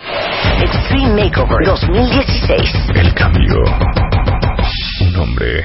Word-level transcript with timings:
Extreme 0.00 1.24
Makeover 1.24 1.64
2016. 1.64 2.90
El 2.94 3.14
cambio. 3.14 3.64
Un 5.00 5.16
hombre. 5.16 5.64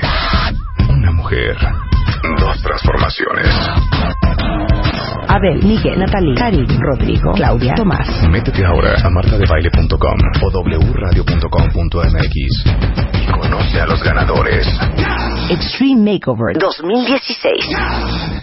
Una 0.89 1.11
mujer. 1.11 1.55
Dos 2.39 2.61
transformaciones. 2.61 3.55
Abel, 5.33 5.63
Miguel, 5.63 5.97
Natalie, 5.97 6.35
Karim, 6.35 6.67
Rodrigo, 6.79 7.31
Claudia, 7.33 7.73
Tomás. 7.73 8.07
Métete 8.29 8.63
ahora 8.63 8.93
a 9.03 9.09
martadebaile.com 9.09 10.19
o 10.43 10.49
wradio.com.mx 10.93 12.35
y 13.13 13.25
conoce 13.31 13.81
a 13.81 13.87
los 13.87 14.03
ganadores. 14.03 14.67
Extreme 15.49 16.13
Makeover 16.13 16.55
2016. 16.59 17.65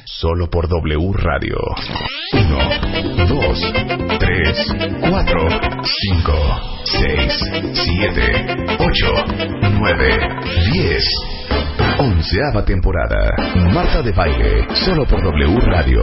Solo 0.04 0.50
por 0.50 0.68
W 0.68 1.12
Radio. 1.12 1.58
1, 2.32 2.58
2, 3.28 3.72
3, 4.18 4.74
4, 5.08 5.48
5, 5.84 6.32
6, 6.82 7.40
7, 7.72 8.66
8, 8.80 9.24
9, 9.78 10.18
10. 10.72 11.04
Onceava 12.00 12.64
temporada. 12.64 13.30
Marta 13.72 14.02
de 14.02 14.10
Baile. 14.10 14.66
Solo 14.74 15.06
por 15.06 15.22
W 15.22 15.60
Radio. 15.60 16.02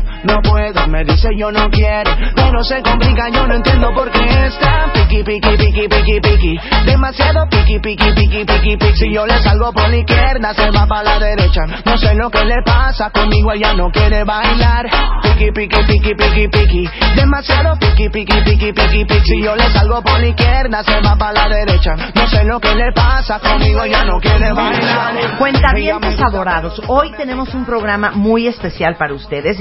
No 0.23 0.41
puedo, 0.41 0.87
me 0.87 1.03
dice 1.03 1.29
yo 1.37 1.51
no 1.51 1.69
quiero. 1.69 2.11
Pero 2.35 2.63
se 2.63 2.81
complica, 2.81 3.29
yo 3.29 3.47
no 3.47 3.55
entiendo 3.55 3.93
por 3.93 4.11
qué 4.11 4.45
está 4.45 4.91
piqui, 4.93 5.23
piqui, 5.23 5.57
piqui, 5.57 5.87
piqui, 5.87 6.19
piqui. 6.21 6.59
Demasiado 6.85 7.47
piqui, 7.49 7.79
piqui, 7.79 8.13
piqui, 8.13 8.45
piqui, 8.45 8.77
piqui. 8.77 8.95
Si 8.95 9.13
yo 9.13 9.25
le 9.25 9.37
salgo 9.41 9.73
por 9.73 9.89
la 9.89 9.97
izquierda, 9.97 10.53
se 10.53 10.69
va 10.69 10.85
para 10.85 11.03
la 11.03 11.19
derecha. 11.19 11.61
No 11.85 11.97
sé 11.97 12.13
lo 12.15 12.29
que 12.29 12.45
le 12.45 12.61
pasa, 12.65 13.09
conmigo 13.09 13.51
ella 13.51 13.73
no 13.73 13.89
quiere 13.89 14.23
bailar. 14.23 14.89
Piqui, 15.23 15.51
piqui, 15.51 15.83
piqui, 15.87 16.13
piqui, 16.15 16.47
piqui. 16.47 16.89
Demasiado 17.15 17.77
piqui, 17.79 18.09
piqui, 18.09 18.41
piqui, 18.43 18.73
piqui, 18.73 19.05
piqui. 19.05 19.25
Si 19.25 19.41
yo 19.41 19.55
le 19.55 19.69
salgo 19.71 20.01
por 20.03 20.19
la 20.19 20.27
izquierda, 20.27 20.83
se 20.83 21.01
va 21.01 21.15
para 21.15 21.47
la 21.47 21.55
derecha. 21.55 21.95
No 22.13 22.27
sé 22.27 22.43
lo 22.43 22.59
que 22.59 22.75
le 22.75 22.91
pasa, 22.93 23.39
conmigo 23.39 23.83
ella 23.83 24.03
no 24.03 24.19
quiere 24.19 24.53
bailar. 24.53 25.37
Cuentavientes 25.37 26.19
adorados, 26.21 26.81
hoy 26.87 27.11
tenemos 27.17 27.53
un 27.53 27.65
programa 27.65 28.11
muy 28.11 28.47
especial 28.47 28.95
para 28.97 29.13
ustedes, 29.13 29.59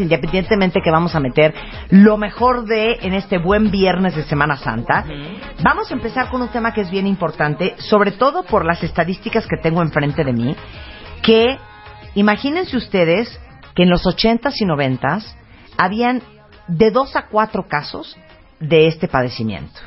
que 0.83 0.91
vamos 0.91 1.15
a 1.15 1.21
meter 1.21 1.55
lo 1.91 2.16
mejor 2.16 2.65
de 2.65 2.99
en 3.03 3.15
este 3.15 3.38
buen 3.38 3.71
viernes 3.71 4.16
de 4.16 4.25
Semana 4.25 4.56
Santa. 4.56 5.05
Vamos 5.62 5.91
a 5.91 5.94
empezar 5.94 6.28
con 6.28 6.43
un 6.43 6.49
tema 6.49 6.75
que 6.75 6.81
es 6.81 6.91
bien 6.91 7.06
importante, 7.06 7.75
sobre 7.78 8.11
todo 8.11 8.43
por 8.43 8.65
las 8.65 8.83
estadísticas 8.83 9.47
que 9.47 9.56
tengo 9.62 9.81
enfrente 9.81 10.25
de 10.25 10.33
mí, 10.33 10.56
que 11.22 11.56
imagínense 12.16 12.77
ustedes 12.77 13.41
que 13.77 13.84
en 13.84 13.91
los 13.91 14.05
80s 14.05 14.55
y 14.56 14.65
90s 14.65 15.25
habían 15.78 16.21
de 16.67 16.91
dos 16.91 17.15
a 17.15 17.28
cuatro 17.28 17.69
casos 17.69 18.17
de 18.59 18.88
este 18.88 19.06
padecimiento. 19.06 19.81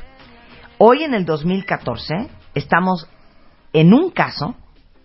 Hoy 0.78 1.03
en 1.03 1.13
el 1.13 1.25
2014 1.25 2.30
estamos 2.56 3.09
en 3.74 3.94
un 3.94 4.12
caso 4.12 4.56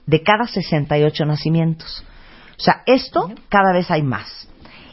de 0.06 0.22
cada 0.22 0.46
68 0.46 1.24
nacimientos. 1.26 2.04
O 2.58 2.60
sea, 2.60 2.82
esto 2.86 3.30
cada 3.48 3.72
vez 3.72 3.90
hay 3.90 4.02
más. 4.02 4.47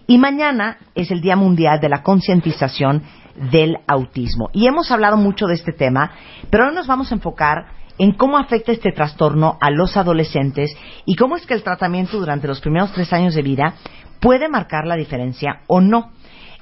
Y 0.07 0.17
mañana 0.19 0.77
es 0.93 1.09
el 1.09 1.21
Día 1.21 1.35
Mundial 1.35 1.79
de 1.79 1.89
la 1.89 2.03
Concientización 2.03 3.03
del 3.51 3.77
Autismo. 3.87 4.49
Y 4.53 4.67
hemos 4.67 4.91
hablado 4.91 5.17
mucho 5.17 5.47
de 5.47 5.55
este 5.55 5.73
tema, 5.73 6.11
pero 6.49 6.63
ahora 6.63 6.75
nos 6.75 6.87
vamos 6.87 7.11
a 7.11 7.15
enfocar 7.15 7.65
en 7.97 8.11
cómo 8.11 8.37
afecta 8.37 8.71
este 8.71 8.91
trastorno 8.91 9.57
a 9.61 9.71
los 9.71 9.97
adolescentes 9.97 10.75
y 11.05 11.15
cómo 11.15 11.37
es 11.37 11.45
que 11.45 11.53
el 11.53 11.63
tratamiento 11.63 12.19
durante 12.19 12.47
los 12.47 12.61
primeros 12.61 12.91
tres 12.91 13.11
años 13.13 13.33
de 13.33 13.41
vida 13.41 13.75
puede 14.19 14.47
marcar 14.47 14.85
la 14.85 14.95
diferencia 14.95 15.61
o 15.67 15.81
no. 15.81 16.11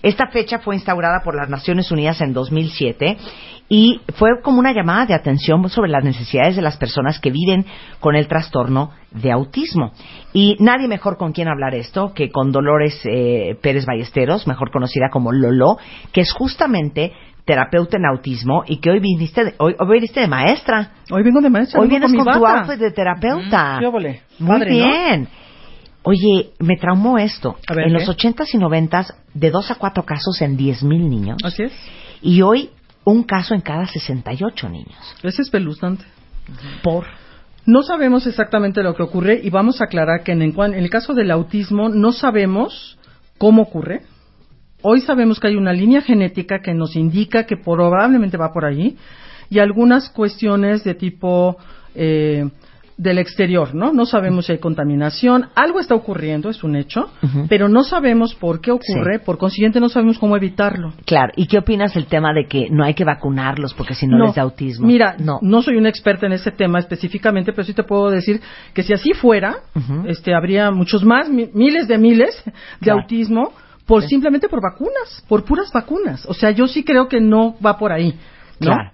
Esta 0.02 0.28
fecha 0.28 0.60
fue 0.60 0.76
instaurada 0.76 1.22
por 1.24 1.36
las 1.36 1.50
Naciones 1.50 1.92
Unidas 1.92 2.22
en 2.22 2.34
2007 2.34 3.18
y 3.76 4.02
fue 4.20 4.30
como 4.44 4.60
una 4.60 4.72
llamada 4.72 5.08
de 5.08 5.16
atención 5.16 5.68
sobre 5.68 5.90
las 5.90 6.04
necesidades 6.04 6.56
de 6.56 6.62
las 6.62 6.78
personas 6.78 7.20
que 7.20 7.32
viven 7.32 7.66
con 8.00 8.16
el 8.16 8.28
trastorno 8.28 8.92
de 9.10 9.32
autismo. 9.32 9.94
Y 10.32 10.56
nadie 10.60 10.88
mejor 10.88 11.18
con 11.18 11.32
quien 11.32 11.48
hablar 11.48 11.74
esto 11.74 12.14
que 12.14 12.30
con 12.30 12.52
Dolores 12.52 13.02
eh, 13.06 13.58
Pérez 13.64 13.88
Ballesteros, 13.88 14.46
mejor 14.46 14.70
conocida 14.70 15.10
como 15.12 15.32
Lolo, 15.32 15.78
que 16.12 16.22
es 16.22 16.32
justamente 16.34 17.14
terapeuta 17.46 17.98
en 17.98 18.06
autismo 18.06 18.64
y 18.68 18.78
que 18.78 18.92
hoy 18.92 19.00
viniste 19.00 19.44
de, 19.44 19.56
hoy, 19.58 19.74
hoy 19.80 19.94
viniste 19.94 20.20
de 20.20 20.28
maestra. 20.28 20.92
Hoy 21.10 21.24
vengo 21.24 21.42
de 21.42 21.50
maestra. 21.50 21.82
Hoy 21.82 21.88
vienes 21.88 22.14
con, 22.14 22.26
tu 22.26 22.46
outfit 22.46 22.78
de 22.78 22.92
terapeuta. 22.92 23.78
¿Qué 23.80 23.88
óvole? 23.88 24.22
Muy 24.38 24.66
bien. 24.68 25.28
Oye, 26.04 26.52
me 26.60 26.78
traumó 26.78 27.18
esto. 27.18 27.56
Ver, 27.68 27.88
en 27.88 27.98
¿qué? 27.98 28.06
los 28.06 28.18
80s 28.18 28.54
y 28.54 28.60
90s, 28.60 29.16
de 29.34 29.50
dos 29.50 29.72
a 29.72 29.76
cuatro 29.76 30.04
casos 30.04 30.40
en 30.44 30.60
10.000 30.60 31.10
niños. 31.10 31.38
Así 31.44 31.64
es. 31.64 31.74
Y 32.22 32.44
hoy, 32.44 32.70
un 33.06 33.24
caso 33.24 33.54
en 33.54 33.62
cada 33.62 33.86
68 33.86 34.70
niños. 34.70 35.16
Es 35.24 35.40
espeluznante. 35.40 36.06
Por. 36.82 37.06
No 37.66 37.82
sabemos 37.84 38.28
exactamente 38.28 38.84
lo 38.84 38.94
que 38.94 39.04
ocurre 39.04 39.40
y 39.42 39.50
vamos 39.50 39.80
a 39.80 39.86
aclarar 39.86 40.24
que 40.24 40.34
en, 40.34 40.42
el 40.42 40.90
caso 40.90 41.14
del 41.14 41.32
autismo 41.32 41.90
no 41.90 42.12
sabemos 42.12 42.98
cómo 43.38 43.62
ocurre. 43.62 44.02
Hoy 44.82 45.00
sabemos 45.00 45.40
que 45.40 45.48
hay 45.48 45.56
una 45.56 45.72
línea 45.72 46.02
genética 46.02 46.60
que 46.60 46.74
nos 46.74 46.98
indica 46.98 47.46
que 47.46 47.56
probablemente 47.56 48.36
va 48.36 48.52
por 48.52 48.66
allí 48.66 48.98
y 49.50 49.60
algunas 49.60 50.10
cuestiones 50.10 50.84
de 50.84 50.96
tipo 50.96 51.58
eh, 51.96 52.50
del 52.98 53.18
exterior, 53.18 53.74
¿no? 53.74 53.92
No 53.92 54.06
sabemos 54.06 54.46
si 54.46 54.52
hay 54.54 54.60
contaminación, 54.60 55.48
algo 55.56 55.80
está 55.80 55.96
ocurriendo, 55.96 56.50
es 56.50 56.64
un 56.64 56.76
hecho, 56.76 57.10
pero 57.50 57.68
no 57.68 57.84
sabemos 57.84 58.36
por 58.36 58.62
qué 58.62 58.72
ocurre, 58.72 59.20
por 59.20 59.38
consiguiente 59.38 59.80
no 59.80 59.90
sabemos 59.90 60.20
cómo 60.20 60.38
evitarlo. 60.38 60.94
Claro. 61.06 61.34
¿Y 61.36 61.48
qué 61.48 61.58
opinas 61.58 61.94
del 61.94 62.06
tema 62.06 62.34
de 62.34 62.46
que 62.48 62.70
no 62.70 62.84
hay 62.84 62.94
que 62.94 63.04
vacunarlos 63.04 63.74
porque 63.74 63.96
si 63.96 64.06
no, 64.08 64.26
les 64.26 64.36
da 64.36 64.44
autismo? 64.44 64.86
Mira, 64.86 65.16
no. 65.20 65.40
no. 65.42 65.62
soy 65.62 65.78
una 65.78 65.90
experta 65.90 66.28
en 66.28 66.34
ese 66.34 66.52
tema 66.52 66.80
específicamente, 66.80 67.52
pero 67.52 67.64
sí 67.64 67.74
te 67.74 67.84
puedo 67.84 68.10
decir 68.12 68.42
que 68.74 68.84
si 68.84 68.94
así 68.94 69.14
fuera, 69.14 69.58
este, 70.06 70.34
habría 70.36 70.70
muchos 70.72 71.04
más, 71.04 71.30
mi- 71.30 71.50
miles 71.54 71.88
de 71.88 71.98
miles 71.98 72.44
de 72.46 72.52
Claro. 72.82 73.02
autismo, 73.02 73.54
por 73.86 74.04
simplemente 74.04 74.48
por 74.48 74.62
vacunas, 74.62 75.26
por 75.28 75.44
puras 75.44 75.72
vacunas. 75.74 76.26
O 76.28 76.34
sea, 76.34 76.52
yo 76.52 76.68
sí 76.68 76.84
creo 76.84 77.08
que 77.10 77.20
no 77.20 77.56
va 77.66 77.78
por 77.78 77.92
ahí, 77.92 78.14
¿no? 78.60 78.68
Claro. 78.68 78.92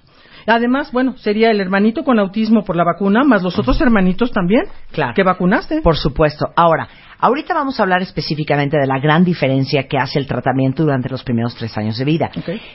Además, 0.50 0.92
bueno, 0.92 1.16
sería 1.18 1.52
el 1.52 1.62
hermanito 1.62 2.04
con 2.04 2.18
autismo 2.20 2.64
por 2.64 2.76
la 2.76 2.84
vacuna, 2.84 3.24
más 3.24 3.44
los 3.44 3.58
otros 3.60 3.80
hermanitos 3.82 4.32
también 4.32 4.64
Claro. 4.92 5.14
que 5.16 5.24
vacunaste. 5.24 5.82
Por 5.82 5.96
supuesto. 5.96 6.48
Ahora, 6.56 6.88
ahorita 7.20 7.54
vamos 7.54 7.80
a 7.80 7.84
hablar 7.84 8.02
específicamente 8.02 8.78
de 8.78 8.88
la 8.88 9.00
gran 9.00 9.24
diferencia 9.24 9.84
que 9.88 9.98
hace 9.98 10.18
el 10.18 10.26
tratamiento 10.26 10.84
durante 10.84 11.08
los 11.10 11.24
primeros 11.24 11.54
tres 11.56 11.78
años 11.78 11.98
de 11.98 12.06
vida. 12.06 12.32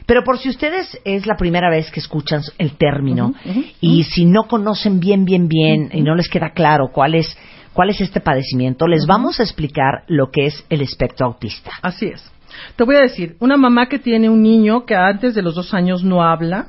Pero 0.06 0.22
por 0.22 0.38
si 0.38 0.48
ustedes 0.50 0.98
es 1.04 1.26
la 1.26 1.36
primera 1.36 1.68
vez 1.68 1.90
que 1.90 2.00
escuchan 2.00 2.42
el 2.58 2.76
término 2.76 3.34
y 3.80 4.04
si 4.04 4.24
no 4.24 4.44
conocen 4.44 5.00
bien, 5.00 5.24
bien, 5.24 5.48
bien 5.48 5.90
y 5.92 6.02
no 6.02 6.14
les 6.14 6.28
queda 6.28 6.50
claro 6.50 6.90
cuál 6.92 7.14
es, 7.16 7.36
cuál 7.72 7.90
es 7.90 8.00
este 8.00 8.20
padecimiento, 8.20 8.86
les 8.86 9.06
vamos 9.06 9.40
a 9.40 9.42
explicar 9.42 10.04
lo 10.06 10.30
que 10.30 10.46
es 10.46 10.64
el 10.70 10.80
espectro 10.80 11.26
autista. 11.26 11.72
Así 11.82 12.06
es. 12.06 12.30
Te 12.76 12.84
voy 12.84 12.94
a 12.94 13.00
decir, 13.00 13.36
una 13.40 13.56
mamá 13.56 13.88
que 13.88 13.98
tiene 13.98 14.28
un 14.28 14.42
niño 14.42 14.84
que 14.84 14.94
antes 14.94 15.34
de 15.34 15.42
los 15.42 15.56
dos 15.56 15.74
años 15.74 16.04
no 16.04 16.22
habla, 16.22 16.68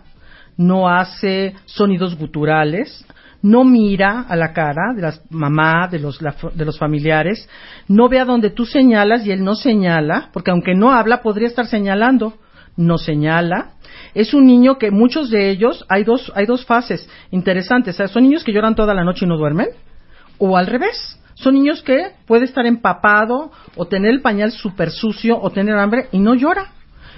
no 0.58 0.90
hace 0.90 1.54
sonidos 1.66 2.18
guturales, 2.18 3.06
no 3.42 3.64
mira 3.64 4.22
a 4.28 4.36
la 4.36 4.54
cara 4.54 4.94
de 4.96 5.02
la 5.04 5.14
mamá, 5.30 5.88
de 5.88 6.00
los, 6.00 6.22
la- 6.22 6.36
de 6.54 6.66
los 6.66 6.80
familiares, 6.80 7.48
no 7.88 8.10
ve 8.10 8.20
a 8.20 8.26
donde 8.26 8.50
tú 8.50 8.66
señalas 8.66 9.26
y 9.26 9.32
él 9.32 9.44
no 9.44 9.56
señala, 9.56 10.30
porque 10.34 10.52
aunque 10.52 10.74
no 10.74 10.92
habla, 10.92 11.22
podría 11.22 11.48
estar 11.48 11.68
señalando. 11.68 12.34
no 12.78 12.98
señala. 12.98 13.72
Es 14.14 14.34
un 14.34 14.46
niño 14.46 14.78
que 14.78 14.92
muchos 14.92 15.30
de 15.30 15.50
ellos, 15.50 15.86
hay 15.88 16.04
dos, 16.04 16.30
hay 16.36 16.46
dos 16.46 16.66
fases 16.66 17.08
interesantes. 17.32 17.96
O 17.96 17.98
sea, 17.98 18.08
son 18.10 18.24
niños 18.24 18.44
que 18.44 18.52
lloran 18.52 18.76
toda 18.76 18.94
la 18.94 19.06
noche 19.06 19.24
y 19.26 19.30
no 19.30 19.38
duermen, 19.38 19.68
o 20.40 20.58
al 20.58 20.68
revés. 20.68 21.18
Son 21.36 21.54
niños 21.54 21.82
que 21.84 22.12
puede 22.28 22.44
estar 22.46 22.66
empapado, 22.66 23.52
o 23.78 23.86
tener 23.88 24.12
el 24.12 24.22
pañal 24.22 24.52
súper 24.52 24.92
sucio, 24.92 25.40
o 25.42 25.50
tener 25.52 25.78
hambre 25.78 26.08
y 26.12 26.20
no 26.20 26.34
llora. 26.34 26.74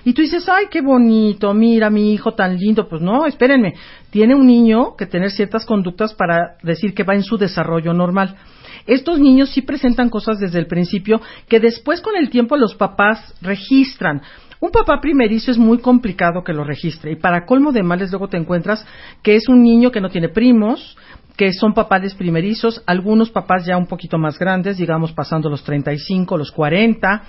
Y 0.08 0.14
tú 0.14 0.22
dices, 0.22 0.48
ay, 0.48 0.68
qué 0.72 0.80
bonito, 0.80 1.54
mira 1.54 1.90
mi 1.90 2.14
hijo 2.14 2.34
tan 2.34 2.56
lindo. 2.56 2.88
Pues 2.88 3.02
no, 3.02 3.26
espérenme, 3.26 3.74
tiene 4.10 4.36
un 4.36 4.48
niño 4.48 4.96
que 4.96 5.06
tener 5.06 5.32
ciertas 5.32 5.66
conductas 5.66 6.14
para 6.14 6.56
decir 6.64 6.94
que 6.94 7.04
va 7.04 7.14
en 7.14 7.24
su 7.24 7.38
desarrollo 7.38 7.92
normal. 7.92 8.38
Estos 8.86 9.20
niños 9.20 9.50
sí 9.50 9.64
presentan 9.64 10.10
cosas 10.10 10.40
desde 10.40 10.60
el 10.60 10.68
principio 10.68 11.20
que 11.50 11.60
después 11.60 12.00
con 12.00 12.16
el 12.16 12.30
tiempo 12.30 12.56
los 12.56 12.74
papás 12.76 13.36
registran. 13.42 14.22
Un 14.62 14.72
papá 14.72 15.02
primerizo 15.02 15.52
es 15.52 15.58
muy 15.58 15.80
complicado 15.80 16.42
que 16.42 16.54
lo 16.54 16.64
registre 16.64 17.12
y 17.12 17.16
para 17.18 17.46
colmo 17.46 17.74
de 17.74 17.84
males 17.84 18.10
luego 18.10 18.30
te 18.30 18.38
encuentras 18.38 18.86
que 19.22 19.36
es 19.36 19.50
un 19.50 19.62
niño 19.62 19.92
que 19.92 20.00
no 20.00 20.10
tiene 20.10 20.30
primos, 20.30 20.96
que 21.38 21.54
son 21.54 21.74
papás 21.74 22.16
primerizos, 22.16 22.84
algunos 22.86 23.30
papás 23.30 23.66
ya 23.66 23.78
un 23.78 23.86
poquito 23.86 24.18
más 24.18 24.38
grandes, 24.38 24.78
digamos 24.78 25.14
pasando 25.14 25.50
los 25.50 25.64
35, 25.64 26.36
los 26.36 26.52
40. 26.52 27.24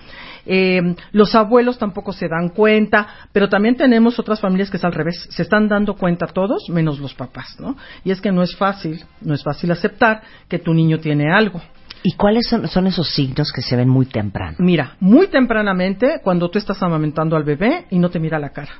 Eh, 0.46 0.80
los 1.12 1.34
abuelos 1.34 1.78
tampoco 1.78 2.12
se 2.12 2.26
dan 2.26 2.48
cuenta, 2.48 3.06
pero 3.32 3.48
también 3.48 3.76
tenemos 3.76 4.18
otras 4.18 4.40
familias 4.40 4.70
que 4.70 4.78
es 4.78 4.84
al 4.84 4.92
revés, 4.92 5.28
se 5.30 5.42
están 5.42 5.68
dando 5.68 5.94
cuenta 5.94 6.26
todos 6.26 6.70
menos 6.70 6.98
los 6.98 7.14
papás, 7.14 7.56
¿no? 7.60 7.76
Y 8.02 8.10
es 8.10 8.20
que 8.20 8.32
no 8.32 8.42
es 8.42 8.56
fácil, 8.56 9.04
no 9.20 9.34
es 9.34 9.42
fácil 9.42 9.70
aceptar 9.70 10.22
que 10.48 10.58
tu 10.58 10.72
niño 10.72 10.98
tiene 10.98 11.30
algo. 11.30 11.60
¿Y 12.02 12.12
cuáles 12.12 12.46
son, 12.48 12.66
son 12.68 12.86
esos 12.86 13.08
signos 13.10 13.52
que 13.52 13.60
se 13.60 13.76
ven 13.76 13.88
muy 13.88 14.06
temprano? 14.06 14.56
Mira, 14.60 14.96
muy 15.00 15.26
tempranamente 15.26 16.20
cuando 16.22 16.48
tú 16.48 16.58
estás 16.58 16.82
amamentando 16.82 17.36
al 17.36 17.44
bebé 17.44 17.86
y 17.90 17.98
no 17.98 18.08
te 18.08 18.20
mira 18.20 18.38
la 18.38 18.50
cara. 18.50 18.72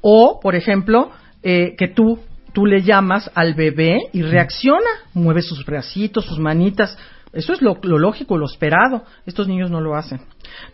O, 0.00 0.38
por 0.40 0.54
ejemplo, 0.54 1.10
eh, 1.42 1.74
que 1.76 1.88
tú, 1.88 2.20
tú 2.56 2.64
le 2.64 2.80
llamas 2.80 3.30
al 3.34 3.52
bebé 3.52 4.08
y 4.14 4.22
reacciona, 4.22 4.88
mueve 5.12 5.42
sus 5.42 5.62
bracitos, 5.66 6.24
sus 6.24 6.38
manitas. 6.38 6.96
Eso 7.34 7.52
es 7.52 7.60
lo, 7.60 7.76
lo 7.82 7.98
lógico, 7.98 8.38
lo 8.38 8.46
esperado. 8.46 9.04
Estos 9.26 9.46
niños 9.46 9.70
no 9.70 9.82
lo 9.82 9.94
hacen. 9.94 10.22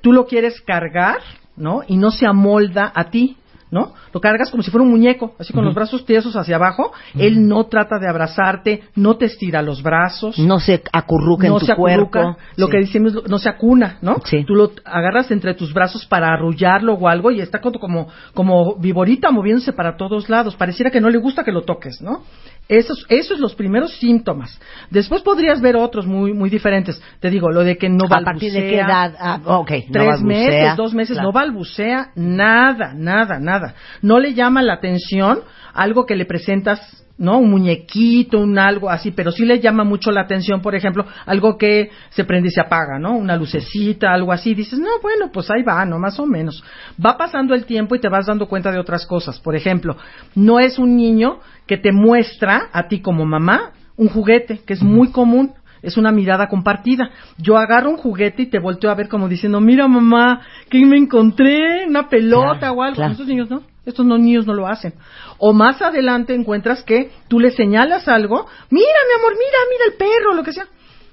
Tú 0.01 0.13
lo 0.13 0.27
quieres 0.27 0.61
cargar, 0.61 1.19
¿no? 1.57 1.81
Y 1.85 1.97
no 1.97 2.13
se 2.13 2.25
amolda 2.25 2.93
a 2.95 3.11
ti. 3.11 3.37
¿No? 3.73 3.95
Lo 4.13 4.21
cargas 4.21 4.51
como 4.51 4.63
si 4.63 4.71
fuera 4.71 4.85
un 4.85 4.91
muñeco, 4.91 5.35
así 5.39 5.53
con 5.53 5.65
los 5.65 5.75
brazos 5.75 6.05
tiesos 6.05 6.37
hacia 6.37 6.57
abajo. 6.57 6.93
Él 7.15 7.49
no 7.49 7.65
trata 7.65 7.99
de 7.99 8.07
abrazarte, 8.07 8.83
no 8.95 9.17
te 9.17 9.25
estira 9.25 9.63
los 9.63 9.83
brazos. 9.83 10.39
No 10.39 10.61
se 10.61 10.83
acurruca 10.93 11.49
no 11.49 11.55
en 11.55 11.61
tu 11.61 11.67
se 11.67 11.73
acurruca, 11.73 12.23
cuerpo. 12.23 12.39
lo 12.57 12.67
Sí. 12.67 12.73
que 12.73 12.79
decimos, 12.79 13.15
no 13.29 13.39
se 13.39 13.49
acuna, 13.49 13.97
¿no? 14.03 14.17
Sí. 14.27 14.45
Tú 14.45 14.55
lo 14.55 14.73
agarras 14.85 15.31
entre 15.31 15.55
tus 15.55 15.73
brazos 15.73 16.05
para 16.05 16.29
arrullarlo 16.35 16.93
o 16.95 17.09
algo 17.09 17.31
y 17.31 17.41
está 17.41 17.63
como, 17.63 17.81
como, 17.81 18.09
como 18.35 18.77
viborita 18.77 19.31
moviéndose 19.31 19.73
para 19.73 19.97
todos 19.97 20.29
lados. 20.29 20.55
Pareciera 20.55 20.91
que 20.91 21.01
no 21.01 21.09
le 21.09 21.17
gusta 21.17 21.43
que 21.43 21.51
lo 21.51 21.63
toques, 21.63 22.03
¿no? 22.03 22.25
Esos, 22.69 23.05
esos 23.09 23.39
los 23.39 23.55
primeros 23.55 23.93
síntomas. 23.99 24.59
Después 24.89 25.21
podrías 25.23 25.61
ver 25.61 25.77
otros 25.77 26.07
muy, 26.07 26.33
muy 26.33 26.49
diferentes. 26.49 27.03
Te 27.21 27.29
digo, 27.29 27.51
lo 27.51 27.65
de 27.65 27.77
que 27.77 27.89
no 27.89 28.07
¿A 28.07 28.21
partir 28.21 28.53
de 28.53 28.61
qué 28.61 28.77
balbucea, 28.83 28.87
edad? 28.87 29.17
Ah, 29.21 29.41
no 29.45 29.65
tres 29.67 29.91
balbucea. 29.93 30.23
meses, 30.25 30.77
dos 30.77 30.95
meses, 30.95 31.15
Claro. 31.17 31.29
no 31.29 31.33
balbucea 31.33 32.11
nada, 32.15 32.95
nada, 32.95 33.39
nada. 33.41 33.75
No 34.01 34.19
le 34.21 34.33
llama 34.35 34.63
la 34.63 34.75
atención 34.75 35.41
algo 35.75 36.07
que 36.07 36.17
le 36.17 36.25
presentas, 36.25 37.05
¿no? 37.23 37.39
Un 37.39 37.51
muñequito, 37.51 38.41
un 38.41 38.59
algo 38.59 38.91
así, 38.91 39.13
pero 39.13 39.31
sí 39.31 39.45
le 39.45 39.61
llama 39.61 39.85
mucho 39.85 40.11
la 40.11 40.23
atención, 40.23 40.61
por 40.61 40.75
ejemplo, 40.75 41.07
algo 41.25 41.57
que 41.57 41.89
se 42.11 42.25
prende 42.25 42.49
y 42.49 42.51
se 42.51 42.61
apaga, 42.61 42.99
¿no? 42.99 43.17
Una 43.17 43.37
lucecita, 43.37 44.13
algo 44.13 44.33
así. 44.33 44.55
Dices, 44.55 44.81
no, 44.81 44.89
bueno, 45.01 45.31
pues 45.33 45.49
ahí 45.49 45.63
va, 45.63 45.85
¿no? 45.85 46.01
Más 46.01 46.19
o 46.19 46.27
menos. 46.27 46.65
Va 47.05 47.17
pasando 47.17 47.55
el 47.55 47.65
tiempo 47.65 47.95
y 47.95 48.01
te 48.01 48.09
vas 48.09 48.27
dando 48.27 48.49
cuenta 48.49 48.73
de 48.73 48.81
otras 48.81 49.07
cosas. 49.07 49.39
Por 49.39 49.55
ejemplo, 49.55 49.97
no 50.35 50.59
es 50.59 50.81
un 50.81 50.97
niño 50.97 51.39
que 51.69 51.77
te 51.79 51.93
muestra 51.93 52.69
a 52.73 52.89
ti 52.89 53.01
como 53.01 53.25
mamá 53.25 53.71
un 53.97 54.09
juguete, 54.09 54.61
que 54.67 54.73
es 54.73 54.83
muy 54.83 55.13
común 55.13 55.53
es 55.83 55.97
una 55.97 56.13
mirada 56.13 56.49
compartida. 56.49 57.11
Yo 57.39 57.59
agarro 57.59 57.91
un 57.91 57.97
juguete 57.97 58.43
y 58.43 58.47
te 58.47 58.61
volteo 58.61 58.89
a 58.91 58.95
ver 58.95 59.09
como 59.09 59.29
diciendo, 59.29 59.61
mira 59.61 59.89
mamá, 59.89 60.41
que 60.71 60.85
me 60.87 60.97
encontré, 60.97 61.87
una 61.89 62.09
pelota 62.09 62.59
Claro, 62.59 62.75
o 62.75 62.83
algo. 62.83 62.97
claro. 62.97 63.13
Estos 63.13 63.27
niños 63.27 63.51
no, 63.51 63.63
estos 63.85 64.07
niños 64.07 64.47
no 64.47 64.55
lo 64.55 64.67
hacen. 64.67 64.95
O 65.39 65.53
más 65.53 65.83
adelante 65.83 66.35
encuentras 66.35 66.83
que 66.83 67.11
tú 67.29 67.41
le 67.41 67.51
señalas 67.51 68.09
algo, 68.09 68.47
mira 68.71 68.87
mi 69.09 69.21
amor, 69.21 69.33
mira, 69.33 69.59
mira 69.71 69.85
el 69.89 69.95
perro, 69.95 70.35
lo 70.35 70.43
que 70.43 70.53
sea. 70.53 70.67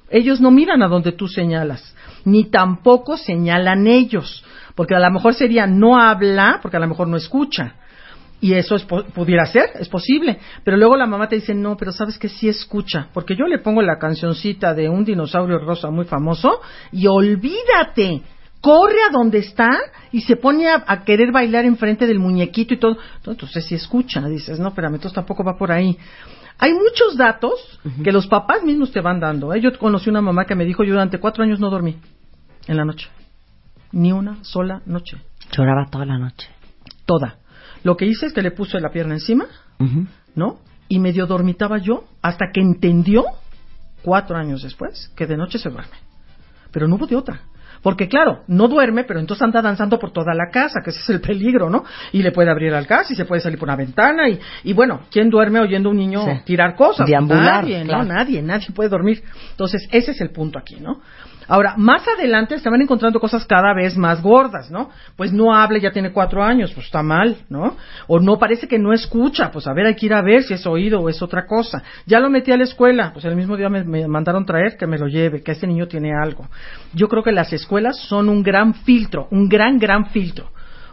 Ellos 0.10 0.40
no 0.42 0.52
miran 0.52 0.82
a 0.82 0.88
donde 0.88 1.12
tú 1.12 1.28
señalas, 1.28 1.96
ni 2.26 2.46
tampoco 2.46 3.18
señalan 3.18 3.88
ellos, 3.88 4.44
porque 4.76 4.96
a 4.96 5.00
lo 5.00 5.12
mejor 5.12 5.36
sería 5.36 5.68
no 5.68 6.00
habla, 6.00 6.60
porque 6.62 6.78
a 6.78 6.80
lo 6.80 6.88
mejor 6.88 7.08
no 7.08 7.18
escucha. 7.18 7.76
Y 8.42 8.54
eso 8.54 8.76
es, 8.76 8.86
pudiera 8.86 9.46
ser, 9.46 9.72
es 9.76 9.90
posible. 9.90 10.40
Pero 10.64 10.78
luego 10.78 10.96
la 10.96 11.06
mamá 11.06 11.28
te 11.28 11.36
dice, 11.36 11.54
no, 11.54 11.76
pero 11.76 11.92
sabes 11.92 12.18
que 12.18 12.30
sí 12.30 12.48
escucha. 12.48 13.10
Porque 13.14 13.36
yo 13.36 13.46
le 13.46 13.60
pongo 13.60 13.82
la 13.82 14.00
cancioncita 14.00 14.74
de 14.74 14.88
un 14.88 15.04
dinosaurio 15.04 15.60
rosa 15.60 15.90
muy 15.90 16.06
famoso 16.06 16.62
y 16.94 17.08
olvídate. 17.08 18.22
Corre 18.62 18.98
a 19.08 19.12
donde 19.12 19.40
está 19.40 19.70
y 20.12 20.22
se 20.22 20.36
pone 20.36 20.68
a, 20.68 20.84
a 20.86 21.04
querer 21.04 21.32
bailar 21.32 21.66
enfrente 21.66 22.06
del 22.08 22.20
muñequito 22.20 22.74
y 22.74 22.78
todo. 22.78 22.98
Entonces 23.26 23.66
sí 23.66 23.76
escucha. 23.76 24.28
Dices, 24.28 24.60
no, 24.60 24.70
espérame, 24.70 24.96
entonces 24.96 25.16
tampoco 25.16 25.44
va 25.44 25.58
por 25.58 25.72
ahí. 25.72 25.98
Hay 26.62 26.74
muchos 26.74 27.16
datos 27.16 27.80
que 28.04 28.12
los 28.12 28.28
papás 28.28 28.64
mismos 28.64 28.92
te 28.92 29.00
van 29.00 29.22
dando. 29.22 29.54
¿eh? 29.54 29.62
Yo 29.62 29.78
conocí 29.80 30.10
una 30.10 30.22
mamá 30.22 30.44
que 30.46 30.56
me 30.56 30.66
dijo, 30.66 30.84
yo 30.84 30.92
durante 30.92 31.18
cuatro 31.18 31.44
años 31.44 31.60
no 31.62 31.70
dormí 31.70 31.98
en 32.68 32.76
la 32.76 32.84
noche. 32.84 33.08
Ni 33.94 34.12
una 34.12 34.44
sola 34.44 34.82
noche. 34.86 35.18
Lloraba 35.54 35.88
toda 35.90 36.06
la 36.06 36.18
noche. 36.18 36.50
Toda. 37.06 37.38
Lo 37.84 37.96
que 37.96 38.06
hice 38.06 38.26
es 38.26 38.34
que 38.34 38.42
le 38.42 38.52
puse 38.52 38.80
la 38.82 38.92
pierna 38.92 39.14
encima. 39.14 39.46
¿no? 40.36 40.60
Y 40.90 41.00
medio 41.00 41.28
dormitaba 41.28 41.78
yo 41.78 42.04
hasta 42.22 42.48
que 42.54 42.60
entendió, 42.60 43.24
cuatro 44.02 44.36
años 44.36 44.62
después, 44.62 45.14
que 45.16 45.28
de 45.28 45.38
noche 45.38 45.60
se 45.60 45.70
duerme. 45.70 45.96
Pero 46.72 46.90
no 46.90 46.96
hubo 46.96 47.08
de 47.08 47.16
otra. 47.16 47.42
Porque 47.82 48.08
claro, 48.08 48.44
no 48.48 48.68
duerme, 48.68 49.04
pero 49.06 49.20
entonces 49.20 49.42
anda 49.44 49.62
danzando 49.62 50.00
por 50.00 50.12
toda 50.12 50.34
la 50.34 50.50
casa, 50.52 50.82
que 50.84 50.90
ese 50.90 51.00
es 51.00 51.10
el 51.10 51.22
peligro, 51.22 51.70
¿no? 51.70 51.86
Y 52.12 52.22
le 52.22 52.32
puede 52.32 52.50
abrir 52.52 52.74
al 52.74 52.86
gas 52.86 53.10
y 53.12 53.16
se 53.16 53.26
puede 53.26 53.42
salir 53.42 53.58
por 53.58 53.68
una 53.70 53.76
ventana 53.78 54.28
y, 54.28 54.40
y 54.64 54.74
bueno, 54.74 55.02
¿quién 55.12 55.30
duerme 55.30 55.60
oyendo 55.60 55.90
a 55.90 55.92
un 55.92 55.98
niño 55.98 56.24
Sí. 56.26 56.32
tirar 56.46 56.76
cosas? 56.76 57.08
Deambular, 57.08 57.64
Nadie, 57.64 57.84
claro. 57.84 58.04
¿no? 58.04 58.14
Nadie, 58.14 58.42
nadie 58.42 58.68
puede 58.76 58.90
dormir. 58.90 59.24
Entonces, 59.52 59.88
ese 59.92 60.12
es 60.12 60.22
el 60.22 60.32
punto 60.32 60.60
aquí, 60.60 60.78
¿no? 60.80 61.00
Ahora, 61.50 61.74
más 61.78 62.08
adelante 62.08 62.60
se 62.60 62.70
van 62.70 62.84
encontrando 62.84 63.20
cosas 63.20 63.44
cada 63.44 63.74
vez 63.74 63.98
más 63.98 64.22
gordas, 64.22 64.70
¿no? 64.70 64.92
Pues 65.16 65.34
no 65.34 65.52
habla, 65.52 65.80
ya 65.80 65.92
tiene 65.92 66.12
cuatro 66.12 66.44
años, 66.44 66.72
pues 66.74 66.86
está 66.86 67.02
mal, 67.02 67.38
¿no? 67.50 67.76
O 68.08 68.20
no 68.20 68.38
parece 68.38 68.68
que 68.68 68.78
no 68.78 68.94
escucha, 68.94 69.50
pues 69.50 69.66
a 69.66 69.74
ver, 69.74 69.88
hay 69.88 69.96
que 69.96 70.06
ir 70.06 70.14
a 70.14 70.22
ver 70.22 70.44
si 70.44 70.54
es 70.54 70.68
oído 70.68 71.02
o 71.02 71.10
es 71.10 71.24
otra 71.24 71.48
cosa. 71.48 71.82
Ya 72.06 72.20
lo 72.20 72.30
metí 72.30 72.52
a 72.52 72.58
la 72.58 72.66
escuela, 72.66 73.12
pues 73.12 73.26
el 73.26 73.36
mismo 73.36 73.58
día 73.58 73.68
me, 73.68 73.84
me 73.84 74.08
mandaron 74.08 74.46
traer 74.46 74.78
que 74.78 74.86
me 74.86 75.00
lo 75.00 75.08
lleve, 75.08 75.42
que 75.42 75.54
este 75.54 75.66
niño 75.66 75.88
tiene 75.88 76.12
algo. 76.14 76.48
Yo 76.94 77.08
creo 77.10 77.24
que 77.24 77.32
las 77.32 77.52
escuelas 77.52 77.98
son 77.98 78.30
un 78.30 78.44
gran 78.44 78.76
filtro, 78.76 79.28
un 79.32 79.50
gran, 79.50 79.80
gran 79.80 80.12
filtro. 80.12 80.52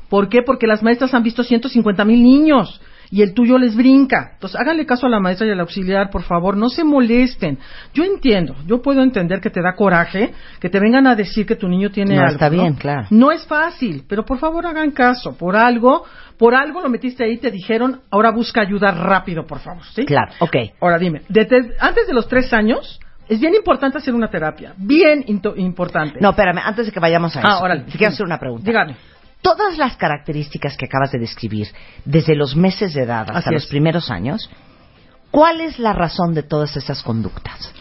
¿Por 0.09 0.31
qué? 0.31 0.41
Porque 0.41 0.67
las 0.67 0.83
maestras 0.83 1.13
han 1.13 1.23
visto 1.23 1.45
150 1.45 2.03
mil 2.07 2.23
niños 2.23 2.81
y 3.11 3.23
el 3.23 3.35
tuyo 3.35 3.59
les 3.59 3.75
brinca. 3.77 4.31
Entonces, 4.35 4.61
háganle 4.61 4.87
caso 4.87 5.07
a 5.07 5.11
la 5.11 5.21
maestra 5.21 5.47
y 5.47 5.51
al 5.51 5.61
auxiliar, 5.61 6.11
por 6.11 6.23
favor, 6.23 6.57
no 6.57 6.69
se 6.69 6.85
molesten. 6.85 7.59
Yo 7.95 8.05
entiendo, 8.05 8.55
yo 8.67 8.83
puedo 8.83 9.03
entender 9.03 9.41
que 9.41 9.51
te 9.51 9.61
da 9.63 9.75
coraje 9.75 10.33
que 10.61 10.69
te 10.69 10.81
vengan 10.81 11.07
a 11.07 11.15
decir 11.15 11.47
que 11.47 11.57
tu 11.57 11.69
niño 11.69 11.91
tiene 11.91 12.15
No, 12.17 12.23
algo. 12.23 12.33
está 12.33 12.49
bien, 12.49 12.75
claro. 12.75 13.07
No 13.11 13.31
es 13.33 13.47
fácil, 13.47 14.05
pero 14.09 14.25
por 14.25 14.39
favor 14.39 14.67
hagan 14.67 14.91
caso. 14.91 15.37
Por 15.37 15.57
algo, 15.57 16.05
por 16.39 16.55
algo 16.55 16.81
lo 16.81 16.89
metiste 16.89 17.25
ahí, 17.25 17.39
te 17.39 17.51
dijeron, 17.51 18.01
ahora 18.11 18.31
busca 18.31 18.61
ayuda 18.61 18.91
rápido, 18.91 19.47
por 19.47 19.61
favor, 19.61 19.83
¿sí? 19.95 20.05
Claro, 20.05 20.33
ok. 20.41 20.57
Ahora 20.81 20.99
dime, 20.99 21.23
desde- 21.29 21.75
antes 21.81 22.07
de 22.07 22.13
los 22.15 22.29
tres 22.29 22.53
años, 22.53 22.99
es 23.29 23.41
bien 23.41 23.55
importante 23.55 23.99
hacer 23.99 24.15
una 24.15 24.29
terapia. 24.29 24.73
Bien 24.77 25.25
importante. 25.27 26.19
No, 26.21 26.31
espérame, 26.31 26.61
antes 26.65 26.87
de 26.87 26.93
que 26.93 27.01
vayamos 27.01 27.35
a 27.37 27.41
eso. 27.41 27.49
Ah, 27.49 27.59
órale. 27.61 27.83
Te 27.83 27.99
quiero 27.99 28.13
hacer 28.13 28.25
una 28.25 28.39
pregunta. 28.39 28.65
Dígame. 28.65 28.97
Todas 29.47 29.79
las 29.79 29.97
características 29.97 30.77
que 30.77 30.87
acabas 30.87 31.13
de 31.13 31.21
describir, 31.21 31.69
desde 32.05 32.35
los 32.35 32.57
meses 32.57 32.95
de 32.95 33.03
edad 33.03 33.27
hasta 33.29 33.39
Así 33.39 33.55
los 33.55 33.63
es. 33.63 33.69
primeros 33.69 34.11
años, 34.11 34.51
¿cuál 35.31 35.61
es 35.61 35.79
la 35.79 35.93
razón 35.93 36.35
de 36.35 36.43
todas 36.43 36.77
esas 36.77 37.01
conductas? 37.05 37.73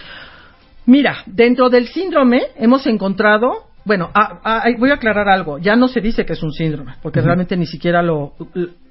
Mira, 0.86 1.24
dentro 1.26 1.70
del 1.70 1.88
síndrome 1.88 2.44
hemos 2.58 2.86
encontrado, 2.86 3.64
bueno, 3.84 4.12
voy 4.78 4.92
a 4.92 4.94
aclarar 4.94 5.28
algo, 5.28 5.58
ya 5.58 5.76
no 5.76 5.88
se 5.88 6.02
dice 6.02 6.24
que 6.24 6.34
es 6.34 6.44
un 6.44 6.52
síndrome, 6.52 6.98
porque 7.02 7.20
realmente 7.20 7.58
ni 7.58 7.66
siquiera 7.66 8.04
lo, 8.04 8.34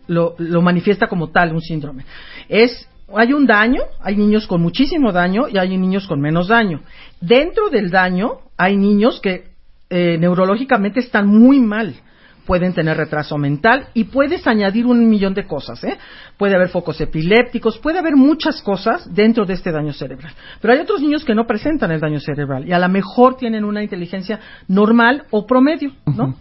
lo, 0.08 0.34
lo 0.38 0.60
manifiesta 0.60 1.06
como 1.06 1.30
tal 1.30 1.52
un 1.52 1.60
síndrome. 1.60 2.04
Es, 2.48 2.88
hay 3.14 3.32
un 3.34 3.46
daño, 3.46 3.82
hay 4.00 4.16
niños 4.16 4.48
con 4.48 4.60
muchísimo 4.60 5.12
daño 5.12 5.46
y 5.48 5.58
hay 5.58 5.78
niños 5.78 6.08
con 6.08 6.20
menos 6.20 6.48
daño. 6.48 6.80
Dentro 7.20 7.70
del 7.70 7.92
daño 7.92 8.38
hay 8.56 8.76
niños 8.76 9.20
que 9.20 9.44
eh, 9.90 10.18
neurológicamente 10.18 10.98
están 10.98 11.28
muy 11.28 11.60
mal. 11.60 11.94
Pueden 12.46 12.74
tener 12.74 12.96
retraso 12.96 13.38
mental 13.38 13.88
y 13.94 14.04
puedes 14.04 14.46
añadir 14.46 14.86
un 14.86 15.08
millón 15.08 15.34
de 15.34 15.46
cosas. 15.46 15.82
¿eh? 15.84 15.96
Puede 16.36 16.54
haber 16.54 16.68
focos 16.68 17.00
epilépticos, 17.00 17.78
puede 17.78 17.98
haber 17.98 18.16
muchas 18.16 18.60
cosas 18.62 19.12
dentro 19.14 19.46
de 19.46 19.54
este 19.54 19.72
daño 19.72 19.92
cerebral. 19.92 20.32
Pero 20.60 20.74
hay 20.74 20.80
otros 20.80 21.00
niños 21.00 21.24
que 21.24 21.34
no 21.34 21.46
presentan 21.46 21.90
el 21.90 22.00
daño 22.00 22.20
cerebral 22.20 22.68
y 22.68 22.72
a 22.72 22.78
lo 22.78 22.88
mejor 22.88 23.36
tienen 23.36 23.64
una 23.64 23.82
inteligencia 23.82 24.40
normal 24.68 25.24
o 25.30 25.46
promedio, 25.46 25.92
¿no? 26.06 26.36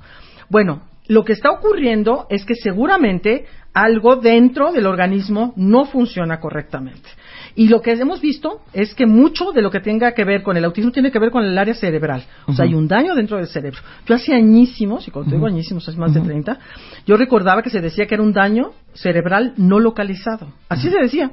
Bueno, 0.49 0.83
lo 1.07 1.23
que 1.23 1.33
está 1.33 1.51
ocurriendo 1.51 2.27
es 2.29 2.45
que 2.45 2.55
seguramente 2.55 3.45
algo 3.73 4.17
dentro 4.17 4.71
del 4.71 4.85
organismo 4.85 5.53
no 5.55 5.85
funciona 5.85 6.39
correctamente. 6.39 7.09
Y 7.55 7.67
lo 7.67 7.81
que 7.81 7.91
hemos 7.91 8.19
visto 8.19 8.61
es 8.73 8.95
que 8.95 9.05
mucho 9.05 9.51
de 9.51 9.61
lo 9.61 9.69
que 9.69 9.79
tenga 9.79 10.13
que 10.13 10.23
ver 10.23 10.41
con 10.41 10.57
el 10.57 10.65
autismo 10.65 10.91
tiene 10.91 11.11
que 11.11 11.19
ver 11.19 11.29
con 11.29 11.43
el 11.43 11.57
área 11.57 11.73
cerebral. 11.73 12.23
O 12.47 12.53
sea, 12.53 12.65
hay 12.65 12.73
un 12.73 12.87
daño 12.87 13.13
dentro 13.13 13.37
del 13.37 13.47
cerebro. 13.47 13.79
Yo 14.07 14.15
hace 14.15 14.33
añísimos, 14.33 15.07
y 15.07 15.11
cuando 15.11 15.31
digo 15.31 15.45
añísimos, 15.45 15.87
hace 15.87 15.97
más 15.97 16.13
de 16.13 16.21
30, 16.21 16.57
yo 17.05 17.15
recordaba 17.15 17.61
que 17.61 17.69
se 17.69 17.81
decía 17.81 18.07
que 18.07 18.15
era 18.15 18.23
un 18.23 18.33
daño 18.33 18.71
cerebral 18.93 19.53
no 19.57 19.79
localizado. 19.79 20.47
Así 20.69 20.89
se 20.89 20.99
decía. 20.99 21.31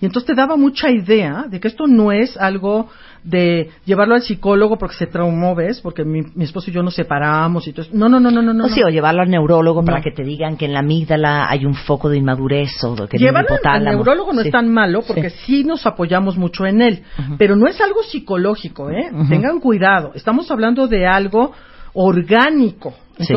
Y 0.00 0.06
entonces 0.06 0.26
te 0.26 0.34
daba 0.34 0.56
mucha 0.56 0.90
idea 0.90 1.44
de 1.48 1.60
que 1.60 1.68
esto 1.68 1.86
no 1.86 2.10
es 2.12 2.36
algo 2.36 2.88
de 3.24 3.70
llevarlo 3.84 4.14
al 4.14 4.22
psicólogo 4.22 4.78
porque 4.78 4.94
se 4.96 5.06
traumó, 5.06 5.54
¿ves? 5.54 5.80
Porque 5.80 6.04
mi, 6.04 6.22
mi 6.34 6.44
esposo 6.44 6.70
y 6.70 6.72
yo 6.74 6.82
nos 6.82 6.94
separamos 6.94 7.66
y 7.66 7.72
todo 7.72 7.82
eso. 7.82 7.90
No, 7.94 8.08
no, 8.08 8.20
no, 8.20 8.30
no, 8.30 8.40
no. 8.40 8.54
no. 8.54 8.64
O 8.64 8.68
sí, 8.68 8.80
o 8.82 8.88
llevarlo 8.88 9.22
al 9.22 9.28
neurólogo 9.30 9.84
para 9.84 10.00
que 10.00 10.10
te 10.12 10.22
digan 10.22 10.56
que 10.56 10.64
en 10.66 10.72
la 10.72 10.78
amígdala 10.80 11.50
hay 11.50 11.66
un 11.66 11.74
foco 11.74 12.08
de 12.08 12.16
inmadurez 12.18 12.82
o 12.84 12.94
que 13.08 13.18
Llevarlo 13.18 13.56
al- 13.64 13.84
neurólogo 13.84 14.32
no 14.32 14.40
Sí. 14.42 14.48
es 14.48 14.52
tan 14.52 14.72
malo 14.72 15.02
porque 15.06 15.30
sí. 15.30 15.64
nos 15.64 15.84
apoyamos 15.84 16.36
mucho 16.38 16.64
en 16.64 16.80
él, 16.80 17.02
pero 17.38 17.56
no 17.56 17.66
es 17.66 17.80
algo 17.80 18.02
psicológico, 18.02 18.90
¿eh? 18.90 19.10
Tengan 19.28 19.60
cuidado, 19.60 20.12
estamos 20.14 20.50
hablando 20.50 20.86
de 20.86 21.06
algo 21.06 21.52
orgánico. 21.92 22.94
Sí. 23.18 23.34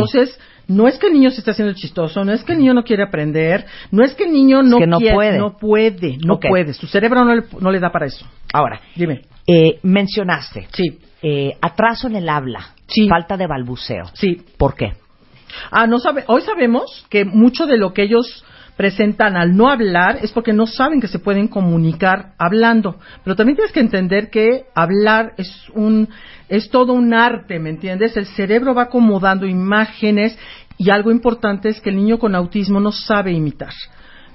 No 0.67 0.87
es 0.87 0.97
que 0.97 1.07
el 1.07 1.13
niño 1.13 1.31
se 1.31 1.39
esté 1.39 1.51
haciendo 1.51 1.73
chistoso, 1.73 2.23
no 2.23 2.31
es 2.31 2.43
que 2.43 2.53
el 2.53 2.59
niño 2.59 2.73
no 2.73 2.83
quiere 2.83 3.03
aprender, 3.03 3.65
no 3.91 4.03
es 4.03 4.13
que 4.13 4.23
el 4.25 4.31
niño 4.31 4.63
no 4.63 4.77
que 4.77 4.87
no 4.87 4.97
quiere, 4.99 5.15
puede. 5.15 5.37
no 5.37 5.57
puede, 5.57 6.17
no 6.25 6.39
puede, 6.39 6.73
su 6.73 6.87
cerebro 6.87 7.25
no 7.25 7.35
le, 7.35 7.43
no 7.59 7.71
le 7.71 7.79
da 7.79 7.91
para 7.91 8.05
eso. 8.05 8.25
Ahora, 8.53 8.79
Dime. 8.95 9.21
eh, 9.47 9.79
mencionaste 9.83 10.67
Sí, 10.73 10.99
eh, 11.21 11.57
atraso 11.61 12.07
en 12.07 12.15
el 12.15 12.29
habla, 12.29 12.73
Sí. 12.87 13.07
falta 13.07 13.35
de 13.37 13.47
balbuceo. 13.47 14.05
sí. 14.13 14.41
¿Por 14.57 14.75
qué? 14.75 14.93
Ah, 15.69 15.85
no 15.87 15.99
sabe, 15.99 16.23
hoy 16.27 16.41
sabemos 16.43 17.05
que 17.09 17.25
mucho 17.25 17.65
de 17.65 17.77
lo 17.77 17.93
que 17.93 18.03
ellos 18.03 18.45
presentan 18.81 19.37
al 19.37 19.55
no 19.55 19.69
hablar 19.69 20.17
es 20.23 20.31
porque 20.31 20.53
no 20.53 20.65
saben 20.65 20.99
que 20.99 21.07
se 21.07 21.19
pueden 21.19 21.47
comunicar 21.47 22.33
hablando. 22.39 22.95
Pero 23.23 23.35
también 23.35 23.55
tienes 23.55 23.71
que 23.71 23.79
entender 23.79 24.31
que 24.31 24.65
hablar 24.73 25.35
es 25.37 25.69
un 25.75 26.09
es 26.49 26.71
todo 26.71 26.93
un 26.93 27.13
arte, 27.13 27.59
¿me 27.59 27.69
entiendes? 27.69 28.17
El 28.17 28.25
cerebro 28.25 28.73
va 28.73 28.85
acomodando 28.85 29.45
imágenes 29.45 30.35
y 30.79 30.89
algo 30.89 31.11
importante 31.11 31.69
es 31.69 31.79
que 31.79 31.91
el 31.91 31.97
niño 31.97 32.17
con 32.17 32.33
autismo 32.33 32.79
no 32.79 32.91
sabe 32.91 33.31
imitar. 33.33 33.71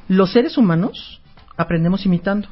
Los 0.06 0.30
seres 0.30 0.56
humanos 0.56 1.20
aprendemos 1.56 2.06
imitando. 2.06 2.46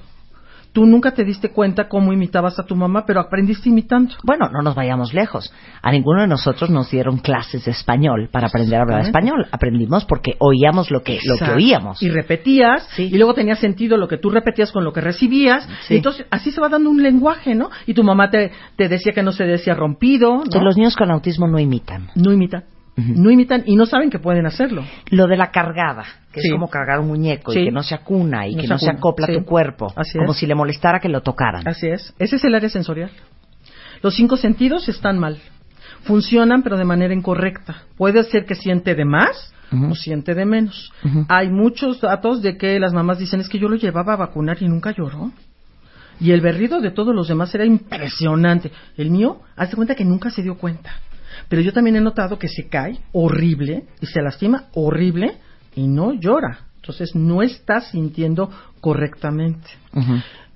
Tú 0.75 0.87
nunca 0.87 1.13
te 1.13 1.25
diste 1.25 1.51
cuenta 1.53 1.89
cómo 1.89 2.13
imitabas 2.13 2.59
a 2.59 2.65
tu 2.65 2.75
mamá, 2.75 3.05
pero 3.07 3.21
aprendiste 3.21 3.69
imitando. 3.69 4.13
Bueno, 4.25 4.49
no 4.53 4.61
nos 4.61 4.75
vayamos 4.75 5.15
lejos. 5.15 5.53
A 5.81 5.93
ninguno 5.93 6.23
de 6.23 6.27
nosotros 6.27 6.69
nos 6.69 6.91
dieron 6.91 7.19
clases 7.19 7.65
de 7.65 7.71
español 7.71 8.29
para 8.33 8.49
aprender 8.49 8.81
a 8.81 8.83
hablar 8.83 9.01
español. 9.03 9.47
Aprendimos 9.53 10.05
porque 10.05 10.35
oíamos 10.41 10.91
lo 10.91 11.03
que, 11.03 11.21
lo 11.25 11.37
que 11.39 11.53
oíamos. 11.53 12.03
Y 12.03 12.09
repetías, 12.11 12.89
Sí. 12.97 13.05
y 13.05 13.17
luego 13.17 13.35
tenía 13.35 13.55
sentido 13.55 13.97
lo 13.97 14.09
que 14.09 14.19
tú 14.19 14.31
repetías 14.31 14.73
con 14.73 14.83
lo 14.83 14.93
que 14.93 15.01
recibías. 15.01 15.65
Sí. 15.87 15.95
Y 15.95 15.97
entonces 15.99 16.27
así 16.33 16.51
se 16.51 16.61
va 16.61 16.69
dando 16.69 16.91
un 16.91 17.01
lenguaje, 17.05 17.55
¿no? 17.55 17.71
Y 17.87 17.95
tu 17.95 18.03
mamá 18.03 18.31
te, 18.31 18.51
te 18.77 18.89
decía 18.89 19.13
que 19.13 19.23
no 19.23 19.31
se 19.31 19.45
decía 19.45 19.75
rompido, 19.75 20.43
los 20.61 20.77
niños 20.77 20.97
con 20.97 21.11
autismo 21.13 21.47
no 21.47 21.61
imitan. 21.61 22.09
No 22.17 22.33
imitan. 22.33 22.65
No 22.97 23.31
imitan 23.31 23.65
y 23.67 23.75
no 23.77 23.87
saben 23.87 24.09
que 24.09 24.19
pueden 24.21 24.47
hacerlo. 24.47 24.85
Lo 25.11 25.27
de 25.27 25.37
la 25.37 25.51
cargada, 25.51 26.05
que 26.33 26.41
Sí. 26.41 26.47
es 26.49 26.53
como 26.53 26.69
cargar 26.71 27.01
un 27.01 27.09
muñeco 27.09 27.51
Sí. 27.53 27.61
y 27.61 27.65
que 27.67 27.71
no 27.73 27.83
se 27.83 27.95
acuna 27.95 28.47
y 28.47 28.55
No 28.55 28.61
que 28.61 28.67
se 28.69 28.73
no 28.75 28.79
se 28.79 28.91
acopla 28.91 29.27
a 29.27 29.31
sí. 29.31 29.39
tu 29.39 29.45
cuerpo. 29.45 29.93
Así 29.97 30.17
como 30.19 30.31
es. 30.33 30.39
si 30.39 30.47
le 30.47 30.55
molestara 30.55 31.01
que 31.01 31.09
lo 31.09 31.21
tocaran. 31.23 31.67
Así 31.67 31.89
es. 31.89 32.15
Ese 32.19 32.37
es 32.37 32.45
el 32.45 32.55
área 32.55 32.69
sensorial. 32.69 33.11
Los 34.03 34.15
cinco 34.15 34.37
sentidos 34.37 34.89
están 34.89 35.19
mal. 35.19 35.39
Funcionan, 36.03 36.63
pero 36.63 36.77
de 36.77 36.85
manera 36.85 37.15
incorrecta. 37.15 37.83
Puede 37.97 38.23
ser 38.25 38.45
que 38.45 38.55
siente 38.55 38.95
de 38.95 39.05
más 39.05 39.53
o 39.91 39.95
siente 39.97 40.35
de 40.35 40.45
menos. 40.45 40.93
Hay 41.29 41.49
muchos 41.51 42.01
datos 42.01 42.43
de 42.43 42.57
que 42.57 42.79
las 42.79 42.93
mamás 42.93 43.19
dicen 43.19 43.41
es 43.41 43.49
que 43.49 43.59
yo 43.59 43.69
lo 43.69 43.75
llevaba 43.77 44.13
a 44.13 44.17
vacunar 44.17 44.59
y 44.61 44.69
nunca 44.69 44.93
lloró. 44.93 45.33
Y 46.21 46.31
el 46.31 46.41
berrido 46.43 46.81
de 46.81 46.93
todos 46.93 47.13
los 47.13 47.27
demás 47.27 47.53
era 47.57 47.65
impresionante. 47.65 48.71
El 48.97 49.11
mío, 49.11 49.41
hace 49.57 49.75
cuenta 49.75 49.97
que 49.97 50.05
nunca 50.05 50.31
se 50.31 50.43
dio 50.45 50.57
cuenta. 50.57 50.93
Pero 51.49 51.63
yo 51.63 51.73
también 51.73 51.97
he 51.97 52.01
notado 52.01 52.39
que 52.39 52.49
se 52.49 52.69
cae 52.69 52.99
horrible 53.13 53.85
y 54.01 54.07
se 54.07 54.23
lastima 54.23 54.65
horrible 54.75 55.37
y 55.75 55.87
no 55.89 56.13
llora. 56.13 56.61
Entonces 56.77 57.15
no 57.15 57.43
está 57.43 57.81
sintiendo 57.81 58.51
correctamente. 58.81 59.69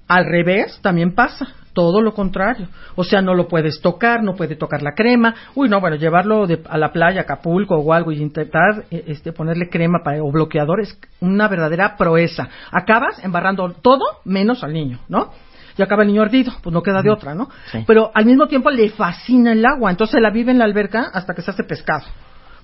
Al 0.07 0.25
revés, 0.25 0.79
también 0.83 1.15
pasa. 1.15 1.49
Todo 1.75 2.01
lo 2.01 2.13
contrario. 2.13 2.67
O 2.97 3.05
sea, 3.05 3.23
no 3.23 3.35
lo 3.35 3.47
puedes 3.47 3.81
tocar, 3.81 4.23
no 4.25 4.35
puede 4.35 4.57
tocar 4.57 4.83
la 4.83 4.95
crema. 4.95 5.35
Uy, 5.55 5.69
no, 5.69 5.81
bueno, 5.81 5.97
llevarlo 5.97 6.47
de- 6.47 6.61
a 6.69 6.77
la 6.77 6.91
playa, 6.93 7.21
a 7.21 7.23
Acapulco 7.23 7.77
o 7.77 7.93
algo 7.93 8.11
y 8.11 8.21
intentar 8.21 8.85
eh, 8.91 9.05
este, 9.07 9.33
ponerle 9.33 9.69
crema 9.69 10.01
para, 10.03 10.23
o 10.25 10.33
bloqueador 10.33 10.81
es 10.81 10.99
una 11.21 11.47
verdadera 11.47 11.97
proeza. 11.97 12.49
Acabas 12.73 13.23
embarrando 13.23 13.71
todo 13.81 14.03
menos 14.25 14.65
al 14.65 14.73
niño, 14.73 14.99
¿no? 15.09 15.31
Y 15.79 15.83
acaba 15.83 16.03
el 16.03 16.09
niño 16.09 16.23
ardido, 16.23 16.53
pues 16.63 16.75
no 16.75 16.83
queda 16.83 17.01
de 17.03 17.11
otra, 17.11 17.35
¿no? 17.35 17.49
Sí. 17.71 17.85
Pero 17.87 18.11
al 18.13 18.27
mismo 18.27 18.49
tiempo 18.49 18.69
le 18.71 18.91
fascina 18.91 19.53
el 19.53 19.65
agua, 19.65 19.91
entonces 19.93 20.21
la 20.21 20.31
vive 20.31 20.51
en 20.51 20.59
la 20.59 20.65
alberca 20.65 21.09
hasta 21.15 21.35
que 21.35 21.41
se 21.43 21.53
hace 21.53 21.63
pescado, 21.63 22.05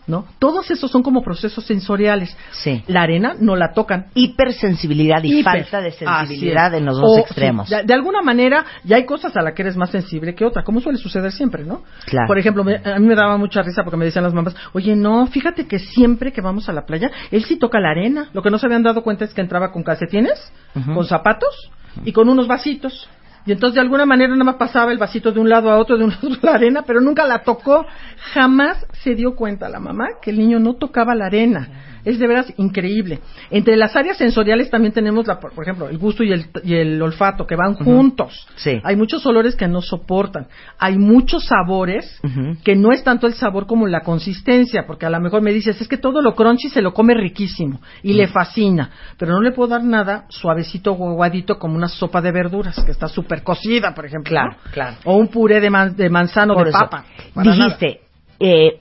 ¿no? 0.09 0.27
Todos 0.41 0.69
esos 0.73 0.91
son 0.91 1.03
como 1.05 1.23
procesos 1.23 1.65
sensoriales. 1.65 2.37
Sí. 2.51 2.83
La 2.89 3.03
arena 3.03 3.37
no 3.39 3.55
la 3.55 3.73
tocan, 3.73 4.07
Hipersensibilidad 4.15 5.23
y 5.23 5.39
Hiper. 5.41 5.63
falta 5.63 5.81
de 5.81 5.93
sensibilidad 5.93 6.75
en 6.75 6.85
los 6.87 6.97
dos 7.01 7.11
O, 7.11 7.19
extremos. 7.21 7.69
sí, 7.69 7.75
de, 7.77 7.85
de 7.85 7.95
alguna 7.95 8.21
manera, 8.21 8.65
ya 8.83 8.97
hay 8.97 9.07
cosas 9.07 9.37
a 9.37 9.43
las 9.43 9.55
que 9.55 9.63
eres 9.63 9.77
más 9.77 9.91
sensible 9.91 10.35
que 10.35 10.45
otra, 10.45 10.65
como 10.65 10.81
suele 10.81 10.99
suceder 10.99 11.31
siempre, 11.33 11.65
¿no? 11.65 11.83
Claro. 12.07 12.27
Por 12.27 12.39
ejemplo, 12.39 12.65
me- 12.65 12.77
a 12.85 12.99
mí 12.99 13.07
me 13.07 13.15
daba 13.15 13.37
mucha 13.37 13.63
risa 13.63 13.83
porque 13.85 13.97
me 13.97 14.05
decían 14.07 14.25
las 14.25 14.35
mamás, 14.35 14.57
oye, 14.73 14.97
no, 14.97 15.27
fíjate 15.29 15.67
que 15.69 15.79
siempre 15.79 16.33
que 16.33 16.41
vamos 16.41 16.69
a 16.69 16.73
la 16.73 16.85
playa, 16.85 17.11
él 17.31 17.45
sí 17.45 17.57
toca 17.59 17.79
la 17.79 17.91
arena. 17.91 18.29
Lo 18.33 18.43
que 18.43 18.51
no 18.51 18.59
se 18.59 18.67
habían 18.67 18.83
dado 18.83 19.03
cuenta 19.05 19.25
es 19.25 19.33
que 19.33 19.41
entraba 19.41 19.71
con 19.73 19.85
calcetines, 19.85 20.53
con 20.95 21.05
zapatos 21.05 21.71
y 22.05 22.13
con 22.13 22.29
unos 22.29 22.47
vasitos. 22.49 23.09
Y 23.47 23.53
entonces 23.53 23.75
de 23.75 23.81
alguna 23.81 24.07
manera 24.07 24.33
nada 24.33 24.45
más 24.45 24.57
pasaba 24.57 24.91
el 24.91 24.99
vasito 24.99 25.31
de 25.31 25.39
un 25.39 25.49
lado 25.49 25.71
a 25.71 25.79
otro, 25.79 25.99
de 25.99 26.05
un 26.05 26.11
lado 26.23 26.39
a 26.43 26.47
la 26.47 26.55
arena, 26.55 26.83
pero 26.87 27.01
nunca 27.01 27.27
la 27.27 27.43
tocó. 27.43 27.87
Jamás 28.33 28.87
se 29.03 29.15
dio 29.15 29.37
cuenta 29.37 29.69
la 29.69 29.81
mamá 29.81 30.09
que 30.23 30.31
el 30.31 30.39
niño 30.39 30.59
no 30.59 30.75
tocaba 30.75 31.15
la 31.15 31.27
arena. 31.27 31.69
Es 32.05 32.19
de 32.19 32.27
veras 32.27 32.53
increíble. 32.57 33.21
Entre 33.51 33.77
las 33.77 33.97
áreas 33.97 34.17
sensoriales 34.19 34.71
también 34.71 34.93
tenemos, 34.93 35.27
la, 35.27 35.41
por 35.41 35.53
por 35.53 35.65
ejemplo, 35.65 35.89
el 35.89 35.99
gusto 35.99 36.23
y 36.23 36.33
el, 36.33 36.47
y 36.63 36.75
el 36.75 37.01
olfato, 37.01 37.47
que 37.47 37.57
van 37.57 37.75
juntos. 37.75 38.47
Sí. 38.57 38.81
Hay 38.85 38.97
muchos 38.97 39.25
olores 39.27 39.57
que 39.57 39.67
no 39.69 39.81
soportan. 39.81 40.47
Hay 40.79 40.99
muchos 40.99 41.45
sabores 41.47 42.21
que 42.63 42.77
no 42.77 42.93
es 42.93 43.03
tanto 43.05 43.27
el 43.27 43.35
sabor 43.35 43.67
como 43.67 43.87
la 43.87 44.01
consistencia, 44.01 44.85
porque 44.87 45.07
a 45.07 45.11
lo 45.11 45.21
mejor 45.21 45.43
me 45.43 45.53
dices, 45.53 45.81
es 45.81 45.89
que 45.89 45.97
todo 45.97 46.21
lo 46.23 46.35
crunchy 46.35 46.69
se 46.69 46.83
lo 46.83 46.93
come 46.93 47.15
riquísimo 47.15 47.81
y 48.03 48.13
le 48.13 48.27
fascina, 48.29 48.91
pero 49.19 49.33
no 49.33 49.41
le 49.41 49.53
puedo 49.53 49.69
dar 49.71 49.85
nada 49.85 50.27
suavecito 50.29 50.93
o 50.93 51.11
aguadito 51.11 51.59
como 51.59 51.77
una 51.77 51.89
sopa 51.89 52.21
de 52.21 52.33
verduras, 52.33 52.83
que 52.85 52.91
está 52.91 53.09
súper 53.09 53.43
cocida, 53.43 53.95
por 53.95 54.07
ejemplo. 54.07 54.31
Claro, 54.31 54.51
¿no? 54.65 54.71
claro. 54.73 54.97
O 55.05 55.17
un 55.17 55.29
puré 55.29 55.61
de, 55.61 55.71
man- 55.71 55.97
de 55.97 56.11
manzano 56.11 56.55
Por 56.55 56.65
de 56.65 56.71
eso, 56.71 56.79
papa. 56.79 57.05
Dijiste, 57.43 58.01
eh, 58.41 58.81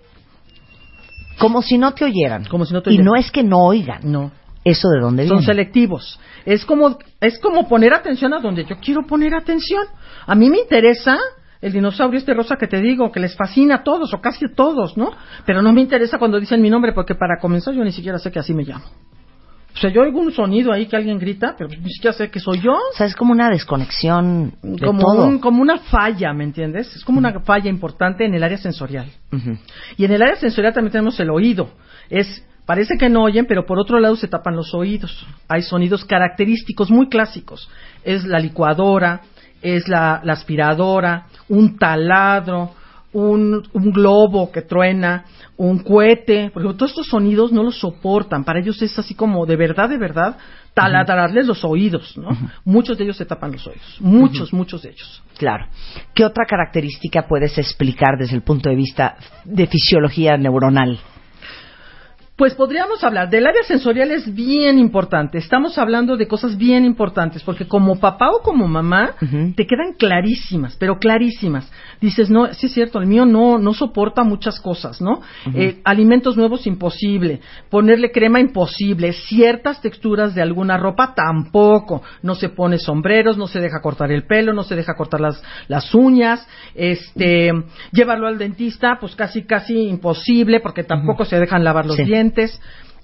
como 1.38 1.62
si 1.62 1.78
no 1.78 1.94
te 1.94 2.06
oyeran. 2.06 2.46
Como 2.46 2.66
si 2.66 2.74
no 2.74 2.82
te 2.82 2.90
y 2.90 2.94
oyeran. 2.94 3.06
no 3.06 3.16
es 3.16 3.32
que 3.32 3.44
no 3.44 3.60
oigan. 3.66 4.00
No. 4.12 4.32
¿Eso 4.64 4.88
de 4.90 5.00
dónde 5.02 5.28
Son 5.28 5.38
viene? 5.40 5.46
selectivos. 5.54 6.20
Es 6.46 6.64
como, 6.66 6.98
es 7.20 7.38
como 7.40 7.68
poner 7.68 7.94
atención 7.94 8.34
a 8.34 8.40
donde 8.40 8.64
yo 8.66 8.78
quiero 8.78 9.06
poner 9.06 9.36
atención. 9.36 9.84
A 10.26 10.36
mí 10.36 10.50
me 10.50 10.60
interesa 10.60 11.18
el 11.62 11.72
dinosaurio 11.74 12.18
este 12.20 12.34
rosa 12.34 12.56
que 12.58 12.68
te 12.68 12.80
digo, 12.82 13.12
que 13.12 13.20
les 13.20 13.36
fascina 13.36 13.76
a 13.76 13.84
todos, 13.84 14.14
o 14.14 14.22
casi 14.22 14.46
a 14.46 14.54
todos, 14.56 14.98
¿no? 14.98 15.12
Pero 15.46 15.62
no 15.62 15.72
me 15.74 15.82
interesa 15.82 16.18
cuando 16.18 16.40
dicen 16.40 16.62
mi 16.62 16.70
nombre, 16.70 16.92
porque 16.94 17.16
para 17.16 17.40
comenzar 17.42 17.74
yo 17.74 17.84
ni 17.84 17.92
siquiera 17.92 18.20
sé 18.20 18.32
que 18.32 18.40
así 18.40 18.54
me 18.54 18.64
llamo. 18.64 18.86
O 19.76 19.78
sea, 19.80 19.90
yo 19.90 20.02
oigo 20.02 20.20
un 20.20 20.32
sonido 20.32 20.72
ahí 20.72 20.86
que 20.86 20.96
alguien 20.96 21.18
grita, 21.18 21.56
pero 21.58 21.70
ni 21.70 21.90
siquiera 21.92 22.14
sé 22.16 22.30
que 22.30 22.40
soy 22.40 22.60
yo. 22.62 22.74
O 22.74 22.96
sea, 22.96 23.08
es 23.08 23.16
como 23.16 23.32
una 23.32 23.50
desconexión 23.50 24.54
de 24.62 24.86
Como, 24.86 25.02
todo. 25.02 25.26
un- 25.26 25.40
como 25.40 25.62
una 25.62 25.80
falla, 25.80 26.32
¿me 26.34 26.44
entiendes? 26.44 26.96
Es 26.96 27.04
como 27.04 27.18
una 27.18 27.40
falla 27.42 27.70
importante 27.70 28.24
en 28.26 28.34
el 28.36 28.44
área 28.44 28.58
sensorial. 28.58 29.08
Y 29.98 30.06
en 30.06 30.12
el 30.12 30.22
área 30.22 30.36
sensorial 30.36 30.74
también 30.74 30.92
tenemos 30.92 31.20
el 31.20 31.30
oído. 31.32 31.72
Es 32.10 32.46
parece 32.66 32.98
que 32.98 33.10
no 33.10 33.24
oyen, 33.24 33.46
pero 33.46 33.66
por 33.66 33.80
otro 33.80 34.00
lado 34.00 34.16
se 34.16 34.28
tapan 34.28 34.56
los 34.56 34.74
oídos. 34.74 35.26
Hay 35.50 35.64
sonidos 35.64 36.06
característicos 36.06 36.90
muy 36.92 37.10
clásicos. 37.10 37.68
Es 38.04 38.24
la 38.26 38.40
licuadora, 38.40 39.22
es 39.62 39.88
la, 39.88 40.22
la 40.24 40.34
aspiradora, 40.34 41.26
un 41.50 41.78
taladro, 41.78 42.72
un, 43.14 43.64
un 43.74 43.92
globo 43.92 44.52
que 44.52 44.64
truena, 44.64 45.26
un 45.58 45.80
cohete. 45.80 46.50
Por 46.52 46.62
ejemplo, 46.62 46.78
todos 46.78 46.92
estos 46.92 47.08
sonidos 47.08 47.52
no 47.52 47.64
los 47.64 47.80
soportan. 47.80 48.44
Para 48.44 48.60
ellos 48.60 48.82
es 48.82 48.98
así 49.00 49.16
como 49.16 49.46
de 49.46 49.56
verdad, 49.56 49.90
de 49.90 49.98
verdad, 49.98 50.38
taladrarles 50.74 51.48
los 51.48 51.64
oídos, 51.64 52.18
¿no? 52.18 52.30
Muchos 52.66 52.98
de 52.98 53.06
ellos 53.06 53.18
se 53.18 53.26
tapan 53.26 53.52
los 53.52 53.66
oídos. 53.68 53.98
Muchos, 54.00 54.54
muchos 54.54 54.82
de 54.82 54.90
ellos. 54.90 55.24
Claro. 55.38 55.68
¿Qué 56.14 56.26
otra 56.26 56.46
característica 56.48 57.28
puedes 57.28 57.58
explicar 57.58 58.18
desde 58.18 58.36
el 58.36 58.42
punto 58.42 58.70
de 58.70 58.76
vista 58.76 59.16
de 59.46 59.68
fisiología 59.68 60.38
neuronal? 60.38 61.00
Pues 62.44 62.56
podríamos 62.56 63.02
hablar 63.06 63.30
del 63.30 63.48
área 63.48 63.64
sensorial 63.64 64.12
es 64.12 64.36
bien 64.36 64.78
importante. 64.78 65.38
Estamos 65.38 65.78
hablando 65.78 66.18
de 66.18 66.28
cosas 66.28 66.58
bien 66.58 66.84
importantes 66.84 67.42
porque 67.42 67.70
como 67.70 68.02
papá 68.02 68.32
o 68.32 68.42
como 68.42 68.68
mamá 68.68 69.16
te 69.56 69.66
quedan 69.66 69.94
clarísimas, 69.98 70.76
pero 70.78 71.00
clarísimas. 71.00 71.72
Dices, 72.02 72.30
no, 72.30 72.54
sí 72.54 72.66
es 72.66 72.74
cierto, 72.74 73.00
el 73.00 73.06
mío 73.08 73.26
no 73.26 73.58
no 73.60 73.74
soporta 73.74 74.24
muchas 74.24 74.60
cosas, 74.60 75.00
¿no? 75.00 75.22
Eh, 75.56 75.80
alimentos 75.86 76.36
nuevos 76.36 76.68
imposible, 76.68 77.40
ponerle 77.70 78.12
crema 78.12 78.42
imposible, 78.42 79.14
ciertas 79.14 79.82
texturas 79.82 80.36
de 80.36 80.42
alguna 80.42 80.76
ropa 80.76 81.14
tampoco. 81.16 82.02
No 82.24 82.36
se 82.36 82.50
pone 82.50 82.78
sombreros, 82.78 83.38
no 83.38 83.48
se 83.48 83.62
deja 83.62 83.80
cortar 83.82 84.12
el 84.12 84.26
pelo, 84.28 84.52
no 84.52 84.64
se 84.64 84.76
deja 84.76 84.96
cortar 84.98 85.22
las 85.22 85.42
las 85.70 85.96
uñas, 85.96 86.46
este, 86.76 87.54
llevarlo 87.94 88.28
al 88.28 88.38
dentista, 88.38 88.98
pues 89.00 89.16
casi 89.16 89.44
casi 89.44 89.88
imposible 89.88 90.60
porque 90.60 90.84
tampoco 90.84 91.24
se 91.24 91.40
dejan 91.40 91.64
lavar 91.64 91.86
los 91.86 91.96
Sí. 91.96 92.04
dientes. 92.04 92.33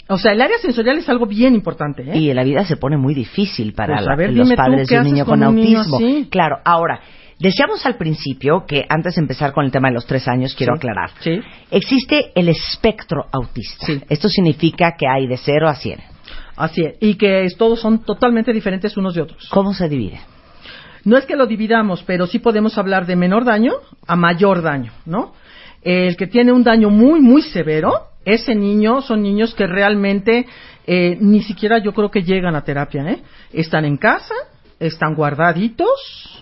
O 0.08 0.18
sea, 0.18 0.32
el 0.32 0.42
área 0.42 0.58
sensorial 0.58 0.98
es 0.98 1.08
algo 1.08 1.28
bien 1.28 1.54
importante, 1.54 2.02
¿eh? 2.04 2.18
Y 2.18 2.34
la 2.34 2.44
vida 2.44 2.66
se 2.66 2.78
pone 2.78 2.98
muy 2.98 3.14
difícil 3.14 3.74
para 3.74 3.96
Pues, 3.96 4.06
la- 4.08 4.14
a 4.14 4.16
ver, 4.16 4.34
los 4.34 4.52
padres 4.54 4.88
¿qué 4.90 4.96
de 4.96 5.02
un 5.02 5.08
niño 5.08 5.26
con 5.26 5.40
con 5.40 5.50
un 5.50 5.56
niño 5.56 5.80
autismo. 5.82 6.00
Claro, 6.32 6.58
ahora, 6.66 7.00
decíamos 7.40 7.86
al 7.86 7.96
principio 7.96 8.66
que 8.68 8.86
antes 8.90 9.16
de 9.16 9.22
empezar 9.22 9.52
con 9.54 9.66
el 9.66 9.72
tema 9.72 9.90
de 9.90 9.94
los 9.94 10.08
tres 10.08 10.28
años, 10.28 10.56
quiero 10.56 10.74
Sí. 10.74 10.78
aclarar. 10.80 11.12
Sí. 11.20 11.40
Existe 11.70 12.32
el 12.34 12.50
espectro 12.50 13.26
autista. 13.32 13.86
Sí. 13.86 14.02
Esto 14.10 14.30
significa 14.30 14.96
que 14.98 15.06
hay 15.08 15.28
de 15.28 15.38
0 15.38 15.70
a 15.70 15.76
100. 15.76 16.00
Así 16.58 16.82
es. 16.82 16.96
Y 17.02 17.14
que 17.16 17.46
todos 17.58 17.80
son 17.80 18.00
totalmente 18.04 18.52
diferentes 18.52 18.98
unos 18.98 19.14
de 19.14 19.22
otros. 19.22 19.48
¿Cómo 19.50 19.74
se 19.76 19.88
divide? 19.88 20.20
No 21.06 21.18
es 21.18 21.26
que 21.26 21.36
lo 21.36 21.46
dividamos, 21.46 22.04
pero 22.04 22.26
sí 22.28 22.40
podemos 22.40 22.78
hablar 22.80 23.06
de 23.06 23.16
menor 23.16 23.46
daño 23.46 23.74
a 24.08 24.16
mayor 24.16 24.62
daño, 24.64 24.92
¿no? 25.06 25.34
El 25.84 26.18
que 26.18 26.28
tiene 26.28 26.52
un 26.52 26.64
daño 26.64 26.90
muy, 26.90 27.22
muy 27.22 27.42
severo, 27.42 27.94
ese 28.34 28.56
niño 28.56 29.02
son 29.02 29.22
niños 29.22 29.54
que 29.54 29.68
realmente 29.68 30.46
eh, 30.88 31.18
ni 31.20 31.42
siquiera 31.44 31.78
yo 31.78 31.94
creo 31.94 32.10
que 32.10 32.24
llegan 32.24 32.56
a 32.56 32.64
terapia, 32.64 33.08
¿eh? 33.10 33.22
Están 33.54 33.86
en 33.86 33.98
casa, 33.98 34.34
están 34.80 35.16
guardaditos 35.16 36.40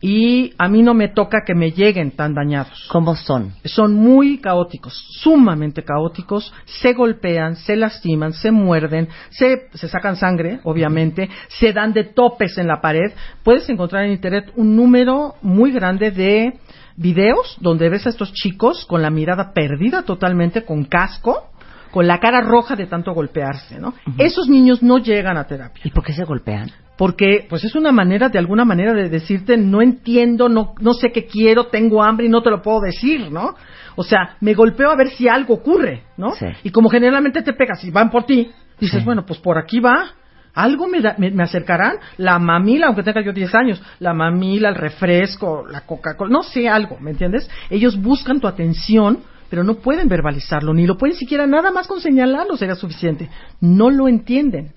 y 0.00 0.52
a 0.58 0.68
mí 0.68 0.82
no 0.82 0.92
me 0.92 1.08
toca 1.08 1.44
que 1.46 1.54
me 1.54 1.72
lleguen 1.72 2.10
tan 2.10 2.34
dañados. 2.34 2.86
¿Cómo 2.92 3.16
son? 3.16 3.54
Son 3.64 3.94
muy 3.94 4.36
caóticos, 4.36 4.92
sumamente 5.22 5.82
caóticos, 5.82 6.52
se 6.66 6.92
golpean, 6.92 7.56
se 7.56 7.74
lastiman, 7.74 8.34
se 8.34 8.50
muerden, 8.50 9.08
se, 9.30 9.68
se 9.72 9.88
sacan 9.88 10.16
sangre, 10.16 10.60
obviamente, 10.64 11.30
se 11.48 11.72
dan 11.72 11.94
de 11.94 12.04
topes 12.04 12.58
en 12.58 12.66
la 12.66 12.82
pared. 12.82 13.12
Puedes 13.42 13.66
encontrar 13.70 14.04
en 14.04 14.12
internet 14.12 14.52
un 14.56 14.76
número 14.76 15.36
muy 15.40 15.72
grande 15.72 16.10
de 16.10 16.58
videos 16.96 17.56
donde 17.60 17.88
ves 17.88 18.06
a 18.06 18.10
estos 18.10 18.32
chicos 18.32 18.86
con 18.86 19.02
la 19.02 19.10
mirada 19.10 19.52
perdida 19.52 20.02
totalmente, 20.02 20.64
con 20.64 20.84
casco, 20.84 21.50
con 21.90 22.06
la 22.06 22.18
cara 22.20 22.40
roja 22.40 22.74
de 22.76 22.86
tanto 22.86 23.12
golpearse, 23.12 23.78
¿no? 23.78 23.94
Esos 24.18 24.48
niños 24.48 24.82
no 24.82 24.98
llegan 24.98 25.36
a 25.36 25.44
terapia 25.46 25.82
¿Y 25.84 25.90
por 25.90 26.04
qué 26.04 26.12
se 26.12 26.24
golpean? 26.24 26.70
porque 26.96 27.44
pues 27.48 27.64
es 27.64 27.74
una 27.74 27.90
manera 27.90 28.28
de 28.28 28.38
alguna 28.38 28.64
manera 28.64 28.92
de 28.94 29.08
decirte 29.08 29.56
no 29.56 29.82
entiendo, 29.82 30.48
no 30.48 30.74
no 30.80 30.92
sé 30.94 31.10
qué 31.10 31.26
quiero, 31.26 31.66
tengo 31.66 32.02
hambre 32.04 32.26
y 32.26 32.28
no 32.28 32.40
te 32.42 32.50
lo 32.50 32.62
puedo 32.62 32.80
decir, 32.80 33.32
¿no? 33.32 33.54
O 33.96 34.04
sea, 34.04 34.36
me 34.40 34.54
golpeo 34.54 34.90
a 34.90 34.96
ver 34.96 35.08
si 35.10 35.26
algo 35.28 35.54
ocurre, 35.54 36.04
¿no? 36.16 36.32
Sí. 36.34 36.46
Y 36.62 36.70
como 36.70 36.88
generalmente 36.88 37.42
te 37.42 37.52
pegas 37.52 37.82
y 37.84 37.90
van 37.90 38.10
por 38.10 38.24
ti, 38.26 38.50
dices, 38.78 39.00
Sí. 39.00 39.04
bueno, 39.04 39.24
pues 39.26 39.40
por 39.40 39.58
aquí 39.58 39.80
va. 39.80 40.12
Algo 40.54 40.86
me, 40.86 41.00
da- 41.00 41.16
me, 41.18 41.42
acercarán, 41.42 41.96
la 42.16 42.38
mamila, 42.38 42.86
aunque 42.86 43.02
tenga 43.02 43.22
yo 43.22 43.32
10 43.32 43.54
años, 43.54 43.82
la 43.98 44.14
mamila, 44.14 44.68
el 44.68 44.76
refresco, 44.76 45.66
la 45.68 45.80
Coca-Cola, 45.82 46.30
no 46.30 46.42
sé, 46.42 46.68
algo, 46.68 46.98
¿me 47.00 47.10
entiendes? 47.10 47.50
Ellos 47.70 48.00
buscan 48.00 48.40
tu 48.40 48.46
atención, 48.46 49.18
pero 49.50 49.64
no 49.64 49.74
pueden 49.76 50.08
verbalizarlo, 50.08 50.72
ni 50.72 50.86
lo 50.86 50.96
pueden 50.96 51.16
siquiera 51.16 51.46
nada 51.46 51.70
más 51.70 51.86
con 51.88 52.00
señalarlo 52.00 52.56
sería 52.56 52.76
suficiente. 52.76 53.28
No 53.60 53.90
lo 53.90 54.08
entienden. 54.08 54.72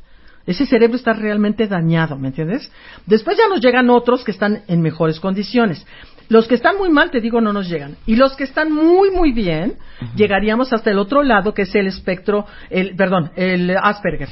Ese 0.48 0.65
cerebro 0.65 0.96
está 0.96 1.13
realmente 1.13 1.67
dañado, 1.67 2.17
¿me 2.17 2.29
entiendes? 2.29 2.72
Después 3.05 3.38
ya 3.38 3.48
nos 3.50 3.60
llegan 3.62 3.89
otros 3.89 4.24
que 4.24 4.31
están 4.31 4.62
en 4.67 4.81
mejores 4.81 5.19
condiciones. 5.19 5.86
Los 6.29 6.48
que 6.48 6.55
están 6.55 6.77
muy 6.77 6.89
mal, 6.89 7.10
te 7.12 7.22
digo, 7.22 7.39
no 7.41 7.53
nos 7.53 7.69
llegan. 7.69 7.96
Y 8.05 8.15
los 8.15 8.36
que 8.36 8.43
están 8.43 8.72
muy, 8.72 9.12
muy 9.12 9.31
bien, 9.31 9.75
llegaríamos 10.15 10.74
hasta 10.74 10.91
el 10.91 11.00
otro 11.00 11.24
lado, 11.24 11.53
que 11.53 11.62
es 11.63 11.75
el 11.75 11.88
espectro, 11.88 12.46
el, 12.69 12.96
perdón, 12.96 13.31
el 13.36 13.75
Asperger. 13.77 14.29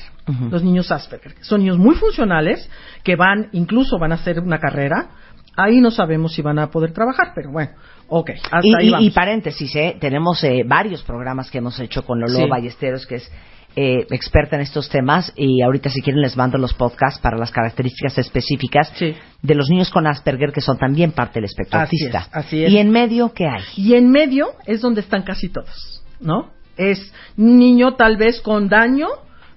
Los 0.52 0.64
niños 0.64 0.92
Asperger. 0.92 1.36
Son 1.42 1.62
niños 1.62 1.78
muy 1.78 1.96
funcionales, 1.96 2.70
que 3.04 3.16
van, 3.16 3.50
incluso 3.54 3.98
van 3.98 4.12
a 4.12 4.16
hacer 4.16 4.40
una 4.40 4.60
carrera. 4.60 5.10
Ahí 5.56 5.80
no 5.80 5.90
sabemos 5.90 6.34
si 6.34 6.42
van 6.42 6.60
a 6.60 6.70
poder 6.70 6.92
trabajar, 6.92 7.32
pero 7.34 7.52
bueno, 7.52 7.72
ok, 8.08 8.30
hasta 8.52 8.60
Y, 8.64 8.74
ahí 8.76 8.88
y- 8.88 8.92
vamos. 8.92 9.08
y 9.08 9.12
paréntesis, 9.12 9.76
¿eh? 9.76 9.98
tenemos 10.00 10.44
eh, 10.44 10.64
varios 10.66 11.04
programas 11.04 11.50
que 11.52 11.58
hemos 11.60 11.80
hecho 11.80 12.06
con 12.06 12.20
Lolo 12.20 12.40
Sí. 12.40 12.46
Ballesteros, 12.50 13.06
que 13.06 13.16
es 13.16 13.32
eh, 13.78 14.08
experta 14.12 14.56
en 14.56 14.62
estos 14.62 14.88
temas, 14.88 15.34
y 15.36 15.62
ahorita 15.62 15.90
si 15.90 16.02
quieren 16.02 16.22
les 16.22 16.38
mando 16.38 16.58
los 16.58 16.74
podcasts 16.74 17.20
para 17.20 17.38
las 17.38 17.52
características 17.52 18.18
específicas 18.20 18.90
Sí. 18.96 19.14
de 19.42 19.54
los 19.56 19.68
niños 19.70 19.90
con 19.90 20.08
Asperger, 20.08 20.54
que 20.54 20.62
son 20.62 20.78
también 20.78 21.12
parte 21.12 21.36
del 21.42 21.46
espectro 21.46 21.82
Así 21.82 21.98
autista. 22.06 22.20
es, 22.20 22.46
así 22.46 22.64
es. 22.64 22.72
Y 22.72 22.78
en 22.78 22.90
medio, 22.90 23.34
¿qué 23.34 23.48
hay? 23.48 23.64
Y 23.76 23.96
en 23.96 24.10
medio 24.12 24.52
es 24.66 24.80
donde 24.80 25.02
están 25.02 25.24
casi 25.24 25.50
todos, 25.50 26.02
¿no? 26.22 26.52
Es 26.78 27.12
niño 27.36 27.96
tal 27.96 28.16
vez 28.16 28.40
con 28.40 28.70
daño, 28.70 29.08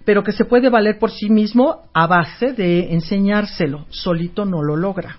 pero 0.04 0.24
que 0.24 0.32
se 0.32 0.44
puede 0.44 0.68
valer 0.68 0.98
por 0.98 1.12
sí 1.12 1.30
mismo 1.30 1.82
a 1.94 2.08
base 2.08 2.52
de 2.54 2.92
enseñárselo. 2.94 3.86
Solito 3.90 4.44
no 4.44 4.62
lo 4.64 4.74
logra. 4.74 5.18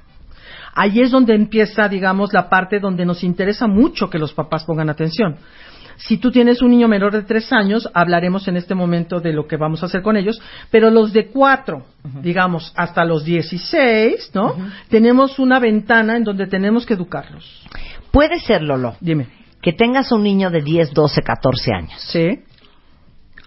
Ahí 0.74 1.02
es 1.02 1.12
donde 1.12 1.36
empieza, 1.36 1.88
digamos, 1.88 2.34
la 2.34 2.50
parte 2.50 2.80
donde 2.80 3.06
nos 3.06 3.24
interesa 3.24 3.68
mucho 3.68 4.10
que 4.10 4.20
los 4.20 4.34
papás 4.34 4.64
pongan 4.66 4.90
atención. 4.90 5.38
Si 5.98 6.18
tú 6.18 6.32
tienes 6.32 6.62
un 6.62 6.70
niño 6.72 6.88
menor 6.88 7.12
de 7.12 7.24
tres 7.24 7.52
años, 7.52 7.90
hablaremos 7.94 8.48
en 8.48 8.56
este 8.56 8.74
momento 8.74 9.20
de 9.20 9.34
lo 9.34 9.48
que 9.48 9.58
vamos 9.58 9.84
a 9.84 9.88
hacer 9.88 10.02
con 10.02 10.16
ellos, 10.16 10.42
pero 10.72 10.90
los 10.90 11.12
de 11.12 11.28
cuatro, 11.28 11.86
digamos, 12.22 12.72
hasta 12.78 13.04
los 13.04 13.26
16, 13.26 14.32
¿no? 14.34 14.56
Tenemos 14.88 15.40
una 15.40 15.60
ventana 15.60 16.16
en 16.16 16.24
donde 16.24 16.48
tenemos 16.48 16.86
que 16.86 16.94
educarlos. 16.94 17.66
Puede 18.12 18.40
ser, 18.40 18.62
Lolo, 18.62 18.96
Dime. 19.02 19.28
que 19.62 19.74
tengas 19.74 20.14
un 20.14 20.24
niño 20.24 20.50
de 20.50 20.62
10, 20.62 20.94
12, 20.94 21.22
14 21.22 21.72
años 21.74 22.02
Sí, 22.02 22.40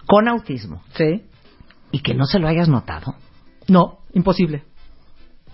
con 0.05 0.27
autismo 0.27 0.83
sí. 0.93 1.23
y 1.91 1.99
que 2.01 2.13
no 2.13 2.25
se 2.25 2.37
lo 2.37 2.47
hayas 2.47 2.69
notado. 2.69 3.15
No, 3.67 3.97
imposible. 4.13 4.63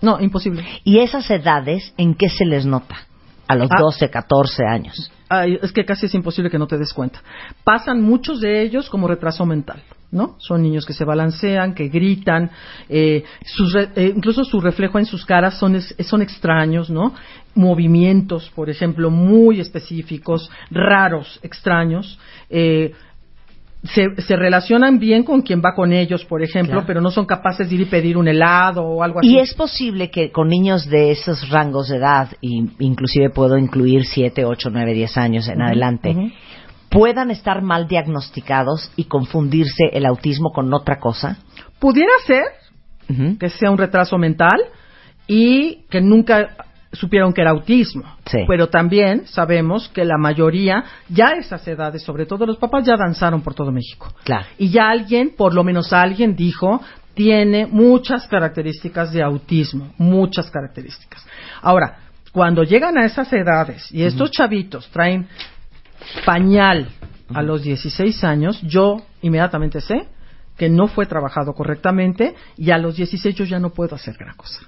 No, 0.02 0.20
imposible. 0.20 0.64
¿Y 0.84 0.98
esas 1.00 1.30
edades 1.30 1.92
en 1.96 2.14
qué 2.14 2.28
se 2.28 2.44
les 2.44 2.64
nota? 2.66 2.96
A 3.48 3.56
los 3.56 3.68
Ah. 3.70 3.80
12, 3.80 4.08
14 4.10 4.64
años. 4.64 5.10
Ay, 5.28 5.58
es 5.60 5.72
que 5.72 5.84
casi 5.84 6.06
es 6.06 6.14
imposible 6.14 6.50
que 6.50 6.58
no 6.58 6.66
te 6.66 6.78
des 6.78 6.92
cuenta. 6.92 7.20
Pasan 7.64 8.00
muchos 8.00 8.40
de 8.40 8.62
ellos 8.62 8.88
como 8.88 9.06
retraso 9.08 9.44
mental, 9.44 9.82
¿no? 10.12 10.36
Son 10.38 10.62
niños 10.62 10.86
que 10.86 10.92
se 10.92 11.04
balancean, 11.04 11.74
que 11.74 11.88
gritan, 11.88 12.50
eh, 12.88 13.24
sus 13.44 13.72
re- 13.72 13.90
eh, 13.96 14.12
incluso 14.16 14.44
su 14.44 14.60
reflejo 14.60 14.98
en 14.98 15.06
sus 15.06 15.24
caras 15.26 15.54
son, 15.58 15.74
es- 15.76 15.94
son 16.00 16.22
extraños, 16.22 16.90
¿no? 16.90 17.12
Movimientos, 17.54 18.50
por 18.54 18.70
ejemplo, 18.70 19.10
muy 19.10 19.60
específicos, 19.60 20.50
raros, 20.70 21.38
extraños. 21.42 22.18
eh, 22.52 22.92
se, 23.82 24.20
se 24.20 24.36
relacionan 24.36 24.98
bien 24.98 25.22
con 25.22 25.40
quien 25.42 25.60
va 25.64 25.74
con 25.74 25.92
ellos, 25.92 26.24
por 26.26 26.42
ejemplo, 26.42 26.72
Claro. 26.74 26.86
pero 26.86 27.00
no 27.00 27.10
son 27.10 27.24
capaces 27.24 27.68
de 27.68 27.74
ir 27.76 27.80
y 27.82 27.84
pedir 27.86 28.16
un 28.18 28.28
helado 28.28 28.84
o 28.84 29.02
algo 29.02 29.20
así. 29.20 29.28
Y 29.30 29.38
es 29.38 29.54
posible 29.54 30.10
que 30.10 30.30
con 30.30 30.48
niños 30.48 30.86
de 30.88 31.10
esos 31.12 31.48
rangos 31.48 31.88
de 31.88 31.96
edad, 31.96 32.28
y 32.42 32.68
inclusive 32.78 33.30
puedo 33.30 33.56
incluir 33.56 34.04
7, 34.04 34.44
8, 34.44 34.68
9, 34.70 34.92
10 34.94 35.16
años 35.16 35.48
en 35.48 35.62
adelante, 35.62 36.14
puedan 36.90 37.30
estar 37.30 37.62
mal 37.62 37.88
diagnosticados 37.88 38.92
y 38.96 39.04
confundirse 39.04 39.84
el 39.92 40.04
autismo 40.04 40.50
con 40.52 40.72
otra 40.74 40.98
cosa. 40.98 41.38
Pudiera 41.78 42.12
ser 42.26 42.44
que 43.38 43.48
sea 43.48 43.70
un 43.70 43.78
retraso 43.78 44.18
mental 44.18 44.60
y 45.26 45.86
que 45.90 46.00
nunca 46.00 46.50
supieron 46.92 47.32
que 47.32 47.42
era 47.42 47.50
autismo. 47.50 48.04
Sí. 48.26 48.44
Pero 48.46 48.68
también 48.68 49.26
sabemos 49.26 49.88
que 49.88 50.04
la 50.04 50.18
mayoría, 50.18 50.84
ya 51.08 51.28
a 51.28 51.38
esas 51.38 51.66
edades, 51.68 52.02
sobre 52.02 52.26
todo 52.26 52.46
los 52.46 52.58
papás, 52.58 52.84
ya 52.84 52.96
danzaron 52.96 53.42
por 53.42 53.54
todo 53.54 53.70
México. 53.70 54.12
Claro. 54.24 54.46
Y 54.58 54.70
ya 54.70 54.90
alguien, 54.90 55.34
por 55.36 55.54
lo 55.54 55.62
menos 55.62 55.92
alguien, 55.92 56.34
dijo, 56.34 56.80
tiene 57.14 57.66
muchas 57.66 58.26
características 58.26 59.12
de 59.12 59.22
autismo, 59.22 59.92
muchas 59.98 60.50
características. 60.50 61.24
Ahora, 61.62 61.98
cuando 62.32 62.62
llegan 62.62 62.96
a 62.96 63.04
esas 63.04 63.32
edades 63.32 63.90
y 63.92 64.04
estos 64.04 64.30
chavitos 64.30 64.88
traen 64.90 65.26
pañal 66.24 66.88
a 67.34 67.42
los 67.42 67.62
16 67.62 68.24
años, 68.24 68.60
yo 68.62 69.02
inmediatamente 69.22 69.80
sé 69.80 70.08
que 70.56 70.68
no 70.68 70.88
fue 70.88 71.06
trabajado 71.06 71.54
correctamente 71.54 72.34
y 72.56 72.70
a 72.70 72.78
los 72.78 72.96
16 72.96 73.34
yo 73.34 73.44
ya 73.44 73.58
no 73.58 73.70
puedo 73.70 73.96
hacer 73.96 74.14
gran 74.18 74.36
cosa. 74.36 74.60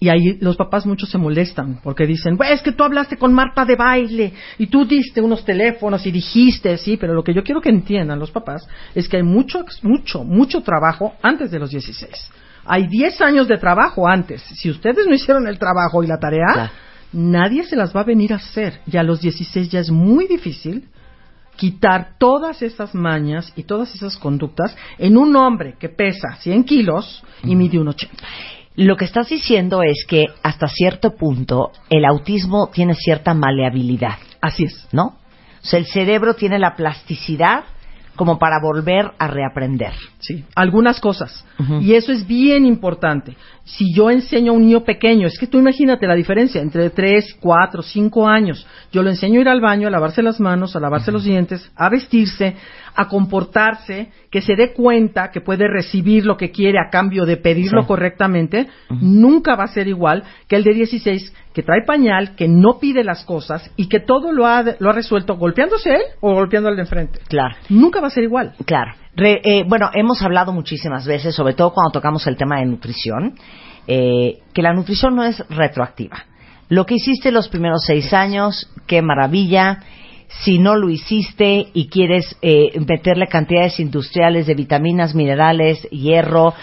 Y 0.00 0.08
ahí 0.08 0.36
los 0.40 0.56
papás 0.56 0.84
muchos 0.84 1.10
se 1.10 1.18
molestan 1.18 1.80
porque 1.82 2.06
dicen, 2.06 2.36
"Pues, 2.36 2.50
es 2.50 2.62
que 2.62 2.72
tú 2.72 2.82
hablaste 2.82 3.16
con 3.16 3.32
Marta 3.32 3.64
de 3.64 3.76
baile 3.76 4.32
y 4.58 4.66
tú 4.66 4.84
diste 4.84 5.20
unos 5.20 5.44
teléfonos 5.44 6.04
y 6.06 6.10
dijiste, 6.10 6.76
sí, 6.76 6.96
pero 6.96 7.14
lo 7.14 7.22
que 7.22 7.32
yo 7.32 7.44
quiero 7.44 7.60
que 7.60 7.68
entiendan 7.70 8.18
los 8.18 8.32
papás 8.32 8.66
es 8.96 9.08
que 9.08 9.18
hay 9.18 9.22
mucho, 9.22 9.64
mucho, 9.82 10.24
mucho 10.24 10.60
trabajo 10.62 11.14
antes 11.22 11.50
de 11.52 11.58
los 11.60 11.70
16. 11.70 12.10
Hay 12.64 12.88
10 12.88 13.20
años 13.20 13.46
de 13.48 13.58
trabajo 13.58 14.08
antes. 14.08 14.42
Si 14.42 14.70
ustedes 14.70 15.06
no 15.06 15.14
hicieron 15.14 15.46
el 15.46 15.58
trabajo 15.58 16.02
y 16.02 16.06
la 16.08 16.18
tarea, 16.18 16.46
Claro. 16.52 16.72
nadie 17.12 17.62
se 17.64 17.76
las 17.76 17.94
va 17.94 18.00
a 18.00 18.04
venir 18.04 18.32
a 18.32 18.36
hacer. 18.36 18.80
Y 18.90 18.96
a 18.96 19.02
los 19.04 19.20
16 19.20 19.68
ya 19.70 19.80
es 19.80 19.90
muy 19.90 20.26
difícil 20.26 20.84
quitar 21.56 22.14
todas 22.18 22.62
esas 22.62 22.94
mañas 22.94 23.52
y 23.56 23.64
todas 23.64 23.94
esas 23.94 24.16
conductas 24.16 24.74
en 24.98 25.16
un 25.16 25.36
hombre 25.36 25.74
que 25.78 25.88
pesa 25.88 26.34
100 26.40 26.64
kilos 26.64 27.22
y 27.44 27.54
mide 27.54 27.78
un 27.78 27.88
80. 27.88 28.24
Lo 28.76 28.96
que 28.96 29.04
estás 29.04 29.28
diciendo 29.28 29.82
es 29.82 30.04
que 30.08 30.26
hasta 30.42 30.66
cierto 30.66 31.14
punto 31.14 31.72
el 31.90 32.04
autismo 32.04 32.70
tiene 32.72 32.94
cierta 32.94 33.34
maleabilidad, 33.34 34.18
Así 34.40 34.64
es. 34.64 34.88
¿no? 34.92 35.18
O 35.62 35.64
sea, 35.64 35.78
el 35.78 35.86
cerebro 35.86 36.34
tiene 36.34 36.58
la 36.58 36.74
plasticidad 36.74 37.64
como 38.16 38.38
para 38.38 38.60
volver 38.60 39.12
a 39.18 39.26
reaprender. 39.26 39.92
Sí, 40.18 40.44
algunas 40.54 41.00
cosas. 41.00 41.46
Y 41.80 41.94
eso 41.94 42.12
es 42.12 42.26
bien 42.26 42.66
importante. 42.66 43.36
Si 43.64 43.94
yo 43.94 44.10
enseño 44.10 44.52
a 44.52 44.54
un 44.54 44.62
niño 44.62 44.84
pequeño, 44.84 45.26
es 45.26 45.38
que 45.38 45.46
tú 45.46 45.58
imagínate 45.58 46.06
la 46.06 46.14
diferencia 46.14 46.60
entre 46.60 46.90
3, 46.90 47.38
4, 47.40 47.82
5 47.82 48.28
años. 48.28 48.66
Yo 48.92 49.02
lo 49.02 49.08
enseño 49.08 49.38
a 49.38 49.42
ir 49.42 49.48
al 49.48 49.60
baño, 49.60 49.88
a 49.88 49.90
lavarse 49.90 50.22
las 50.22 50.40
manos, 50.40 50.76
a 50.76 50.80
lavarse 50.80 51.10
los 51.10 51.24
dientes, 51.24 51.70
a 51.74 51.88
vestirse, 51.88 52.54
a 52.94 53.08
comportarse, 53.08 54.10
que 54.30 54.40
se 54.42 54.54
dé 54.56 54.72
cuenta 54.72 55.30
que 55.30 55.40
puede 55.40 55.66
recibir 55.68 56.26
lo 56.26 56.36
que 56.36 56.50
quiere 56.50 56.78
a 56.78 56.90
cambio 56.90 57.24
de 57.26 57.36
pedirlo 57.36 57.82
Sí. 57.82 57.88
correctamente. 57.88 58.66
Nunca 58.90 59.56
va 59.56 59.64
a 59.64 59.68
ser 59.68 59.88
igual 59.88 60.22
que 60.48 60.56
el 60.56 60.64
de 60.64 60.74
16 60.74 61.34
que 61.54 61.62
trae 61.62 61.82
pañal, 61.86 62.34
que 62.34 62.48
no 62.48 62.78
pide 62.78 63.04
las 63.04 63.24
cosas 63.24 63.70
y 63.76 63.88
que 63.88 64.00
todo 64.00 64.32
lo 64.32 64.46
ha, 64.46 64.64
lo 64.78 64.90
ha 64.90 64.92
resuelto 64.92 65.36
golpeándose 65.36 65.90
él 65.94 66.02
o 66.20 66.34
golpeando 66.34 66.68
al 66.68 66.76
de 66.76 66.82
enfrente. 66.82 67.18
Claro. 67.28 67.54
Nunca 67.68 68.00
va 68.00 68.06
a 68.08 68.10
ser 68.10 68.24
igual. 68.24 68.52
Claro. 68.64 68.92
Re- 69.14 69.40
eh, 69.44 69.64
bueno, 69.68 69.90
hemos 69.94 70.22
hablado 70.22 70.52
muchísimas 70.52 71.06
veces, 71.06 71.34
sobre 71.34 71.54
todo 71.54 71.72
cuando 71.72 71.90
tocamos 71.92 72.26
el 72.26 72.36
tema 72.36 72.58
de 72.60 72.66
nutrición, 72.66 73.34
eh, 73.86 74.38
que 74.54 74.62
la 74.62 74.72
nutrición 74.72 75.14
no 75.16 75.24
es 75.24 75.42
retroactiva. 75.50 76.24
Lo 76.68 76.86
que 76.86 76.94
hiciste 76.94 77.30
los 77.32 77.48
primeros 77.48 77.84
seis 77.84 78.14
años, 78.14 78.70
qué 78.86 79.02
maravilla. 79.02 79.80
Si 80.40 80.58
no 80.58 80.74
lo 80.74 80.90
hiciste 80.90 81.68
y 81.72 81.88
quieres 81.88 82.36
eh, 82.42 82.78
meterle 82.88 83.28
cantidades 83.28 83.78
industriales 83.78 84.46
de 84.46 84.54
vitaminas, 84.54 85.14
minerales, 85.14 85.82
hierro 85.90 86.54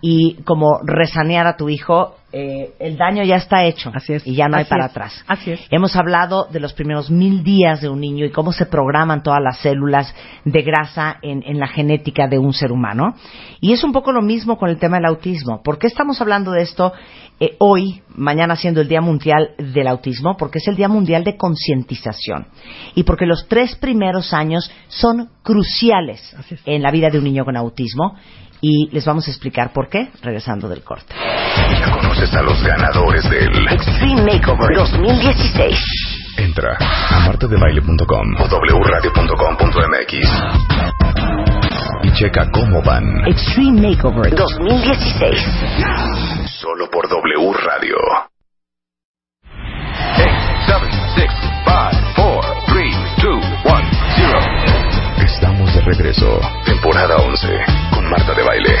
y 0.00 0.34
como 0.44 0.78
resanear 0.84 1.46
a 1.46 1.56
tu 1.56 1.68
hijo, 1.68 2.14
eh, 2.30 2.74
el 2.78 2.98
daño 2.98 3.24
ya 3.24 3.36
está 3.36 3.64
hecho 3.64 3.90
Así 3.94 4.12
es. 4.12 4.26
y 4.26 4.34
ya 4.34 4.48
no 4.48 4.58
hay 4.58 4.66
para 4.66 4.84
es. 4.84 4.90
atrás. 4.90 5.24
Así 5.26 5.52
es. 5.52 5.60
Hemos 5.70 5.96
hablado 5.96 6.44
de 6.52 6.60
los 6.60 6.74
primeros 6.74 7.10
mil 7.10 7.42
días 7.42 7.80
de 7.80 7.88
un 7.88 8.00
niño 8.00 8.26
y 8.26 8.30
cómo 8.30 8.52
se 8.52 8.66
programan 8.66 9.22
todas 9.22 9.40
las 9.42 9.58
células 9.60 10.14
de 10.44 10.62
grasa 10.62 11.16
en, 11.22 11.42
en 11.46 11.58
la 11.58 11.68
genética 11.68 12.28
de 12.28 12.38
un 12.38 12.52
ser 12.52 12.70
humano. 12.70 13.14
Y 13.60 13.72
es 13.72 13.82
un 13.82 13.92
poco 13.92 14.12
lo 14.12 14.20
mismo 14.20 14.58
con 14.58 14.68
el 14.68 14.78
tema 14.78 14.98
del 14.98 15.06
autismo. 15.06 15.62
¿Por 15.62 15.78
qué 15.78 15.86
estamos 15.86 16.20
hablando 16.20 16.50
de 16.52 16.62
esto 16.62 16.92
eh, 17.40 17.56
hoy, 17.60 18.02
mañana 18.14 18.56
siendo 18.56 18.82
el 18.82 18.88
Día 18.88 19.00
Mundial 19.00 19.50
del 19.58 19.86
Autismo? 19.88 20.36
Porque 20.36 20.58
es 20.58 20.68
el 20.68 20.76
Día 20.76 20.88
Mundial 20.88 21.24
de 21.24 21.36
Concientización. 21.38 22.46
Y 22.94 23.04
porque 23.04 23.24
los 23.26 23.48
tres 23.48 23.74
primeros 23.76 24.34
años 24.34 24.70
son 24.88 25.30
cruciales 25.42 26.20
en 26.66 26.82
la 26.82 26.90
vida 26.90 27.08
de 27.10 27.18
un 27.18 27.24
niño 27.24 27.44
con 27.46 27.56
autismo. 27.56 28.16
Y 28.60 28.88
les 28.90 29.04
vamos 29.04 29.28
a 29.28 29.30
explicar 29.30 29.72
por 29.72 29.88
qué 29.88 30.10
regresando 30.22 30.68
del 30.68 30.82
corte. 30.82 31.14
Ya 31.14 31.92
conoces 31.92 32.34
a 32.34 32.42
los 32.42 32.60
ganadores 32.62 33.22
del 33.30 33.68
Extreme 33.68 34.22
Makeover 34.22 34.74
2016. 34.74 35.78
Entra 36.38 36.76
a 36.78 37.20
martadebaile.com 37.26 38.36
o 38.40 38.48
wradio.com.mx 38.80 40.12
y 42.02 42.12
checa 42.12 42.50
cómo 42.52 42.82
van 42.82 43.04
Extreme 43.26 43.88
Makeover 43.90 44.34
2016. 44.34 45.40
solo 46.60 46.88
por 46.90 47.08
W 47.08 47.52
Radio. 47.52 47.96
8, 50.16 50.28
7, 50.66 50.86
6, 51.16 51.16
5, 51.16 51.28
4, 52.16 52.57
regreso. 55.88 56.38
Temporada 56.66 57.16
11 57.16 57.48
con 57.94 58.10
Marta 58.10 58.34
de 58.34 58.42
Baile. 58.42 58.74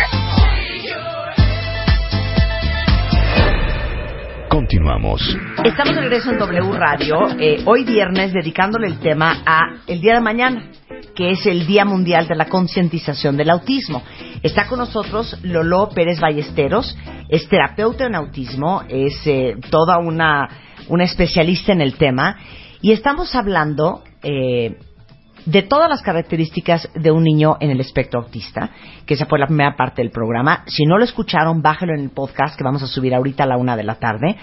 Continuamos. 4.50 5.22
Estamos 5.64 5.94
de 5.94 6.02
regreso 6.02 6.30
en 6.30 6.38
W 6.38 6.72
Radio, 6.72 7.28
eh, 7.38 7.62
hoy 7.64 7.84
viernes, 7.84 8.34
dedicándole 8.34 8.88
el 8.88 8.98
tema 8.98 9.42
a 9.46 9.76
el 9.86 10.02
día 10.02 10.16
de 10.16 10.20
mañana, 10.20 10.70
que 11.14 11.30
es 11.30 11.46
el 11.46 11.66
Día 11.66 11.86
Mundial 11.86 12.28
de 12.28 12.34
la 12.34 12.46
Concientización 12.46 13.38
del 13.38 13.50
Autismo. 13.50 14.02
Está 14.42 14.66
con 14.66 14.78
nosotros 14.78 15.38
Lolo 15.42 15.88
Pérez 15.88 16.20
Ballesteros, 16.20 16.94
es 17.30 17.48
terapeuta 17.48 18.04
en 18.04 18.16
autismo, 18.16 18.82
es 18.86 19.14
eh, 19.26 19.56
toda 19.70 19.98
una, 19.98 20.46
una 20.88 21.04
especialista 21.04 21.72
en 21.72 21.80
el 21.80 21.94
tema, 21.94 22.36
y 22.82 22.92
estamos 22.92 23.34
hablando 23.34 24.02
eh, 24.22 24.76
de 25.46 25.62
todas 25.62 25.88
las 25.88 26.02
características 26.02 26.88
de 26.94 27.10
un 27.10 27.24
niño 27.24 27.56
en 27.60 27.70
el 27.70 27.80
espectro 27.80 28.20
autista, 28.20 28.70
que 29.06 29.14
esa 29.14 29.26
fue 29.26 29.38
la 29.38 29.46
primera 29.46 29.76
parte 29.76 30.02
del 30.02 30.10
programa. 30.10 30.64
Si 30.66 30.84
no 30.84 30.98
lo 30.98 31.04
escucharon, 31.04 31.62
bájelo 31.62 31.94
en 31.94 32.00
el 32.00 32.10
podcast 32.10 32.56
que 32.56 32.64
vamos 32.64 32.82
a 32.82 32.86
subir 32.86 33.14
ahorita 33.14 33.44
a 33.44 33.46
la 33.46 33.56
una 33.56 33.76
de 33.76 33.84
la 33.84 33.96
tarde. 33.96 34.36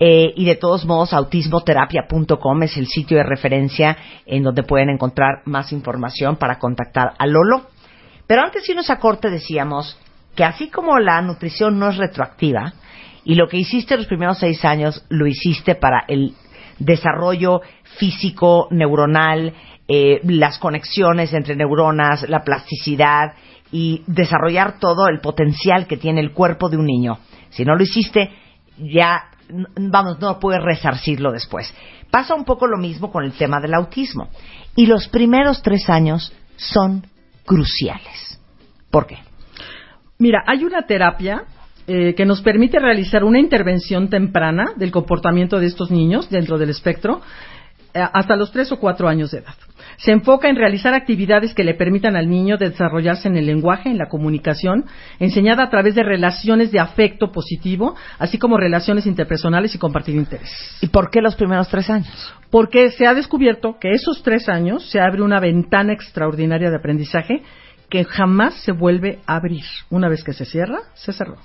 Eh, 0.00 0.32
y 0.36 0.44
de 0.44 0.56
todos 0.56 0.84
modos, 0.84 1.12
autismoterapia.com 1.12 2.62
es 2.64 2.76
el 2.76 2.88
sitio 2.88 3.16
de 3.16 3.22
referencia 3.22 3.96
en 4.26 4.42
donde 4.42 4.64
pueden 4.64 4.90
encontrar 4.90 5.42
más 5.44 5.72
información 5.72 6.36
para 6.36 6.58
contactar 6.58 7.12
a 7.16 7.26
Lolo. 7.26 7.66
Pero 8.26 8.42
antes 8.42 8.66
de 8.66 8.72
irnos 8.72 8.90
a 8.90 8.98
corte 8.98 9.30
decíamos 9.30 9.98
que 10.34 10.44
así 10.44 10.68
como 10.68 10.98
la 10.98 11.22
nutrición 11.22 11.78
no 11.78 11.88
es 11.88 11.96
retroactiva, 11.96 12.74
y 13.24 13.36
lo 13.36 13.48
que 13.48 13.56
hiciste 13.56 13.96
los 13.96 14.06
primeros 14.06 14.38
seis 14.38 14.64
años 14.64 15.04
lo 15.08 15.26
hiciste 15.26 15.74
para 15.74 16.04
el 16.08 16.34
desarrollo 16.78 17.62
físico, 17.98 18.68
neuronal, 18.70 19.54
eh, 19.86 20.20
las 20.24 20.58
conexiones 20.58 21.32
entre 21.34 21.56
neuronas, 21.56 22.28
la 22.28 22.42
plasticidad 22.42 23.34
y 23.70 24.02
desarrollar 24.06 24.78
todo 24.78 25.08
el 25.08 25.20
potencial 25.20 25.86
que 25.86 25.96
tiene 25.96 26.20
el 26.20 26.32
cuerpo 26.32 26.68
de 26.68 26.76
un 26.76 26.86
niño. 26.86 27.18
Si 27.50 27.64
no 27.64 27.74
lo 27.74 27.82
hiciste, 27.82 28.30
ya, 28.78 29.24
vamos, 29.76 30.20
no 30.20 30.38
puedes 30.38 30.62
resarcirlo 30.62 31.32
después. 31.32 31.74
Pasa 32.10 32.34
un 32.34 32.44
poco 32.44 32.66
lo 32.66 32.78
mismo 32.78 33.10
con 33.10 33.24
el 33.24 33.32
tema 33.32 33.60
del 33.60 33.74
autismo. 33.74 34.28
Y 34.76 34.86
los 34.86 35.08
primeros 35.08 35.62
tres 35.62 35.90
años 35.90 36.32
son 36.56 37.06
cruciales. 37.44 38.40
¿Por 38.90 39.06
qué? 39.06 39.18
Mira, 40.18 40.44
hay 40.46 40.64
una 40.64 40.82
terapia 40.82 41.44
eh, 41.86 42.14
que 42.14 42.24
nos 42.24 42.40
permite 42.40 42.78
realizar 42.78 43.24
una 43.24 43.40
intervención 43.40 44.08
temprana 44.08 44.72
del 44.76 44.90
comportamiento 44.90 45.58
de 45.58 45.66
estos 45.66 45.90
niños 45.90 46.30
dentro 46.30 46.56
del 46.56 46.70
espectro 46.70 47.20
hasta 47.94 48.36
los 48.36 48.50
tres 48.50 48.72
o 48.72 48.78
cuatro 48.78 49.08
años 49.08 49.30
de 49.30 49.38
edad. 49.38 49.54
Se 49.96 50.10
enfoca 50.10 50.48
en 50.48 50.56
realizar 50.56 50.94
actividades 50.94 51.54
que 51.54 51.64
le 51.64 51.74
permitan 51.74 52.16
al 52.16 52.28
niño 52.28 52.56
desarrollarse 52.56 53.28
en 53.28 53.36
el 53.36 53.46
lenguaje, 53.46 53.90
en 53.90 53.98
la 53.98 54.08
comunicación, 54.08 54.86
enseñada 55.20 55.64
a 55.64 55.70
través 55.70 55.94
de 55.94 56.02
relaciones 56.02 56.72
de 56.72 56.80
afecto 56.80 57.30
positivo, 57.30 57.94
así 58.18 58.38
como 58.38 58.56
relaciones 58.56 59.06
interpersonales 59.06 59.74
y 59.74 59.78
compartir 59.78 60.16
intereses. 60.16 60.78
¿Y 60.80 60.88
por 60.88 61.10
qué 61.10 61.20
los 61.20 61.36
primeros 61.36 61.68
tres 61.68 61.90
años? 61.90 62.34
Porque 62.50 62.90
se 62.90 63.06
ha 63.06 63.14
descubierto 63.14 63.76
que 63.80 63.92
esos 63.92 64.22
tres 64.22 64.48
años 64.48 64.88
se 64.90 65.00
abre 65.00 65.22
una 65.22 65.40
ventana 65.40 65.92
extraordinaria 65.92 66.70
de 66.70 66.76
aprendizaje 66.76 67.42
que 67.88 68.04
jamás 68.04 68.54
se 68.64 68.72
vuelve 68.72 69.20
a 69.26 69.36
abrir. 69.36 69.64
Una 69.90 70.08
vez 70.08 70.24
que 70.24 70.32
se 70.32 70.44
cierra, 70.44 70.78
se 70.94 71.12
cerró. 71.12 71.36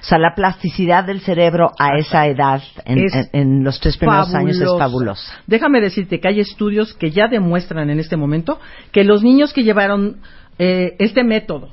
O 0.00 0.04
sea, 0.04 0.18
la 0.18 0.34
plasticidad 0.34 1.04
del 1.04 1.20
cerebro 1.20 1.72
a 1.78 1.96
esa 1.98 2.26
edad, 2.26 2.62
en, 2.84 2.98
Es 3.04 3.14
en- 3.14 3.28
en 3.32 3.64
los 3.64 3.80
tres 3.80 3.96
primeros 3.96 4.32
años, 4.34 4.56
es 4.56 4.62
fabulosa. 4.62 4.84
fabulosa. 4.84 5.32
Déjame 5.46 5.80
decirte 5.80 6.20
que 6.20 6.28
hay 6.28 6.40
estudios 6.40 6.94
que 6.94 7.10
ya 7.10 7.26
demuestran 7.28 7.90
en 7.90 7.98
este 7.98 8.16
momento 8.16 8.60
que 8.92 9.04
los 9.04 9.22
niños 9.22 9.52
que 9.52 9.64
llevaron 9.64 10.20
eh, 10.58 10.94
este 10.98 11.24
método 11.24 11.70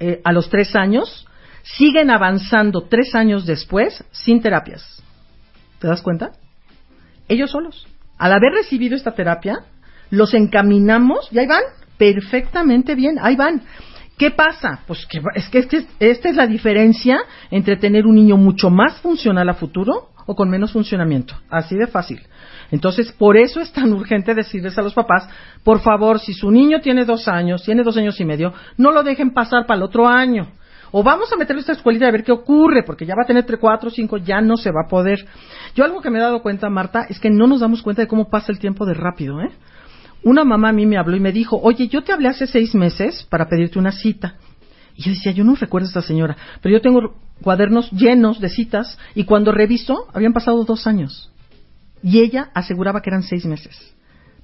eh, 0.00 0.20
a 0.24 0.32
los 0.32 0.48
tres 0.50 0.74
años 0.74 1.26
siguen 1.62 2.10
avanzando 2.10 2.82
tres 2.88 3.14
años 3.14 3.46
después 3.46 4.02
sin 4.10 4.40
terapias. 4.40 5.02
¿Te 5.78 5.86
das 5.86 6.02
cuenta? 6.02 6.30
Ellos 7.28 7.50
solos. 7.50 7.86
Al 8.18 8.32
haber 8.32 8.52
recibido 8.52 8.96
esta 8.96 9.12
terapia, 9.12 9.60
los 10.10 10.34
encaminamos 10.34 11.28
y 11.30 11.38
ahí 11.38 11.46
van 11.46 11.62
perfectamente 11.98 12.94
bien, 12.94 13.18
ahí 13.20 13.36
van. 13.36 13.62
¿Qué 14.20 14.30
pasa? 14.30 14.80
Pues 14.86 15.06
que 15.06 15.22
es 15.34 15.48
que, 15.48 15.58
es 15.60 15.66
que 15.66 15.86
esta 15.98 16.28
es 16.28 16.36
la 16.36 16.46
diferencia 16.46 17.20
entre 17.50 17.78
tener 17.78 18.04
un 18.04 18.16
niño 18.16 18.36
mucho 18.36 18.68
más 18.68 19.00
funcional 19.00 19.48
a 19.48 19.54
futuro 19.54 20.10
o 20.26 20.34
con 20.34 20.50
menos 20.50 20.72
funcionamiento. 20.72 21.34
Así 21.48 21.74
de 21.74 21.86
fácil. 21.86 22.20
Entonces, 22.70 23.12
por 23.12 23.38
eso 23.38 23.62
es 23.62 23.72
tan 23.72 23.90
urgente 23.94 24.34
decirles 24.34 24.76
a 24.76 24.82
los 24.82 24.92
papás, 24.92 25.26
por 25.64 25.80
favor, 25.80 26.20
si 26.20 26.34
su 26.34 26.50
niño 26.50 26.82
tiene 26.82 27.06
dos 27.06 27.28
años, 27.28 27.64
tiene 27.64 27.82
dos 27.82 27.96
años 27.96 28.20
y 28.20 28.26
medio, 28.26 28.52
no 28.76 28.92
lo 28.92 29.02
dejen 29.02 29.30
pasar 29.30 29.64
para 29.64 29.78
el 29.78 29.84
otro 29.84 30.06
año. 30.06 30.48
O 30.90 31.02
vamos 31.02 31.32
a 31.32 31.36
meterlo 31.38 31.60
a 31.60 31.62
esta 31.62 31.72
escuelita 31.72 32.06
a 32.06 32.10
ver 32.10 32.22
qué 32.22 32.32
ocurre, 32.32 32.82
porque 32.82 33.06
ya 33.06 33.14
va 33.14 33.22
a 33.22 33.26
tener 33.26 33.44
entre 33.44 33.56
cuatro 33.56 33.88
cinco, 33.88 34.18
ya 34.18 34.42
no 34.42 34.58
se 34.58 34.70
va 34.70 34.82
a 34.84 34.90
poder. 34.90 35.26
Yo 35.74 35.82
algo 35.82 36.02
que 36.02 36.10
me 36.10 36.18
he 36.18 36.22
dado 36.22 36.42
cuenta, 36.42 36.68
Marta, 36.68 37.06
es 37.08 37.18
que 37.20 37.30
no 37.30 37.46
nos 37.46 37.60
damos 37.60 37.80
cuenta 37.80 38.02
de 38.02 38.08
cómo 38.08 38.28
pasa 38.28 38.52
el 38.52 38.58
tiempo 38.58 38.84
de 38.84 38.92
rápido, 38.92 39.40
¿eh? 39.40 39.50
Una 40.22 40.44
mamá 40.44 40.68
a 40.68 40.72
mí 40.72 40.86
me 40.86 40.98
habló 40.98 41.16
y 41.16 41.20
me 41.20 41.32
dijo, 41.32 41.58
oye, 41.62 41.88
yo 41.88 42.02
te 42.02 42.12
hablé 42.12 42.28
hace 42.28 42.46
seis 42.46 42.74
meses 42.74 43.26
para 43.30 43.48
pedirte 43.48 43.78
una 43.78 43.92
cita. 43.92 44.36
Y 44.96 45.02
yo 45.02 45.10
decía, 45.12 45.32
yo 45.32 45.44
no 45.44 45.54
recuerdo 45.54 45.86
a 45.86 45.88
esta 45.88 46.02
señora, 46.02 46.36
pero 46.60 46.74
yo 46.74 46.82
tengo 46.82 47.14
cuadernos 47.42 47.90
llenos 47.90 48.40
de 48.40 48.50
citas 48.50 48.98
y 49.14 49.24
cuando 49.24 49.52
reviso 49.52 50.06
habían 50.12 50.32
pasado 50.32 50.64
dos 50.64 50.86
años. 50.86 51.30
Y 52.02 52.20
ella 52.20 52.50
aseguraba 52.54 53.00
que 53.00 53.10
eran 53.10 53.22
seis 53.22 53.46
meses. 53.46 53.94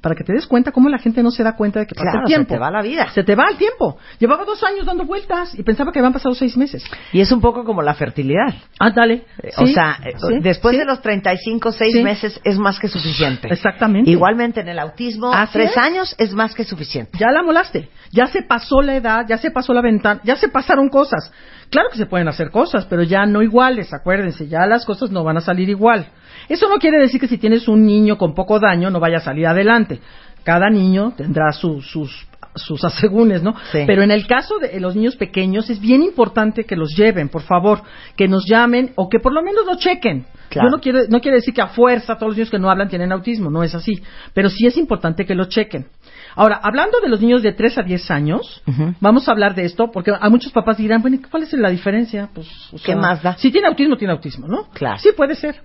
Para 0.01 0.15
que 0.15 0.25
te 0.25 0.33
des 0.33 0.47
cuenta 0.47 0.73
cómo 0.73 0.89
la 0.89 0.99
gente 0.99 1.23
no 1.23 1.31
se 1.31 1.43
da 1.43 1.57
cuenta 1.57 1.81
de 1.81 1.87
que 1.87 1.95
pasa 1.95 2.11
Claro, 2.11 2.21
el 2.21 2.27
tiempo. 2.27 2.49
se 2.49 2.55
te 2.55 2.59
va 2.59 2.71
la 2.71 2.83
vida. 2.83 3.09
Se 3.15 3.25
te 3.25 3.35
va 3.35 3.49
el 3.51 3.57
tiempo. 3.57 3.99
Llevaba 4.19 4.45
dos 4.45 4.63
años 4.63 4.87
dando 4.87 5.05
vueltas 5.05 5.59
y 5.59 5.63
pensaba 5.63 5.93
que 5.93 5.99
habían 5.99 6.13
pasado 6.13 6.35
seis 6.35 6.57
meses. 6.57 6.85
Y 7.13 7.21
es 7.21 7.31
un 7.33 7.41
poco 7.41 7.65
como 7.65 7.83
la 7.83 7.95
fertilidad. 7.95 8.55
Ándale. 8.79 9.25
Eh, 9.43 9.51
o 9.57 9.67
sea, 9.67 9.99
eh, 10.05 10.13
sí, 10.17 10.39
después 10.41 10.75
sí. 10.75 10.79
de 10.79 10.85
los 10.85 11.01
35, 11.03 11.73
seis 11.73 12.03
meses 12.03 12.41
es 12.45 12.59
más 12.59 12.79
que 12.79 12.89
suficiente. 12.89 13.49
Exactamente. 13.51 14.11
Igualmente 14.11 14.61
en 14.61 14.69
el 14.69 14.79
autismo, 14.79 15.33
Así 15.33 15.55
tres 15.55 15.73
es. 15.73 15.77
años 15.79 16.15
es 16.19 16.33
más 16.33 16.55
que 16.55 16.65
suficiente. 16.65 17.19
Ya 17.19 17.31
la 17.33 17.43
molaste. 17.43 17.89
Ya 18.13 18.27
se 18.27 18.43
pasó 18.43 18.83
la 18.83 18.97
edad, 18.97 19.27
ya 19.29 19.37
se 19.39 19.51
pasó 19.51 19.75
la 19.75 19.83
ventana, 19.83 20.21
ya 20.25 20.37
se 20.37 20.49
pasaron 20.49 20.89
cosas. 20.89 21.33
Claro 21.71 21.89
que 21.91 21.99
se 21.99 22.07
pueden 22.07 22.29
hacer 22.29 22.51
cosas, 22.51 22.85
pero 22.87 23.03
ya 23.03 23.27
no 23.27 23.43
iguales, 23.43 23.93
acuérdense, 23.93 24.47
ya 24.47 24.67
las 24.67 24.85
cosas 24.87 25.11
no 25.11 25.25
van 25.25 25.37
a 25.37 25.41
salir 25.41 25.69
igual. 25.69 26.07
Eso 26.49 26.69
no 26.69 26.77
quiere 26.79 26.99
decir 26.99 27.21
que 27.21 27.29
si 27.29 27.39
tienes 27.39 27.69
un 27.69 27.85
niño 27.85 28.17
con 28.19 28.35
poco 28.35 28.59
daño 28.61 28.91
no 28.91 29.01
vaya 29.01 29.19
a 29.19 29.21
salir 29.21 29.47
adelante. 29.47 30.01
Cada 30.45 30.71
niño 30.71 31.13
tendrá 31.17 31.53
su- 31.53 31.81
sus 31.83 32.27
sus 32.59 32.83
asegúnes, 32.85 33.43
¿no? 33.43 33.55
Sí. 33.71 33.81
Pero 33.87 34.03
en 34.03 34.11
el 34.11 34.27
caso 34.27 34.59
de 34.59 34.81
los 34.81 34.97
niños 34.97 35.15
pequeños 35.17 35.69
es 35.69 35.79
bien 35.79 36.03
importante 36.03 36.65
que 36.65 36.75
los 36.75 36.97
lleven, 36.97 37.29
por 37.29 37.43
favor, 37.43 37.83
que 38.17 38.29
nos 38.29 38.47
llamen 38.47 38.93
o 38.97 39.11
que 39.11 39.19
por 39.21 39.35
lo 39.35 39.43
menos 39.43 39.67
lo 39.67 39.75
chequen. 39.77 40.25
Claro. 40.49 40.69
Yo 40.71 40.75
no 40.75 40.81
quiero, 40.81 41.01
no 41.11 41.21
quiere 41.21 41.37
decir 41.37 41.53
que 41.53 41.61
a 41.61 41.67
fuerza 41.67 42.15
todos 42.15 42.29
los 42.31 42.37
niños 42.39 42.51
que 42.51 42.59
no 42.59 42.71
hablan 42.71 42.89
tienen 42.89 43.13
autismo, 43.13 43.51
no 43.51 43.63
es 43.63 43.75
así. 43.75 44.01
Pero 44.33 44.49
sí 44.49 44.67
es 44.67 44.79
importante 44.79 45.27
que 45.27 45.35
lo 45.35 45.45
chequen. 45.51 45.89
Ahora, 46.35 46.59
hablando 46.63 46.99
de 47.01 47.11
los 47.11 47.21
niños 47.21 47.43
de 47.43 47.53
3 47.53 47.77
a 47.77 47.83
10 47.83 48.11
años, 48.11 48.63
vamos 49.01 49.29
a 49.29 49.33
hablar 49.33 49.55
de 49.55 49.67
esto, 49.67 49.91
porque 49.93 50.13
a 50.19 50.29
muchos 50.31 50.51
papás 50.53 50.79
dirán, 50.79 51.03
bueno, 51.03 51.19
¿cuál 51.31 51.43
es 51.43 51.53
la 51.53 51.69
diferencia? 51.69 52.31
Pues, 52.33 52.49
o 52.73 52.79
¿Qué 52.83 52.97
más 52.97 53.23
da? 53.23 53.37
Si 53.37 53.51
tiene 53.51 53.67
autismo, 53.69 53.99
tiene 53.99 54.15
autismo, 54.15 54.47
¿no? 54.49 54.69
Claro. 54.73 54.97
Sí, 54.99 55.11
puede 55.15 55.35
ser. 55.35 55.57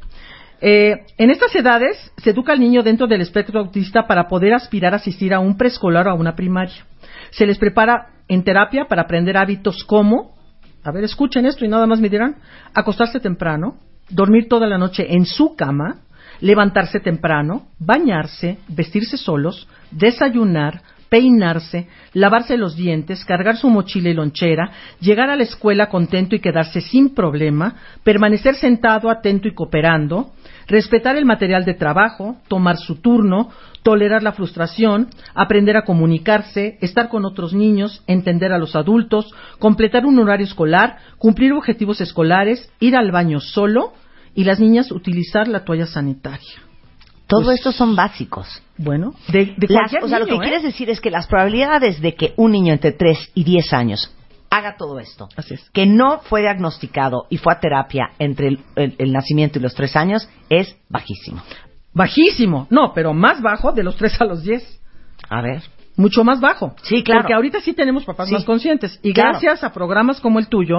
Eh, 0.62 1.06
en 1.17 1.32
estas 1.32 1.56
edades 1.56 1.97
se 2.17 2.30
educa 2.30 2.54
al 2.54 2.60
niño 2.60 2.84
dentro 2.84 3.08
del 3.08 3.21
espectro 3.21 3.60
autista 3.60 4.06
para 4.06 4.28
poder 4.28 4.54
aspirar 4.54 4.93
a 4.93 4.97
asistir 4.97 5.34
a 5.34 5.39
un 5.39 5.58
preescolar 5.58 6.08
o 6.08 6.12
a 6.12 6.13
una 6.13 6.36
primaria. 6.36 6.86
Se 7.32 7.47
les 7.47 7.58
prepara 7.58 8.10
en 8.28 8.43
terapia 8.43 8.86
para 8.86 9.02
aprender 9.02 9.38
hábitos 9.38 9.84
como, 9.84 10.36
a 10.84 10.91
ver, 10.91 11.04
escuchen 11.04 11.47
esto 11.47 11.65
y 11.65 11.67
nada 11.67 11.88
más 11.88 12.00
me 12.00 12.10
dirán, 12.10 12.36
acostarse 12.76 13.19
temprano, 13.19 13.78
dormir 14.10 14.47
toda 14.47 14.67
la 14.67 14.78
noche 14.78 15.15
en 15.15 15.26
su 15.26 15.56
cama, 15.56 16.02
levantarse 16.41 17.00
temprano, 17.00 17.67
bañarse, 17.80 18.60
vestirse 18.67 19.17
solos, 19.17 19.67
desayunar, 19.89 20.82
peinarse, 21.12 21.88
lavarse 22.13 22.56
los 22.56 22.78
dientes, 22.78 23.26
cargar 23.26 23.58
su 23.58 23.69
mochila 23.69 24.10
y 24.10 24.13
lonchera, 24.13 24.71
llegar 25.02 25.30
a 25.30 25.36
la 25.36 25.43
escuela 25.43 25.89
contento 25.89 26.36
y 26.36 26.39
quedarse 26.39 26.80
sin 26.80 27.13
problema, 27.13 27.76
permanecer 28.02 28.56
sentado, 28.56 29.10
atento 29.10 29.50
y 29.50 29.54
cooperando, 29.54 30.32
respetar 30.67 31.15
el 31.15 31.26
material 31.26 31.65
de 31.65 31.74
trabajo, 31.74 32.38
tomar 32.47 32.78
su 32.78 32.95
turno, 33.02 33.50
tolerar 33.84 34.21
la 34.24 34.32
frustración, 34.34 35.10
aprender 35.34 35.76
a 35.78 35.84
comunicarse, 35.86 36.78
estar 36.82 37.10
con 37.10 37.26
otros 37.26 37.54
niños, 37.54 38.04
entender 38.08 38.52
a 38.54 38.58
los 38.60 38.76
adultos, 38.76 39.34
completar 39.60 40.06
un 40.06 40.19
horario 40.19 40.45
escolar, 40.45 40.97
cumplir 41.17 41.54
objetivos 41.54 42.00
escolares, 42.02 42.71
ir 42.80 42.95
al 42.95 43.12
baño 43.12 43.39
solo 43.39 43.93
y 44.36 44.43
las 44.43 44.60
niñas 44.60 44.91
utilizar 44.91 45.47
la 45.47 45.63
toalla 45.65 45.86
sanitaria. 45.88 46.62
Todo 47.28 47.45
Pues- 47.45 47.60
esto 47.60 47.71
son 47.71 47.95
básicos. 47.95 48.62
Bueno, 48.78 49.13
de, 49.32 49.54
de 49.58 49.67
Las- 49.69 49.93
o 50.04 50.08
sea, 50.08 50.19
lo 50.19 50.26
que 50.26 50.36
¿eh? 50.36 50.39
quieres 50.39 50.63
decir 50.63 50.89
es 50.89 51.00
que 51.00 51.12
las 51.12 51.28
probabilidades 51.28 52.02
de 52.02 52.15
que 52.15 52.34
un 52.36 52.52
niño 52.52 52.74
entre 52.74 52.91
3 52.91 53.32
y 53.36 53.43
10 53.43 53.74
años 53.74 54.13
haga 54.51 54.75
todo 54.77 54.99
esto, 54.99 55.29
Así 55.37 55.53
es. 55.55 55.69
que 55.71 55.85
no 55.87 56.19
fue 56.19 56.41
diagnosticado 56.41 57.25
y 57.29 57.37
fue 57.37 57.53
a 57.53 57.59
terapia 57.59 58.11
entre 58.19 58.49
el, 58.49 58.59
el- 58.75 58.95
el 58.99 59.11
nacimiento 59.13 59.57
y 59.57 59.61
los 59.61 59.73
3 59.73 59.95
años, 59.95 60.29
es 60.49 60.77
bajísimo. 60.89 61.41
Bajísimo. 61.93 62.67
No, 62.69 62.93
pero 62.93 63.13
más 63.13 63.41
bajo 63.41 63.71
de 63.71 63.83
los 63.83 63.95
3 63.95 64.21
a 64.21 64.25
los 64.25 64.43
10. 64.43 64.81
A 65.29 65.41
ver. 65.41 65.63
Mucho 65.97 66.23
más 66.23 66.39
bajo. 66.39 66.73
Sí, 66.83 67.03
claro. 67.03 67.21
Porque 67.21 67.33
ahorita 67.33 67.59
sí 67.61 67.73
tenemos 67.73 68.05
papás 68.05 68.27
Sí. 68.29 68.33
más 68.33 68.45
conscientes. 68.45 68.99
Y 69.03 69.13
Claro. 69.13 69.31
gracias 69.31 69.63
a 69.63 69.73
programas 69.73 70.19
como 70.21 70.39
el 70.39 70.47
tuyo, 70.47 70.77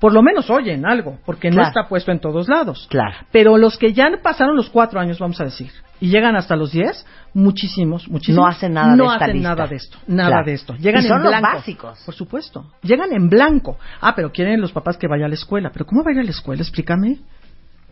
por 0.00 0.12
lo 0.12 0.22
menos 0.22 0.50
oyen 0.50 0.84
algo, 0.86 1.18
porque 1.24 1.50
no 1.50 1.62
está 1.62 1.88
puesto 1.88 2.10
en 2.12 2.20
todos 2.20 2.48
lados. 2.48 2.86
Claro. 2.90 3.16
Pero 3.30 3.56
los 3.56 3.78
que 3.78 3.92
ya 3.92 4.08
pasaron 4.22 4.56
los 4.56 4.68
cuatro 4.68 5.00
años, 5.00 5.18
vamos 5.18 5.40
a 5.40 5.44
decir, 5.44 5.70
y 6.00 6.10
llegan 6.10 6.36
hasta 6.36 6.56
los 6.56 6.72
10, 6.72 7.04
muchísimos, 7.34 8.08
muchísimos. 8.08 8.40
No 8.44 8.46
hacen 8.46 8.72
nada 8.74 8.90
de 8.92 8.96
no 8.96 9.12
esta 9.12 9.24
hacen 9.24 9.34
lista. 9.36 9.48
nada 9.50 9.66
de 9.66 9.76
esto. 9.76 9.98
Nada 10.06 10.28
Claro. 10.30 10.46
de 10.46 10.52
esto. 10.52 10.74
Llegan 10.76 11.04
Y 11.04 11.08
son 11.08 11.16
en 11.18 11.22
los 11.24 11.32
blanco. 11.32 11.56
básicos. 11.56 12.02
Por 12.04 12.14
supuesto. 12.14 12.64
Llegan 12.82 13.12
en 13.12 13.28
blanco. 13.28 13.78
Ah, 14.00 14.14
pero 14.14 14.30
quieren 14.32 14.60
los 14.60 14.72
papás 14.72 14.96
que 14.96 15.08
vaya 15.08 15.26
a 15.26 15.28
la 15.28 15.34
escuela. 15.34 15.70
¿Pero 15.72 15.86
cómo 15.86 16.02
va 16.04 16.10
a 16.10 16.14
ir 16.14 16.20
a 16.20 16.24
la 16.24 16.30
escuela? 16.30 16.62
Explícame. 16.62 17.18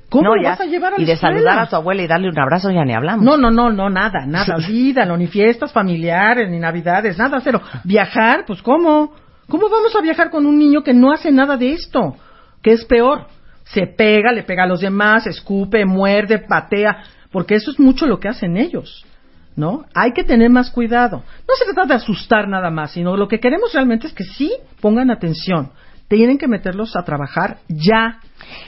¿Cómo 0.08 0.22
no, 0.36 0.40
ya. 0.40 0.50
vas 0.50 0.60
a 0.60 0.66
llevar 0.66 0.92
a 0.92 0.96
y 0.98 1.00
la 1.00 1.06
de 1.06 1.12
escuela? 1.14 1.34
saludar 1.36 1.58
a 1.58 1.66
tu 1.68 1.74
abuela 1.76 2.02
y 2.02 2.06
darle 2.06 2.28
un 2.28 2.38
abrazo 2.38 2.70
ya 2.70 2.84
ni 2.84 2.94
hablamos. 2.94 3.24
No, 3.24 3.36
no, 3.36 3.50
no, 3.50 3.70
no, 3.72 3.90
nada, 3.90 4.24
nada, 4.26 4.54
olvídalo, 4.54 5.16
ni 5.16 5.26
fiestas 5.26 5.72
familiares, 5.72 6.48
ni 6.48 6.60
navidades, 6.60 7.18
nada, 7.18 7.40
cero. 7.42 7.60
Viajar, 7.82 8.44
pues 8.46 8.62
¿cómo? 8.62 9.12
¿Cómo 9.48 9.68
vamos 9.68 9.94
a 9.96 10.00
viajar 10.02 10.30
con 10.30 10.46
un 10.46 10.58
niño 10.58 10.82
que 10.84 10.94
no 10.94 11.12
hace 11.12 11.32
nada 11.32 11.56
de 11.56 11.72
esto? 11.72 12.16
Que 12.62 12.72
es 12.72 12.84
peor, 12.84 13.26
se 13.64 13.86
pega, 13.88 14.30
le 14.32 14.44
pega 14.44 14.62
a 14.62 14.66
los 14.68 14.80
demás, 14.80 15.26
escupe, 15.26 15.84
muerde, 15.84 16.38
patea, 16.38 16.98
porque 17.36 17.54
eso 17.54 17.70
es 17.70 17.78
mucho 17.78 18.06
lo 18.06 18.18
que 18.18 18.28
hacen 18.28 18.56
ellos. 18.56 19.04
¿No? 19.56 19.84
Hay 19.92 20.12
que 20.12 20.24
tener 20.24 20.48
más 20.48 20.70
cuidado. 20.70 21.18
No 21.46 21.54
se 21.54 21.66
trata 21.66 21.86
de 21.86 21.94
asustar 21.96 22.48
nada 22.48 22.70
más, 22.70 22.92
sino 22.92 23.14
lo 23.14 23.28
que 23.28 23.40
queremos 23.40 23.74
realmente 23.74 24.06
es 24.06 24.14
que 24.14 24.24
sí 24.24 24.50
pongan 24.80 25.10
atención. 25.10 25.70
Tienen 26.08 26.38
que 26.38 26.48
meterlos 26.48 26.96
a 26.96 27.04
trabajar 27.04 27.58
ya. 27.68 28.20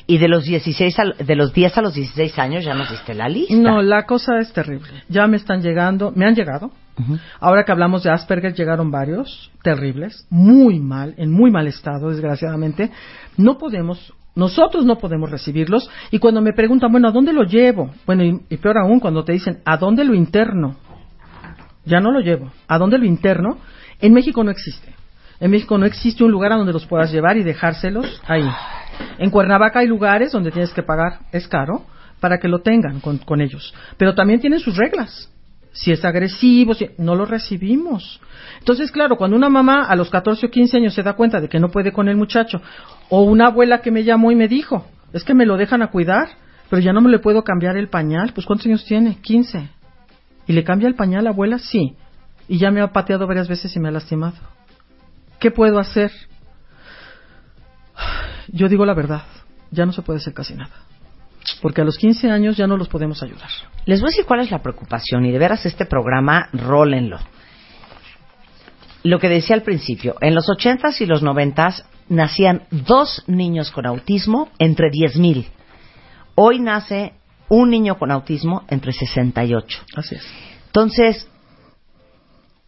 Y 0.07 0.19
de 0.19 0.29
los 0.29 0.45
16 0.45 0.99
a, 0.99 1.05
de 1.25 1.35
los 1.35 1.55
10 1.55 1.79
a 1.79 1.81
los 1.81 1.95
16 1.95 2.39
años 2.39 2.63
ya 2.63 2.75
nos 2.75 2.91
diste 2.91 3.15
la 3.15 3.31
lista. 3.31 3.55
No, 3.55 3.81
la 3.81 4.05
cosa 4.05 4.39
es 4.39 4.53
terrible. 4.53 5.03
Ya 5.09 5.27
me 5.27 5.39
están 5.39 5.63
llegando, 5.63 6.13
me 6.15 6.27
han 6.27 6.35
llegado. 6.35 6.71
Ahora 7.41 7.65
que 7.65 7.73
hablamos 7.73 8.03
de 8.03 8.11
Asperger, 8.11 8.53
llegaron 8.53 8.91
varios 8.91 9.51
terribles, 9.63 10.27
muy 10.29 10.79
mal, 10.79 11.15
en 11.17 11.33
muy 11.33 11.51
mal 11.51 11.69
estado, 11.69 12.11
desgraciadamente. 12.11 12.91
No 13.39 13.57
podemos, 13.57 14.13
nosotros 14.35 14.85
no 14.85 14.99
podemos 14.99 15.31
recibirlos. 15.31 15.91
Y 16.11 16.19
cuando 16.19 16.41
me 16.41 16.53
preguntan, 16.53 16.93
bueno, 16.93 17.09
¿a 17.09 17.13
dónde 17.13 17.33
lo 17.33 17.45
llevo? 17.45 17.91
Bueno, 18.07 18.25
y, 18.25 18.57
peor 18.57 18.79
aún, 18.79 19.01
cuando 19.01 19.25
te 19.25 19.33
dicen, 19.33 19.61
¿a 19.65 19.77
dónde 19.77 20.05
lo 20.05 20.15
interno? 20.15 20.77
Ya 21.85 22.01
no 22.01 22.13
lo 22.13 22.21
llevo. 22.21 22.51
¿A 22.67 22.79
dónde 22.79 22.99
lo 22.99 23.05
interno? 23.05 23.59
En 24.01 24.13
México 24.13 24.45
no 24.45 24.51
existe. 24.51 24.95
En 25.41 25.51
México 25.51 25.79
no 25.79 25.87
existe 25.87 26.25
un 26.25 26.31
lugar 26.31 26.53
a 26.53 26.57
donde 26.57 26.73
los 26.73 26.87
puedas 26.87 27.13
llevar 27.13 27.37
y 27.37 27.43
dejárselos 27.43 28.23
ahí. 28.27 28.49
En 29.19 29.31
Cuernavaca 29.31 29.81
hay 29.81 29.87
lugares 29.87 30.33
donde 30.33 30.51
tienes 30.51 30.73
que 30.73 30.83
pagar, 30.83 31.21
es 31.33 31.47
caro, 31.49 31.85
para 32.21 32.39
que 32.39 32.49
lo 32.49 32.61
tengan 32.61 33.01
con 33.01 33.41
ellos. 33.41 33.73
Pero 33.97 34.15
también 34.15 34.41
tienen 34.41 34.61
sus 34.61 34.77
reglas. 34.77 35.31
Si 35.79 35.93
es 35.93 36.05
agresivo, 36.05 36.75
si, 36.75 36.91
no 36.99 37.15
lo 37.15 37.25
recibimos. 37.25 38.21
Entonces, 38.59 38.91
claro, 38.91 39.17
cuando 39.17 39.37
una 39.37 39.49
mamá 39.49 39.85
a 39.85 39.95
los 39.95 40.11
14 40.11 40.47
o 40.47 40.51
15 40.51 40.77
años 40.77 40.95
se 40.95 41.05
da 41.05 41.13
cuenta 41.13 41.41
de 41.41 41.49
que 41.49 41.61
no 41.61 41.71
puede 41.71 41.93
con 41.93 42.09
el 42.09 42.17
muchacho, 42.17 42.61
o 43.11 43.23
una 43.23 43.47
abuela 43.47 43.81
que 43.81 43.93
me 43.93 44.03
llamó 44.03 44.33
y 44.33 44.35
me 44.35 44.49
dijo, 44.49 44.87
es 45.13 45.23
que 45.23 45.35
me 45.35 45.47
lo 45.47 45.57
dejan 45.57 45.83
a 45.83 45.91
cuidar, 45.93 46.31
pero 46.69 46.83
ya 46.83 46.93
no 46.93 47.01
me 47.01 47.11
le 47.11 47.21
puedo 47.21 47.45
cambiar 47.45 47.77
el 47.77 47.89
pañal, 47.89 48.33
pues 48.35 48.45
¿cuántos 48.45 48.67
años 48.67 48.85
tiene? 48.85 49.19
15. 49.21 49.69
¿Y 50.49 50.53
le 50.53 50.65
cambia 50.65 50.89
el 50.89 50.97
pañal 50.97 51.29
a 51.29 51.31
abuela? 51.31 51.61
Sí. 51.61 51.95
Y 52.49 52.59
ya 52.59 52.73
me 52.73 52.81
ha 52.81 52.93
pateado 52.93 53.29
varias 53.29 53.49
veces 53.49 53.75
y 53.77 53.79
me 53.79 53.89
ha 53.89 53.93
lastimado. 53.93 54.37
¿Qué 55.39 55.53
puedo 55.53 55.79
hacer? 55.79 56.11
Yo 58.49 58.69
digo 58.69 58.85
la 58.85 58.95
verdad, 58.95 59.23
ya 59.71 59.87
no 59.87 59.93
se 59.93 60.03
puede 60.03 60.19
hacer 60.19 60.35
casi 60.35 60.55
nada. 60.55 60.88
Porque 61.61 61.81
a 61.81 61.85
los 61.85 61.99
15 61.99 62.31
años 62.31 62.57
ya 62.57 62.67
no 62.67 62.77
los 62.77 62.89
podemos 62.89 63.23
ayudar. 63.23 63.49
Les 63.85 64.01
voy 64.01 64.09
a 64.09 64.13
decir 64.13 64.27
cuál 64.27 64.41
es 64.41 64.51
la 64.51 64.63
preocupación 64.63 65.25
y 65.27 65.33
de 65.33 65.39
veras 65.39 65.67
este 65.67 65.87
programa, 65.87 66.49
rólenlo. 66.53 67.19
Lo 69.03 69.19
que 69.19 69.29
decía 69.29 69.57
al 69.57 69.63
principio, 69.63 70.17
en 70.21 70.35
los 70.35 70.47
80s 70.49 71.01
y 71.01 71.07
los 71.07 71.23
90s 71.23 71.85
nacían 72.09 72.63
dos 72.71 73.25
niños 73.27 73.71
con 73.71 73.87
autismo 73.87 74.51
entre 74.59 74.91
10.000. 74.91 75.47
Hoy 76.35 76.61
nace 76.61 77.15
un 77.49 77.71
niño 77.71 77.99
con 77.99 78.11
autismo 78.11 78.65
entre 78.69 78.93
68. 78.93 79.79
Así 79.97 80.15
es. 80.15 80.27
Entonces, 80.67 81.29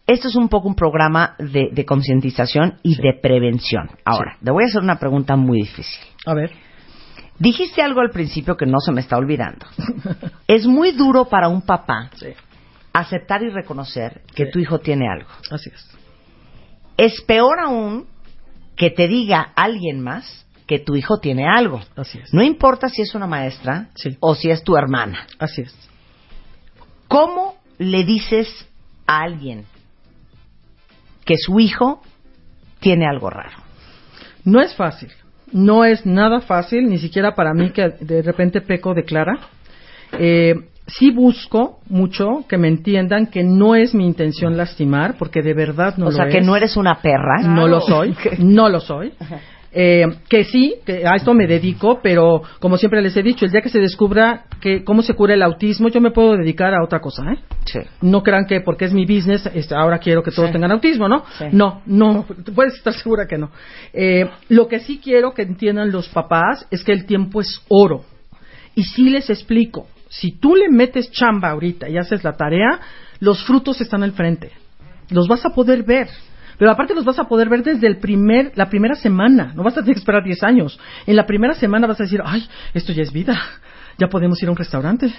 esto 0.07 0.29
es 0.29 0.37
un 0.37 0.48
poco 0.48 0.68
un 0.68 0.74
programa 0.74 1.37
de, 1.38 1.68
de 1.72 1.85
concientización 1.85 2.79
y 2.83 2.96
de 2.96 3.14
prevención. 3.20 3.90
Ahora, 4.05 4.38
le 4.40 4.50
voy 4.50 4.64
a 4.64 4.66
hacer 4.66 4.83
una 4.83 4.98
pregunta 4.98 5.37
muy 5.37 5.59
difícil. 5.59 6.00
A 6.26 6.35
ver. 6.35 6.50
Dijiste 7.40 7.81
algo 7.83 8.00
al 8.03 8.11
principio 8.11 8.57
que 8.57 8.66
no 8.66 8.79
se 8.81 8.92
me 8.92 9.00
está 9.00 9.16
olvidando. 9.16 9.66
es 10.46 10.66
muy 10.66 10.92
duro 10.92 11.24
para 11.24 11.48
un 11.48 11.62
papá 11.62 12.11
Sí, 12.14 12.29
aceptar 12.92 13.42
y 13.42 13.48
reconocer 13.48 14.20
que 14.35 14.44
Sí. 14.44 14.50
tu 14.53 14.59
hijo 14.61 14.79
tiene 14.79 15.09
algo. 15.09 15.29
así 15.50 15.70
es. 15.74 15.90
Es 16.96 17.20
peor 17.22 17.59
aún 17.61 18.07
que 18.76 18.90
te 18.90 19.09
diga 19.09 19.53
alguien 19.57 20.00
más 20.00 20.46
que 20.66 20.79
tu 20.79 20.94
hijo 20.96 21.18
tiene 21.18 21.48
algo. 21.48 21.81
Así 21.96 22.18
es. 22.18 22.33
No 22.33 22.42
importa 22.42 22.88
si 22.90 23.03
es 23.03 23.14
una 23.14 23.26
maestra 23.26 23.88
Sí. 23.94 24.16
o 24.20 24.35
si 24.35 24.50
es 24.50 24.62
tu 24.62 24.76
hermana. 24.76 25.26
Así 25.38 25.62
es. 25.62 25.74
¿Cómo 27.09 27.57
le 27.79 28.05
dices 28.05 28.48
a 29.07 29.22
alguien 29.22 29.64
que 31.24 31.37
su 31.38 31.59
hijo 31.59 32.03
tiene 32.81 33.07
algo 33.09 33.31
raro? 33.31 33.57
No 34.44 34.61
es 34.61 34.74
fácil. 34.76 35.11
No 35.53 35.85
es 35.85 36.07
nada 36.07 36.41
fácil, 36.41 36.89
ni 36.89 36.99
siquiera 36.99 37.35
para 37.35 37.55
mí 37.55 37.71
que 37.71 37.89
de 38.01 38.23
repente 38.23 38.61
peco 38.61 38.95
de 38.95 39.05
clara. 39.05 39.39
Eh, 40.19 40.55
sí 40.87 41.11
busco 41.11 41.81
mucho 41.89 42.45
que 42.49 42.59
me 42.59 42.69
entiendan 42.69 43.27
que 43.27 43.45
no 43.45 43.75
es 43.75 43.95
mi 43.95 44.07
intención 44.07 44.57
lastimar, 44.57 45.17
porque 45.19 45.43
de 45.43 45.55
verdad 45.55 45.97
no 45.97 46.07
o 46.07 46.11
lo 46.11 46.17
sea, 46.17 46.29
que 46.29 46.39
es. 46.39 46.47
no 46.47 46.57
eres 46.57 46.77
una 46.77 46.97
perra. 47.01 47.43
No 47.43 47.69
lo 47.69 47.81
soy, 47.81 48.15
no 48.39 48.69
lo 48.69 48.81
soy. 48.81 49.13
Eh, 49.73 50.05
que 50.29 50.43
sí, 50.45 50.75
que 50.85 51.07
a 51.07 51.15
esto 51.15 51.33
me 51.33 51.47
dedico, 51.47 52.01
pero 52.03 52.43
como 52.59 52.77
siempre 52.77 53.01
les 53.03 53.17
he 53.17 53.23
dicho, 53.23 53.45
el 53.45 53.53
día 53.53 53.61
que 53.63 53.69
se 53.69 53.79
descubra 53.79 54.47
que 54.61 54.83
cómo 54.83 55.01
se 55.03 55.15
cura 55.15 55.35
el 55.35 55.43
autismo, 55.43 55.89
yo 55.89 56.01
me 56.01 56.11
puedo 56.11 56.37
dedicar 56.37 56.75
a 56.75 56.83
otra 56.83 56.99
cosa, 57.01 57.23
¿eh? 57.33 57.39
Sí. 57.67 57.79
No 58.01 58.23
crean 58.25 58.47
que 58.47 58.61
porque 58.63 58.87
es 58.87 58.93
mi 58.93 59.05
business, 59.07 59.49
este, 59.55 59.77
ahora 59.77 59.99
quiero 59.99 60.25
que 60.25 60.33
todos 60.33 60.49
Sí. 60.49 60.53
tengan 60.55 60.73
autismo, 60.73 61.09
¿no? 61.09 61.25
Sí. 61.39 61.45
No, 61.53 61.83
no, 61.87 62.27
puedes 62.53 62.75
estar 62.75 62.93
segura 62.95 63.27
que 63.29 63.39
no. 63.39 63.51
Eh, 63.93 64.29
lo 64.49 64.67
que 64.67 64.81
sí 64.81 65.01
quiero 65.03 65.33
que 65.35 65.43
entiendan 65.43 65.93
los 65.93 66.09
papás 66.09 66.67
es 66.73 66.83
que 66.83 66.93
el 66.93 67.07
tiempo 67.07 67.41
es 67.41 67.63
oro. 67.69 68.05
Y 68.75 68.83
sí 68.83 69.09
les 69.09 69.31
explico, 69.31 69.87
si 70.09 70.33
tú 70.33 70.57
le 70.57 70.69
metes 70.69 71.13
chamba 71.13 71.51
ahorita 71.51 71.89
y 71.89 71.97
haces 71.97 72.25
la 72.25 72.33
tarea, 72.37 72.81
los 73.21 73.45
frutos 73.45 73.81
están 73.81 74.03
al 74.03 74.13
frente. 74.13 74.51
Los 75.11 75.29
vas 75.29 75.47
a 75.47 75.51
poder 75.51 75.85
ver. 75.85 76.09
Pero 76.61 76.70
aparte 76.70 76.94
los 76.94 77.05
vas 77.07 77.18
a 77.18 77.25
poder 77.25 77.49
ver 77.49 77.62
desde 77.64 77.87
el 77.87 77.96
primer, 77.99 78.53
la 78.55 78.68
primera 78.68 78.94
semana. 78.94 79.53
No 79.57 79.62
vas 79.64 79.73
a 79.79 79.81
tener 79.81 79.94
que 79.94 80.01
esperar 80.01 80.23
10 80.23 80.42
años. 80.44 80.79
En 81.07 81.16
la 81.16 81.25
primera 81.25 81.55
semana 81.55 81.87
vas 81.87 81.99
a 82.01 82.05
decir, 82.05 82.20
ay, 82.25 82.46
esto 82.75 82.92
ya 82.92 83.03
es 83.03 83.11
vida. 83.12 83.37
Ya 83.99 84.09
podemos 84.09 84.40
ir 84.42 84.49
a 84.49 84.53
un 84.53 84.59
restaurante. 84.59 85.11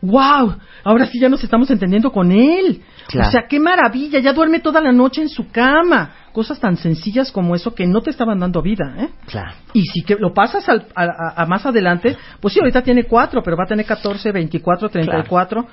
¡Wow! 0.00 0.56
Ahora 0.84 1.06
sí 1.06 1.18
ya 1.20 1.28
nos 1.28 1.42
estamos 1.44 1.70
entendiendo 1.70 2.10
con 2.12 2.30
él. 2.32 2.82
Claro. 3.08 3.28
O 3.28 3.30
sea, 3.32 3.42
qué 3.48 3.58
maravilla. 3.60 4.20
Ya 4.20 4.32
duerme 4.32 4.60
toda 4.60 4.80
la 4.80 4.92
noche 4.92 5.20
en 5.22 5.28
su 5.28 5.50
cama. 5.50 6.12
Cosas 6.32 6.58
tan 6.60 6.76
sencillas 6.76 7.32
como 7.32 7.54
eso 7.54 7.74
que 7.74 7.86
no 7.86 8.00
te 8.00 8.10
estaban 8.10 8.38
dando 8.38 8.62
vida, 8.62 8.94
¿eh? 8.98 9.08
Claro. 9.26 9.52
Y 9.72 9.82
si 9.86 10.02
que 10.04 10.14
lo 10.18 10.32
pasas 10.32 10.68
al- 10.68 10.86
a, 10.94 11.02
a- 11.04 11.42
a 11.42 11.46
más 11.46 11.66
adelante, 11.66 12.16
pues 12.40 12.54
sí, 12.54 12.60
ahorita 12.60 12.82
tiene 12.82 13.04
cuatro, 13.04 13.42
pero 13.42 13.56
va 13.56 13.64
a 13.64 13.66
tener 13.68 13.84
14, 13.84 14.30
24, 14.32 14.88
34. 14.88 15.66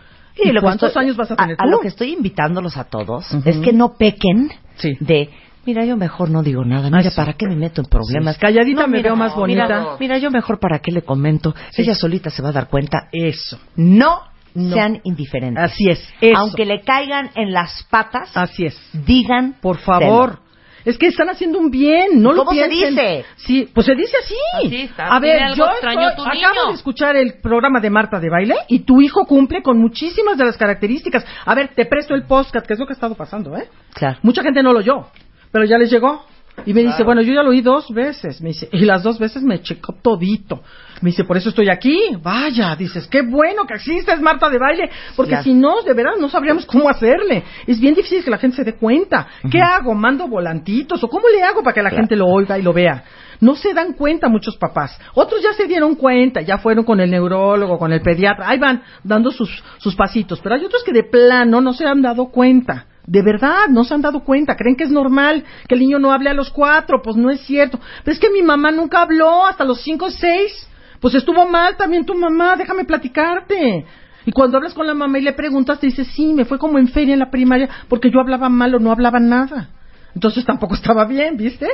¿Y, 0.44 0.52
lo 0.52 0.62
cuántos 0.62 0.90
estoy- 0.90 1.06
años 1.06 1.16
vas 1.18 1.32
a 1.32 1.36
tener 1.36 1.56
A, 1.60 1.64
tú? 1.64 1.70
lo 1.70 1.80
que 1.80 1.88
estoy 1.88 2.12
invitándolos 2.14 2.78
a 2.78 2.86
todos 2.86 3.26
es 3.46 3.58
que 3.60 3.72
no 3.74 3.94
pequen 3.98 4.52
Sí. 4.78 4.94
de, 5.00 5.30
mira, 5.66 5.86
yo 5.86 5.96
mejor 5.98 6.30
no 6.30 6.44
digo 6.44 6.66
nada, 6.66 6.90
mira, 6.90 7.10
sí. 7.10 7.16
¿para 7.16 7.34
qué 7.34 7.48
me 7.48 7.56
meto 7.56 7.82
en 7.82 7.88
problemas? 7.88 8.36
Sí, 8.36 8.42
calladita 8.42 8.88
me 8.88 8.98
mira, 8.98 9.10
veo 9.10 9.16
más 9.16 9.36
bonita. 9.36 9.64
Mira, 9.68 9.88
mira, 10.00 10.18
yo 10.18 10.32
mejor 10.32 10.60
para 10.60 10.80
qué 10.80 10.92
le 10.92 11.02
comento, 11.04 11.56
Sí. 11.72 11.82
ella 11.84 11.96
solita 11.96 12.30
se 12.30 12.42
va 12.42 12.50
a 12.50 12.54
dar 12.54 12.68
cuenta. 12.68 13.08
Eso. 13.12 13.58
No, 13.76 14.22
sean 14.54 15.02
indiferentes. 15.04 15.64
Así 15.64 15.90
es. 15.90 16.00
Eso. 16.22 16.38
Aunque 16.40 16.66
le 16.66 16.82
caigan 16.82 17.30
en 17.36 17.52
las 17.52 17.84
patas, 17.90 18.36
Así 18.36 18.66
es. 18.66 18.78
digan, 19.06 19.56
Por 19.62 19.78
favor. 19.80 20.40
Es 20.86 20.98
que 21.00 21.08
están 21.08 21.30
haciendo 21.30 21.58
un 21.60 21.72
bien, 21.72 22.22
no 22.22 22.32
lo 22.32 22.46
¿Cómo 22.46 22.52
se 22.58 22.68
piensen. 22.70 22.90
dice? 22.96 23.26
Sí, 23.38 23.70
pues 23.74 23.88
se 23.88 23.96
dice 23.96 24.16
así. 24.24 24.36
Así 24.68 24.82
está, 24.84 25.08
A 25.08 25.20
ver, 25.20 25.42
algo 25.42 25.56
yo 25.56 25.66
extraño 25.66 26.10
estoy- 26.10 26.16
tu 26.16 26.22
acabo 26.30 26.54
niño. 26.56 26.68
de 26.70 26.74
escuchar 26.76 27.16
el 27.16 27.34
programa 27.42 27.80
de 27.80 27.90
Marta 27.90 28.20
de 28.20 28.30
baile 28.30 28.56
y 28.68 28.80
tu 28.80 29.02
hijo 29.02 29.26
cumple 29.26 29.64
con 29.64 29.80
muchísimas 29.80 30.38
de 30.38 30.46
las 30.46 30.58
características. 30.58 31.26
A 31.46 31.56
ver, 31.56 31.70
te 31.76 31.86
presto 31.86 32.14
el 32.14 32.24
podcast, 32.28 32.66
que 32.68 32.74
es 32.74 32.80
lo 32.80 32.86
que 32.86 32.94
ha 32.94 32.96
estado 32.96 33.16
pasando, 33.16 33.58
¿eh? 33.58 33.68
Claro. 33.94 34.20
Mucha 34.22 34.44
gente 34.44 34.62
no 34.62 34.72
lo 34.74 34.80
oyó, 34.80 35.08
pero 35.52 35.66
ya 35.66 35.78
les 35.78 35.90
llegó. 35.92 36.26
Y 36.66 36.74
me 36.74 36.84
dice, 36.84 37.04
bueno, 37.04 37.22
yo 37.22 37.34
ya 37.34 37.44
lo 37.44 37.50
oí 37.50 37.62
dos 37.62 37.90
veces. 37.94 38.42
Me 38.42 38.50
dice, 38.50 38.70
y 38.72 38.86
las 38.86 39.04
dos 39.04 39.20
veces 39.20 39.44
me 39.44 39.62
checó 39.62 39.94
todito. 40.02 40.62
Me 41.02 41.10
dice, 41.10 41.26
por 41.26 41.36
eso 41.38 41.50
estoy 41.50 41.70
aquí. 41.70 41.98
Vaya, 42.24 42.76
dices, 42.76 43.08
qué 43.08 43.22
bueno 43.24 43.66
que 43.68 43.74
existes, 43.74 44.22
Marta 44.22 44.50
de 44.50 44.58
baile. 44.58 44.90
Porque 45.16 45.32
Claro. 45.32 45.44
si 45.44 45.54
no, 45.54 45.82
de 45.82 45.94
verdad, 45.94 46.14
no 46.20 46.30
sabríamos 46.30 46.66
cómo 46.66 46.90
hacerle. 46.90 47.44
Es 47.68 47.80
bien 47.80 47.94
difícil 47.94 48.24
que 48.24 48.32
la 48.32 48.38
gente 48.38 48.56
se 48.58 48.64
dé 48.64 48.74
cuenta. 48.76 49.28
¿Qué 49.52 49.62
hago? 49.62 49.94
¿Mando 49.94 50.28
volantitos? 50.28 51.04
¿O 51.04 51.10
cómo 51.10 51.28
le 51.28 51.44
hago 51.44 51.62
para 51.62 51.74
que 51.74 51.84
la 51.84 51.90
Claro. 51.90 52.04
gente 52.04 52.16
lo 52.16 52.28
oiga 52.28 52.58
y 52.58 52.62
lo 52.62 52.72
vea? 52.72 53.04
No 53.42 53.56
se 53.56 53.74
dan 53.74 53.92
cuenta 53.94 54.30
muchos 54.30 54.56
papás. 54.56 54.98
Otros 55.14 55.44
ya 55.44 55.52
se 55.54 55.68
dieron 55.68 55.96
cuenta, 55.96 56.40
ya 56.42 56.58
fueron 56.58 56.86
con 56.86 57.02
el 57.02 57.12
neurólogo, 57.12 57.78
con 57.78 57.92
el 57.92 58.02
pediatra. 58.02 58.48
Ahí 58.48 58.58
van 58.58 58.82
dando 59.04 59.30
sus, 59.30 59.62
sus 59.78 59.94
pasitos. 59.96 60.40
Pero 60.42 60.56
hay 60.56 60.64
otros 60.64 60.84
que 60.86 60.94
de 60.94 61.04
plano 61.04 61.60
no 61.60 61.74
se 61.74 61.86
han 61.86 62.02
dado 62.02 62.28
cuenta. 62.28 62.86
De 63.08 63.22
verdad, 63.22 63.68
no 63.70 63.84
se 63.84 63.94
han 63.94 64.02
dado 64.02 64.24
cuenta. 64.24 64.56
Creen 64.56 64.76
que 64.76 64.84
es 64.84 64.92
normal 64.92 65.44
que 65.68 65.76
el 65.76 65.82
niño 65.82 66.00
no 66.00 66.12
hable 66.12 66.30
a 66.30 66.34
los 66.34 66.50
cuatro. 66.50 67.02
Pues 67.04 67.16
no 67.16 67.30
es 67.30 67.42
cierto. 67.42 67.80
Pero 68.04 68.14
es 68.14 68.20
que 68.20 68.30
mi 68.30 68.42
mamá 68.42 68.72
nunca 68.72 69.02
habló 69.02 69.46
hasta 69.46 69.64
los 69.64 69.82
cinco 69.82 70.06
o 70.06 70.12
seis. 70.12 70.68
Pues 71.00 71.14
estuvo 71.14 71.48
mal 71.48 71.78
también 71.78 72.06
tu 72.06 72.16
mamá. 72.16 72.56
Déjame 72.56 72.86
platicarte. 72.86 73.86
Y 74.26 74.32
cuando 74.32 74.58
hablas 74.58 74.74
con 74.74 74.88
la 74.88 74.96
mamá 74.96 75.20
y 75.20 75.22
le 75.22 75.34
preguntas, 75.34 75.80
te 75.80 75.88
dice, 75.88 76.04
sí, 76.04 76.34
me 76.34 76.46
fue 76.46 76.58
como 76.58 76.80
en 76.80 76.88
feria 76.88 77.14
en 77.14 77.20
la 77.20 77.30
primaria 77.30 77.70
porque 77.88 78.10
yo 78.10 78.20
hablaba 78.20 78.50
mal 78.50 78.74
o 78.74 78.80
no 78.80 78.92
hablaba 78.92 79.20
nada. 79.20 79.70
Entonces 80.16 80.46
tampoco 80.46 80.74
estaba 80.76 81.06
bien, 81.06 81.38
¿viste? 81.38 81.68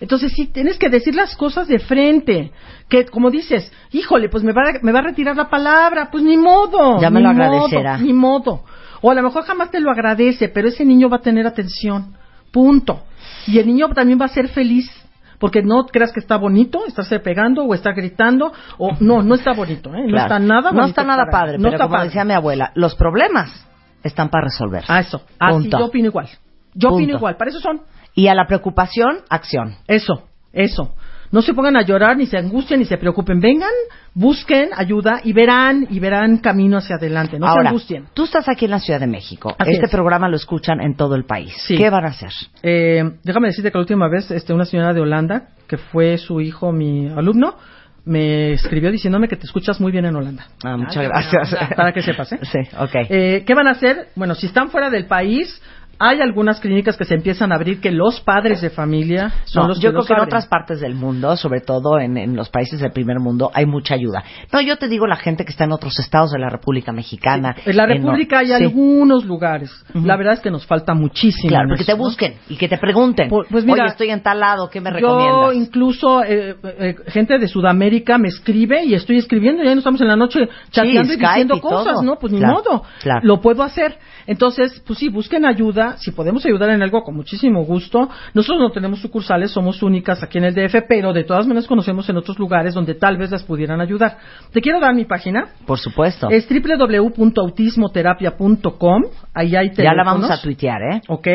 Entonces 0.00 0.32
sí, 0.34 0.46
tienes 0.46 0.78
que 0.78 0.88
decir 0.88 1.14
las 1.14 1.36
cosas 1.36 1.68
de 1.68 1.78
frente. 1.78 2.50
Que 2.88 3.06
como 3.06 3.30
dices, 3.30 3.70
híjole, 3.92 4.28
pues 4.28 4.42
me 4.42 4.52
va, 4.52 4.62
a, 4.62 4.72
me 4.82 4.92
va 4.92 4.98
a 4.98 5.02
retirar 5.02 5.36
la 5.36 5.48
palabra. 5.48 6.08
Pues 6.10 6.24
ni 6.24 6.36
modo. 6.36 7.00
Ya 7.00 7.10
me 7.10 7.20
lo 7.20 7.32
modo, 7.32 7.42
agradecerá. 7.42 7.98
Ni 7.98 8.12
modo. 8.12 8.64
O 9.02 9.10
a 9.10 9.14
lo 9.14 9.22
mejor 9.22 9.44
jamás 9.44 9.70
te 9.70 9.80
lo 9.80 9.90
agradece, 9.90 10.48
pero 10.48 10.68
ese 10.68 10.84
niño 10.84 11.08
va 11.10 11.18
a 11.18 11.20
tener 11.20 11.46
atención. 11.46 12.14
Punto. 12.50 13.02
Y 13.46 13.58
el 13.58 13.66
niño 13.66 13.88
también 13.90 14.18
va 14.20 14.26
a 14.26 14.28
ser 14.28 14.48
feliz. 14.48 14.90
Porque 15.38 15.60
no 15.62 15.86
creas 15.86 16.12
que 16.12 16.20
está 16.20 16.36
bonito 16.36 16.86
estarse 16.86 17.18
pegando 17.18 17.64
o 17.64 17.74
estar 17.74 17.94
gritando. 17.94 18.52
O 18.78 18.92
no, 19.00 19.22
no 19.22 19.34
está 19.34 19.52
bonito, 19.52 19.92
¿eh? 19.92 20.02
No 20.02 20.08
Claro. 20.10 20.22
está 20.34 20.38
nada 20.38 20.70
bonito. 20.70 20.80
No 20.82 20.86
está 20.86 21.02
nada 21.04 21.24
padre, 21.30 21.58
no 21.58 21.64
pero 21.64 21.74
está 21.74 21.84
como 21.84 21.94
padre. 21.96 22.08
decía 22.08 22.24
mi 22.24 22.32
abuela, 22.34 22.70
los 22.76 22.94
problemas 22.94 23.66
están 24.04 24.28
para 24.30 24.44
resolver. 24.44 24.84
Ah, 24.86 25.00
eso. 25.00 25.20
Así 25.40 25.62
Punto. 25.62 25.78
yo 25.80 25.86
opino 25.86 26.06
igual. 26.06 26.28
Yo 26.74 26.90
opino 26.90 27.16
igual. 27.16 27.36
Para 27.36 27.50
eso 27.50 27.58
son. 27.60 27.82
Y 28.14 28.28
a 28.28 28.34
la 28.36 28.46
preocupación, 28.46 29.18
acción. 29.28 29.74
Eso, 29.88 30.28
eso. 30.52 30.94
No 31.32 31.40
se 31.40 31.54
pongan 31.54 31.76
a 31.76 31.82
llorar, 31.82 32.16
ni 32.16 32.26
se 32.26 32.36
angustien, 32.36 32.78
ni 32.80 32.86
se 32.86 32.98
preocupen. 32.98 33.40
Vengan, 33.40 33.72
busquen 34.14 34.68
ayuda 34.76 35.20
y 35.24 35.32
verán, 35.32 35.86
y 35.88 35.98
verán 35.98 36.36
camino 36.36 36.76
hacia 36.76 36.96
adelante. 36.96 37.38
No 37.38 37.52
se 37.52 37.68
angustien. 37.68 38.04
tú 38.12 38.24
estás 38.24 38.48
aquí 38.50 38.66
en 38.66 38.72
la 38.72 38.78
Ciudad 38.78 39.00
de 39.00 39.06
México. 39.06 39.54
Así 39.58 39.72
este 39.72 39.86
es. 39.86 39.90
programa 39.90 40.28
lo 40.28 40.36
escuchan 40.36 40.82
en 40.82 40.94
todo 40.94 41.14
el 41.14 41.24
país. 41.24 41.54
Sí. 41.66 41.76
¿Qué 41.76 41.88
van 41.88 42.04
a 42.04 42.08
hacer? 42.08 42.30
Eh, 42.62 43.02
déjame 43.24 43.48
decirte 43.48 43.72
que 43.72 43.78
la 43.78 43.82
última 43.82 44.08
vez, 44.08 44.30
este, 44.30 44.52
una 44.52 44.66
señora 44.66 44.92
de 44.92 45.00
Holanda, 45.00 45.48
que 45.66 45.78
fue 45.78 46.18
su 46.18 46.42
hijo, 46.42 46.70
mi 46.70 47.08
alumno, 47.08 47.56
me 48.04 48.52
escribió 48.52 48.90
diciéndome 48.90 49.28
que 49.28 49.36
te 49.36 49.46
escuchas 49.46 49.80
muy 49.80 49.90
bien 49.90 50.04
en 50.04 50.16
Holanda. 50.16 50.48
Ah, 50.62 50.76
muchas 50.76 51.02
gracias. 51.02 51.56
Para 51.76 51.92
que 51.92 52.02
sepas, 52.02 52.32
¿eh? 52.32 52.40
Sí, 52.42 52.58
ok. 52.78 52.94
Eh, 53.08 53.44
¿Qué 53.46 53.54
van 53.54 53.68
a 53.68 53.70
hacer? 53.70 54.08
Bueno, 54.16 54.34
si 54.34 54.46
están 54.46 54.70
fuera 54.70 54.90
del 54.90 55.06
país, 55.06 55.62
hay 55.98 56.20
algunas 56.20 56.60
clínicas 56.60 56.96
que 56.96 57.04
se 57.04 57.14
empiezan 57.14 57.52
a 57.52 57.56
abrir 57.56 57.80
que 57.80 57.90
los 57.90 58.20
padres 58.20 58.60
de 58.60 58.70
familia 58.70 59.32
son 59.44 59.62
No, 59.64 59.68
los 59.68 59.78
yo 59.78 59.82
que 59.82 59.88
creo 59.90 59.98
los 59.98 60.06
que 60.06 60.14
en 60.14 60.20
otras 60.20 60.46
partes 60.46 60.80
del 60.80 60.94
mundo, 60.94 61.36
sobre 61.36 61.60
todo 61.60 61.98
en, 61.98 62.16
en 62.16 62.34
los 62.36 62.48
países 62.50 62.80
del 62.80 62.92
primer 62.92 63.20
mundo, 63.20 63.50
hay 63.54 63.66
mucha 63.66 63.94
ayuda. 63.94 64.22
No, 64.52 64.60
yo 64.60 64.76
te 64.78 64.88
digo 64.88 65.06
la 65.06 65.16
gente 65.16 65.44
que 65.44 65.50
está 65.52 65.64
en 65.64 65.72
otros 65.72 65.98
estados 65.98 66.32
de 66.32 66.38
la 66.38 66.48
República 66.48 66.92
Mexicana. 66.92 67.54
En 67.64 67.76
la 67.76 67.84
en 67.84 67.90
República 67.90 68.38
hay 68.40 68.46
sí. 68.48 68.52
algunos 68.54 69.24
lugares. 69.24 69.70
La 69.94 70.16
verdad 70.16 70.34
es 70.34 70.40
que 70.40 70.50
nos 70.50 70.66
falta 70.66 70.94
muchísimo. 70.94 71.48
Claro, 71.50 71.68
porque 71.68 71.82
eso, 71.82 71.92
te 71.92 71.98
¿no? 71.98 72.04
busquen 72.04 72.34
y 72.48 72.56
que 72.56 72.68
te 72.68 72.78
pregunten. 72.78 73.28
Pues- 73.28 73.48
pues 73.50 73.64
mira, 73.64 73.84
Oye, 73.84 73.92
estoy 73.92 74.10
en 74.10 74.22
tal 74.22 74.40
lado, 74.40 74.68
¿qué 74.70 74.80
me 74.80 74.90
Yo 74.90 74.96
recomiendas? 74.96 75.54
incluso 75.54 76.22
eh, 76.24 76.56
eh, 76.62 76.94
gente 77.08 77.38
de 77.38 77.48
Sudamérica 77.48 78.18
me 78.18 78.28
escribe 78.28 78.84
y 78.84 78.94
estoy 78.94 79.18
escribiendo, 79.18 79.62
ya 79.62 79.72
no 79.72 79.78
estamos 79.78 80.00
en 80.00 80.08
la 80.08 80.16
noche 80.16 80.48
chateando 80.70 81.12
y 81.12 81.16
Skype 81.16 81.28
diciendo 81.28 81.56
y 81.56 81.60
cosas, 81.60 81.94
todo. 81.94 82.02
¿no? 82.02 82.18
Pues 82.18 82.32
ni 82.32 82.40
modo, 82.40 82.82
claro. 83.00 83.20
lo 83.22 83.40
puedo 83.40 83.62
hacer. 83.62 83.96
Entonces, 84.26 84.82
pues 84.86 84.98
sí, 84.98 85.08
busquen 85.08 85.44
ayuda, 85.44 85.91
si 85.98 86.12
podemos 86.12 86.44
ayudar 86.46 86.70
en 86.70 86.82
algo 86.82 87.02
con 87.02 87.14
muchísimo 87.14 87.64
gusto. 87.64 88.08
Nosotros 88.34 88.60
no 88.60 88.70
tenemos 88.70 89.00
sucursales, 89.00 89.50
somos 89.50 89.82
únicas 89.82 90.22
aquí 90.22 90.38
en 90.38 90.44
el 90.44 90.54
DF, 90.54 90.84
pero 90.88 91.12
de 91.12 91.24
todas 91.24 91.46
maneras 91.46 91.66
conocemos 91.66 92.08
en 92.08 92.16
otros 92.16 92.38
lugares 92.38 92.74
donde 92.74 92.94
tal 92.94 93.16
vez 93.16 93.30
las 93.30 93.42
pudieran 93.42 93.80
ayudar. 93.80 94.18
Te 94.52 94.60
quiero 94.60 94.78
dar 94.80 94.94
mi 94.94 95.04
página. 95.04 95.48
Por 95.66 95.78
supuesto. 95.78 96.28
Es 96.30 96.46
www.autismoterapia.com. 96.48 99.02
Ahí 99.34 99.56
hay 99.56 99.72
ya 99.74 99.94
la 99.94 100.04
vamos 100.04 100.28
teléfonos. 100.28 100.38
a 100.38 100.42
tuitear, 100.42 100.82
¿eh? 100.82 101.00
Ok. 101.08 101.26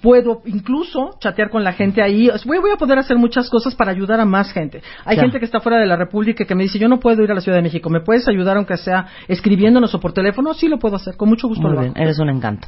Puedo 0.00 0.40
incluso 0.46 1.10
chatear 1.20 1.50
con 1.50 1.62
la 1.62 1.74
gente 1.74 2.00
ahí. 2.02 2.30
Voy, 2.46 2.56
voy 2.58 2.70
a 2.70 2.76
poder 2.78 2.98
hacer 2.98 3.18
muchas 3.18 3.50
cosas 3.50 3.74
para 3.74 3.90
ayudar 3.90 4.18
a 4.18 4.24
más 4.24 4.50
gente. 4.50 4.78
Hay 5.04 5.16
Claro. 5.16 5.28
gente 5.28 5.40
que 5.40 5.44
está 5.44 5.60
fuera 5.60 5.78
de 5.78 5.84
la 5.84 5.96
República 5.96 6.46
que 6.46 6.54
me 6.54 6.62
dice, 6.62 6.78
yo 6.78 6.88
no 6.88 7.00
puedo 7.00 7.22
ir 7.22 7.30
a 7.30 7.34
la 7.34 7.42
Ciudad 7.42 7.58
de 7.58 7.62
México. 7.64 7.90
¿Me 7.90 8.00
puedes 8.00 8.26
ayudar 8.26 8.56
aunque 8.56 8.78
sea 8.78 9.06
escribiéndonos 9.28 9.94
o 9.94 10.00
por 10.00 10.14
teléfono? 10.14 10.54
Sí, 10.54 10.68
lo 10.68 10.78
puedo 10.78 10.96
hacer. 10.96 11.18
Con 11.18 11.28
mucho 11.28 11.48
gusto 11.48 11.64
Muy 11.66 11.74
lo 11.74 11.80
bien, 11.82 11.92
hago. 11.94 12.02
eres 12.02 12.18
un 12.18 12.30
encanto. 12.30 12.66